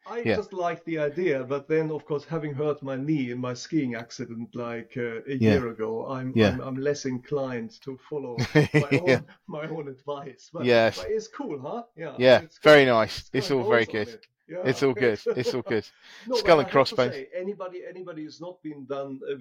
I 0.06 0.20
Yeah. 0.20 0.36
just 0.36 0.52
like 0.54 0.84
the 0.84 1.00
idea, 1.00 1.44
but 1.44 1.68
then, 1.68 1.90
of 1.92 2.06
course, 2.06 2.26
having 2.26 2.54
hurt 2.54 2.82
my 2.84 2.96
knee 2.98 3.32
in 3.32 3.40
my 3.40 3.54
skiing 3.54 3.96
accident 3.96 4.54
like 4.54 4.94
uh, 4.98 5.22
a 5.28 5.36
Yeah. 5.36 5.52
year 5.54 5.68
ago, 5.70 6.06
I'm, 6.08 6.34
Yeah. 6.36 6.50
I'm 6.54 6.62
I'm 6.62 6.76
less 6.76 7.06
inclined 7.06 7.72
to 7.84 7.98
follow 8.10 8.36
my 8.74 9.00
own 9.08 9.26
my 9.48 9.66
own 9.68 9.88
advice. 9.88 10.50
But, 10.54 10.66
Yes. 10.66 10.98
but 10.98 11.10
it's 11.10 11.28
cool, 11.30 11.58
huh? 11.60 11.84
Yeah. 11.96 12.16
Yeah. 12.18 12.42
it's 12.42 12.60
Very 12.60 12.86
nice. 12.86 13.30
got 13.30 13.38
It's 13.38 13.52
all 13.52 13.64
very 13.70 13.86
good. 13.86 14.10
it. 14.10 14.28
Yeah. 14.50 14.64
It's 14.70 14.84
all 14.84 14.94
good. 14.94 15.20
It's 15.40 15.54
all 15.56 15.62
good. 15.62 15.86
no, 16.28 16.36
Skull 16.36 16.60
and 16.60 16.62
I 16.62 16.64
have 16.64 16.68
to 16.68 16.72
crossbones. 16.74 17.14
say, 17.14 17.28
anybody 17.34 17.80
anybody 17.94 18.24
who's 18.24 18.42
not 18.42 18.62
been 18.62 18.86
done 18.86 19.20
uh, 19.30 19.36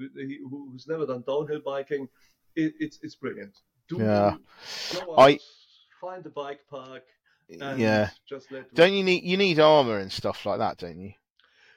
who's 0.50 0.86
never 0.86 1.06
done 1.06 1.24
downhill 1.26 1.60
biking, 1.64 2.08
it, 2.54 2.72
it's 2.78 2.98
it's 3.02 3.16
brilliant. 3.16 3.54
Do 3.88 3.96
Yeah. 3.98 4.36
go 5.04 5.12
out, 5.16 5.18
I- 5.30 5.40
find 6.00 6.24
a 6.26 6.30
bike 6.30 6.60
park 6.70 7.02
Yeah. 7.48 8.10
just 8.28 8.50
let 8.52 8.74
Don't 8.74 8.92
you 8.92 9.04
need 9.04 9.24
you 9.24 9.36
need 9.36 9.58
armor 9.60 9.98
and 9.98 10.10
stuff 10.10 10.46
like 10.46 10.58
that, 10.58 10.78
don't 10.78 10.98
you? 11.00 11.12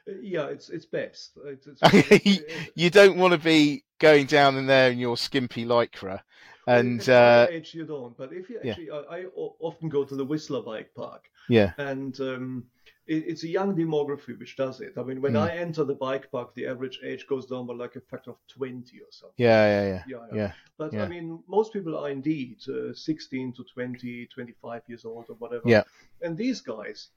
Uh, 0.08 0.12
Yeah, 0.20 0.46
it's 0.46 0.68
it's 0.68 0.86
best. 0.86 1.32
It's, 1.44 1.66
it's, 1.66 1.80
it's- 1.94 2.68
You 2.74 2.90
don't 2.90 3.16
want 3.16 3.32
to 3.32 3.38
be 3.38 3.84
going 3.98 4.26
down 4.26 4.56
in 4.56 4.66
there 4.66 4.90
in 4.90 4.98
your 4.98 5.16
skimpy 5.16 5.64
lycra, 5.64 6.20
and 6.66 7.06
uh, 7.08 7.46
age 7.50 7.74
you 7.74 7.84
don't. 7.84 8.16
But 8.16 8.32
if 8.32 8.48
you 8.50 8.60
yeah. 8.62 8.70
actually, 8.72 8.90
I, 8.90 8.98
I 8.98 9.24
o- 9.36 9.56
often 9.60 9.88
go 9.88 10.04
to 10.04 10.14
the 10.14 10.24
Whistler 10.24 10.62
Bike 10.62 10.90
Park, 10.94 11.24
yeah, 11.48 11.72
and 11.78 12.18
um, 12.20 12.64
it, 12.66 12.75
it's 13.06 13.44
a 13.44 13.48
young 13.48 13.74
demography 13.76 14.38
which 14.38 14.56
does 14.56 14.80
it. 14.80 14.92
I 14.96 15.02
mean, 15.02 15.20
when 15.20 15.34
Mm. 15.34 15.42
I 15.42 15.50
enter 15.56 15.84
the 15.84 15.94
bike 15.94 16.30
park, 16.30 16.54
the 16.54 16.66
average 16.66 17.00
age 17.04 17.26
goes 17.26 17.46
down 17.46 17.66
by 17.66 17.74
like 17.74 17.94
a 17.96 18.00
factor 18.00 18.30
of 18.32 18.38
twenty 18.48 18.98
or 19.00 19.10
something. 19.10 19.34
yeah, 19.46 19.64
yeah, 19.74 19.84
yeah, 19.92 20.02
Yeah, 20.08 20.36
yeah. 20.40 20.52
But 20.76 20.92
yeah. 20.92 21.04
I 21.04 21.08
mean, 21.08 21.42
most 21.46 21.72
people 21.72 21.96
are 21.96 22.10
indeed 22.10 22.56
uh, 22.68 22.92
16 22.94 23.52
to 23.54 23.64
20, 23.74 24.26
25 24.26 24.82
years 24.88 25.04
old 25.04 25.26
or 25.28 25.36
whatever. 25.36 25.68
Yeah. 25.68 25.84
And 26.20 26.36
these 26.36 26.60
guys, 26.60 27.10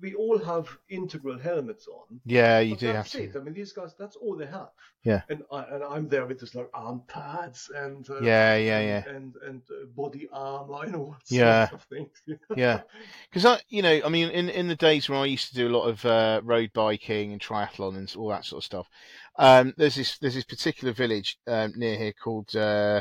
we 0.00 0.14
all 0.14 0.38
have 0.38 0.68
integral 0.88 1.38
helmets 1.38 1.88
on. 1.88 2.20
Yeah, 2.24 2.60
you 2.60 2.76
do 2.76 2.86
have 2.86 2.96
that's 2.96 3.12
to. 3.12 3.22
it. 3.24 3.36
I 3.36 3.40
mean, 3.40 3.54
these 3.54 3.72
guys, 3.72 3.94
that's 3.98 4.16
all 4.16 4.36
they 4.36 4.46
have. 4.46 4.68
Yeah. 5.04 5.22
And 5.28 5.42
I 5.50 5.62
and 5.64 5.82
I'm 5.82 6.08
there 6.08 6.26
with 6.26 6.38
this 6.40 6.54
like 6.54 6.68
arm 6.74 7.02
pads 7.08 7.70
and 7.74 8.08
uh, 8.08 8.20
Yeah, 8.20 8.56
yeah, 8.56 8.80
yeah. 8.80 9.08
and 9.08 9.34
and 9.46 9.62
uh, 9.70 9.86
body 9.96 10.28
armor 10.32 10.84
and 10.84 10.94
all 10.96 11.12
sorts 11.24 11.30
Yeah. 11.30 11.68
of 11.72 11.82
things. 11.84 12.10
Yeah. 12.56 12.82
Because 13.28 13.44
I, 13.44 13.60
you 13.68 13.82
know, 13.82 14.00
I 14.04 14.08
mean, 14.08 14.30
in 14.30 14.48
in 14.48 14.68
the 14.68 14.76
days 14.76 15.08
when 15.08 15.18
I 15.18 15.24
used 15.24 15.48
to 15.48 15.54
do 15.54 15.68
a 15.68 15.76
lot 15.76 15.88
of 15.88 16.04
uh, 16.04 16.40
road 16.44 16.70
biking 16.72 17.32
and 17.32 17.40
triathlon 17.40 17.96
and 17.96 18.14
all 18.16 18.28
that 18.28 18.44
sort 18.44 18.60
of 18.60 18.64
stuff, 18.64 18.88
um, 19.38 19.74
there's 19.76 19.96
this 19.96 20.18
there's 20.18 20.34
this 20.34 20.44
particular 20.44 20.92
village 20.92 21.38
um, 21.46 21.72
near 21.76 21.96
here 21.96 22.12
called 22.12 22.54
uh, 22.54 23.00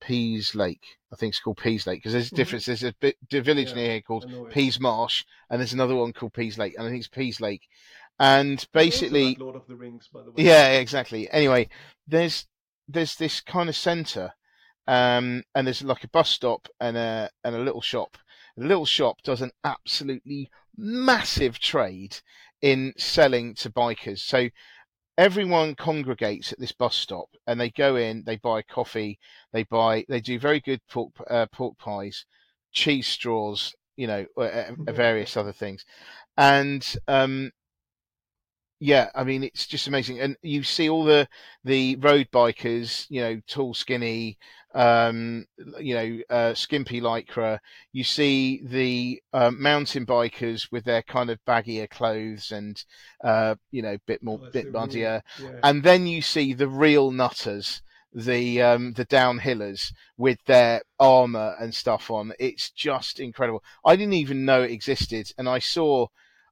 Pease 0.00 0.54
Lake. 0.54 0.98
I 1.12 1.16
think 1.16 1.30
it's 1.32 1.40
called 1.40 1.58
Pease 1.58 1.86
Lake 1.86 1.98
because 1.98 2.12
there's 2.12 2.28
a 2.28 2.34
Mhm. 2.34 2.36
difference. 2.36 2.66
There's 2.66 2.82
a 2.82 2.92
bit 3.00 3.16
a 3.32 3.40
village 3.40 3.70
Yeah, 3.70 3.74
near 3.74 3.90
here 3.92 4.00
called. 4.02 4.50
Pease 4.50 4.78
Marsh, 4.80 5.24
and 5.50 5.60
there's 5.60 5.72
another 5.72 5.96
one 5.96 6.12
called 6.12 6.34
Pease 6.34 6.58
Lake, 6.58 6.74
and 6.76 6.86
I 6.86 6.90
think 6.90 7.00
it's 7.00 7.08
Pease 7.08 7.40
Lake. 7.40 7.68
And 8.20 8.66
basically, 8.72 9.36
Lord 9.36 9.56
of 9.56 9.66
the 9.66 9.76
Rings, 9.76 10.08
by 10.08 10.22
the 10.22 10.30
way. 10.32 10.42
yeah, 10.42 10.72
exactly. 10.72 11.30
Anyway, 11.30 11.68
there's 12.06 12.46
there's 12.88 13.16
this 13.16 13.40
kind 13.40 13.68
of 13.68 13.76
centre, 13.76 14.32
um, 14.86 15.44
and 15.54 15.66
there's 15.66 15.82
like 15.82 16.04
a 16.04 16.08
bus 16.08 16.30
stop 16.30 16.68
and 16.80 16.96
a 16.96 17.30
and 17.44 17.54
a 17.54 17.60
little 17.60 17.82
shop. 17.82 18.16
The 18.56 18.66
little 18.66 18.86
shop 18.86 19.22
does 19.22 19.40
an 19.40 19.52
absolutely 19.62 20.50
massive 20.76 21.58
trade 21.58 22.18
in 22.60 22.92
selling 22.96 23.54
to 23.54 23.70
bikers. 23.70 24.18
So 24.18 24.48
everyone 25.18 25.74
congregates 25.74 26.52
at 26.52 26.58
this 26.60 26.72
bus 26.72 26.94
stop, 26.96 27.28
and 27.46 27.60
they 27.60 27.70
go 27.70 27.96
in, 27.96 28.22
they 28.24 28.36
buy 28.36 28.62
coffee, 28.62 29.18
they 29.52 29.64
buy, 29.64 30.04
they 30.08 30.20
do 30.20 30.38
very 30.38 30.60
good 30.60 30.80
pork 30.88 31.10
uh, 31.28 31.46
pork 31.52 31.76
pies, 31.76 32.24
cheese 32.72 33.08
straws, 33.08 33.74
you 33.96 34.06
know, 34.06 34.24
uh, 34.38 34.42
uh, 34.42 34.92
various 34.92 35.36
other 35.36 35.52
things, 35.52 35.84
and 36.36 36.96
um, 37.08 37.50
yeah, 38.80 39.10
I 39.14 39.24
mean 39.24 39.42
it's 39.42 39.66
just 39.66 39.88
amazing, 39.88 40.20
and 40.20 40.36
you 40.42 40.62
see 40.62 40.88
all 40.88 41.04
the 41.04 41.28
the 41.64 41.96
road 41.96 42.28
bikers, 42.32 43.06
you 43.10 43.20
know, 43.20 43.40
tall, 43.48 43.74
skinny, 43.74 44.38
um, 44.74 45.46
you 45.80 45.94
know, 45.94 46.18
uh, 46.30 46.54
skimpy 46.54 47.00
lycra. 47.00 47.58
You 47.92 48.04
see 48.04 48.60
the 48.64 49.20
um, 49.32 49.60
mountain 49.60 50.06
bikers 50.06 50.70
with 50.70 50.84
their 50.84 51.02
kind 51.02 51.30
of 51.30 51.44
baggier 51.44 51.88
clothes 51.90 52.52
and 52.52 52.82
uh, 53.24 53.56
you 53.70 53.82
know, 53.82 53.98
bit 54.06 54.22
more, 54.22 54.38
Oh, 54.42 54.50
bit 54.52 54.70
muddier, 54.72 55.22
Yeah. 55.40 55.60
and 55.62 55.82
then 55.82 56.06
you 56.06 56.22
see 56.22 56.52
the 56.54 56.68
real 56.68 57.10
nutters. 57.10 57.82
The 58.14 58.62
um 58.62 58.94
the 58.94 59.04
downhillers 59.04 59.92
with 60.16 60.38
their 60.46 60.80
armor 60.98 61.54
and 61.60 61.74
stuff 61.74 62.10
on. 62.10 62.32
It's 62.38 62.70
just 62.70 63.20
incredible. 63.20 63.62
I 63.84 63.96
didn't 63.96 64.14
even 64.14 64.46
know 64.46 64.62
it 64.62 64.70
existed, 64.70 65.30
and 65.36 65.46
I 65.48 65.58
saw 65.58 66.06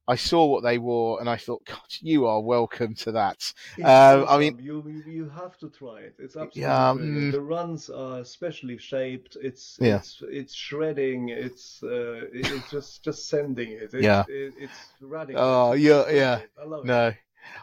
I 0.09 0.15
saw 0.15 0.45
what 0.45 0.63
they 0.63 0.77
wore, 0.77 1.19
and 1.19 1.29
I 1.29 1.35
thought, 1.37 1.65
God, 1.65 1.79
you 1.99 2.25
are 2.27 2.39
welcome 2.39 2.95
to 2.95 3.11
that. 3.13 3.53
Um, 3.83 4.25
I 4.29 4.37
mean- 4.37 4.59
you 4.59 5.03
you 5.05 5.29
have 5.29 5.57
to 5.59 5.69
try 5.69 5.99
it. 5.99 6.15
It's 6.17 6.35
absolutely 6.37 6.61
Yeah, 6.61 6.93
mm. 6.97 7.31
The 7.31 7.41
runs 7.41 7.89
are 7.89 8.23
specially 8.23 8.77
shaped. 8.77 9.35
It's 9.41 9.77
Yeah. 9.81 9.97
it's 9.97 10.23
it's 10.29 10.53
shredding. 10.53 11.29
It's 11.29 11.83
uh, 11.83 12.21
it's 12.31 12.71
just 12.71 13.03
just 13.03 13.27
sending 13.27 13.71
it. 13.71 13.93
It's, 13.93 13.93
Yeah. 13.95 14.23
it, 14.29 14.53
it's 14.57 14.79
radical. 15.01 15.41
Oh, 15.43 15.73
yeah, 15.73 16.09
yeah. 16.09 16.39
I 16.61 16.65
love 16.65 16.85
it. 16.85 16.87
No, 16.87 17.13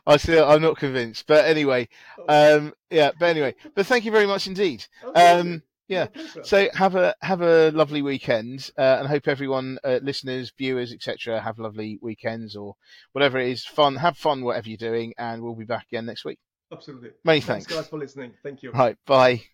I 0.06 0.16
still 0.18 0.48
I'm 0.48 0.62
not 0.62 0.76
convinced, 0.76 1.26
but 1.26 1.44
anyway, 1.46 1.88
Oh, 2.18 2.56
um, 2.58 2.74
yeah, 2.90 3.12
but 3.18 3.26
anyway, 3.26 3.54
but 3.74 3.86
thank 3.86 4.04
you 4.04 4.12
very 4.12 4.26
much 4.26 4.46
indeed. 4.46 4.84
absolutely. 5.02 5.52
Um, 5.52 5.62
yeah. 5.88 6.06
So 6.42 6.68
have 6.74 6.94
a 6.94 7.14
have 7.20 7.40
a 7.40 7.70
lovely 7.70 8.02
weekend, 8.02 8.70
uh, 8.78 8.96
and 9.00 9.08
hope 9.08 9.28
everyone, 9.28 9.78
uh, 9.84 10.00
listeners, 10.02 10.52
viewers, 10.56 10.92
etc., 10.92 11.40
have 11.40 11.58
lovely 11.58 11.98
weekends 12.00 12.56
or 12.56 12.74
whatever 13.12 13.38
it 13.38 13.48
is. 13.48 13.64
Fun, 13.64 13.96
have 13.96 14.16
fun, 14.16 14.44
whatever 14.44 14.68
you're 14.68 14.76
doing, 14.76 15.12
and 15.18 15.42
we'll 15.42 15.54
be 15.54 15.64
back 15.64 15.86
again 15.90 16.06
next 16.06 16.24
week. 16.24 16.38
absolutely. 16.72 17.10
Many 17.24 17.40
Thanks 17.40 17.66
thanks. 17.66 17.74
guys 17.74 17.88
for 17.88 17.98
listening. 17.98 18.32
Thank 18.42 18.62
you. 18.62 18.72
Right, 18.72 18.96
bye. 19.06 19.44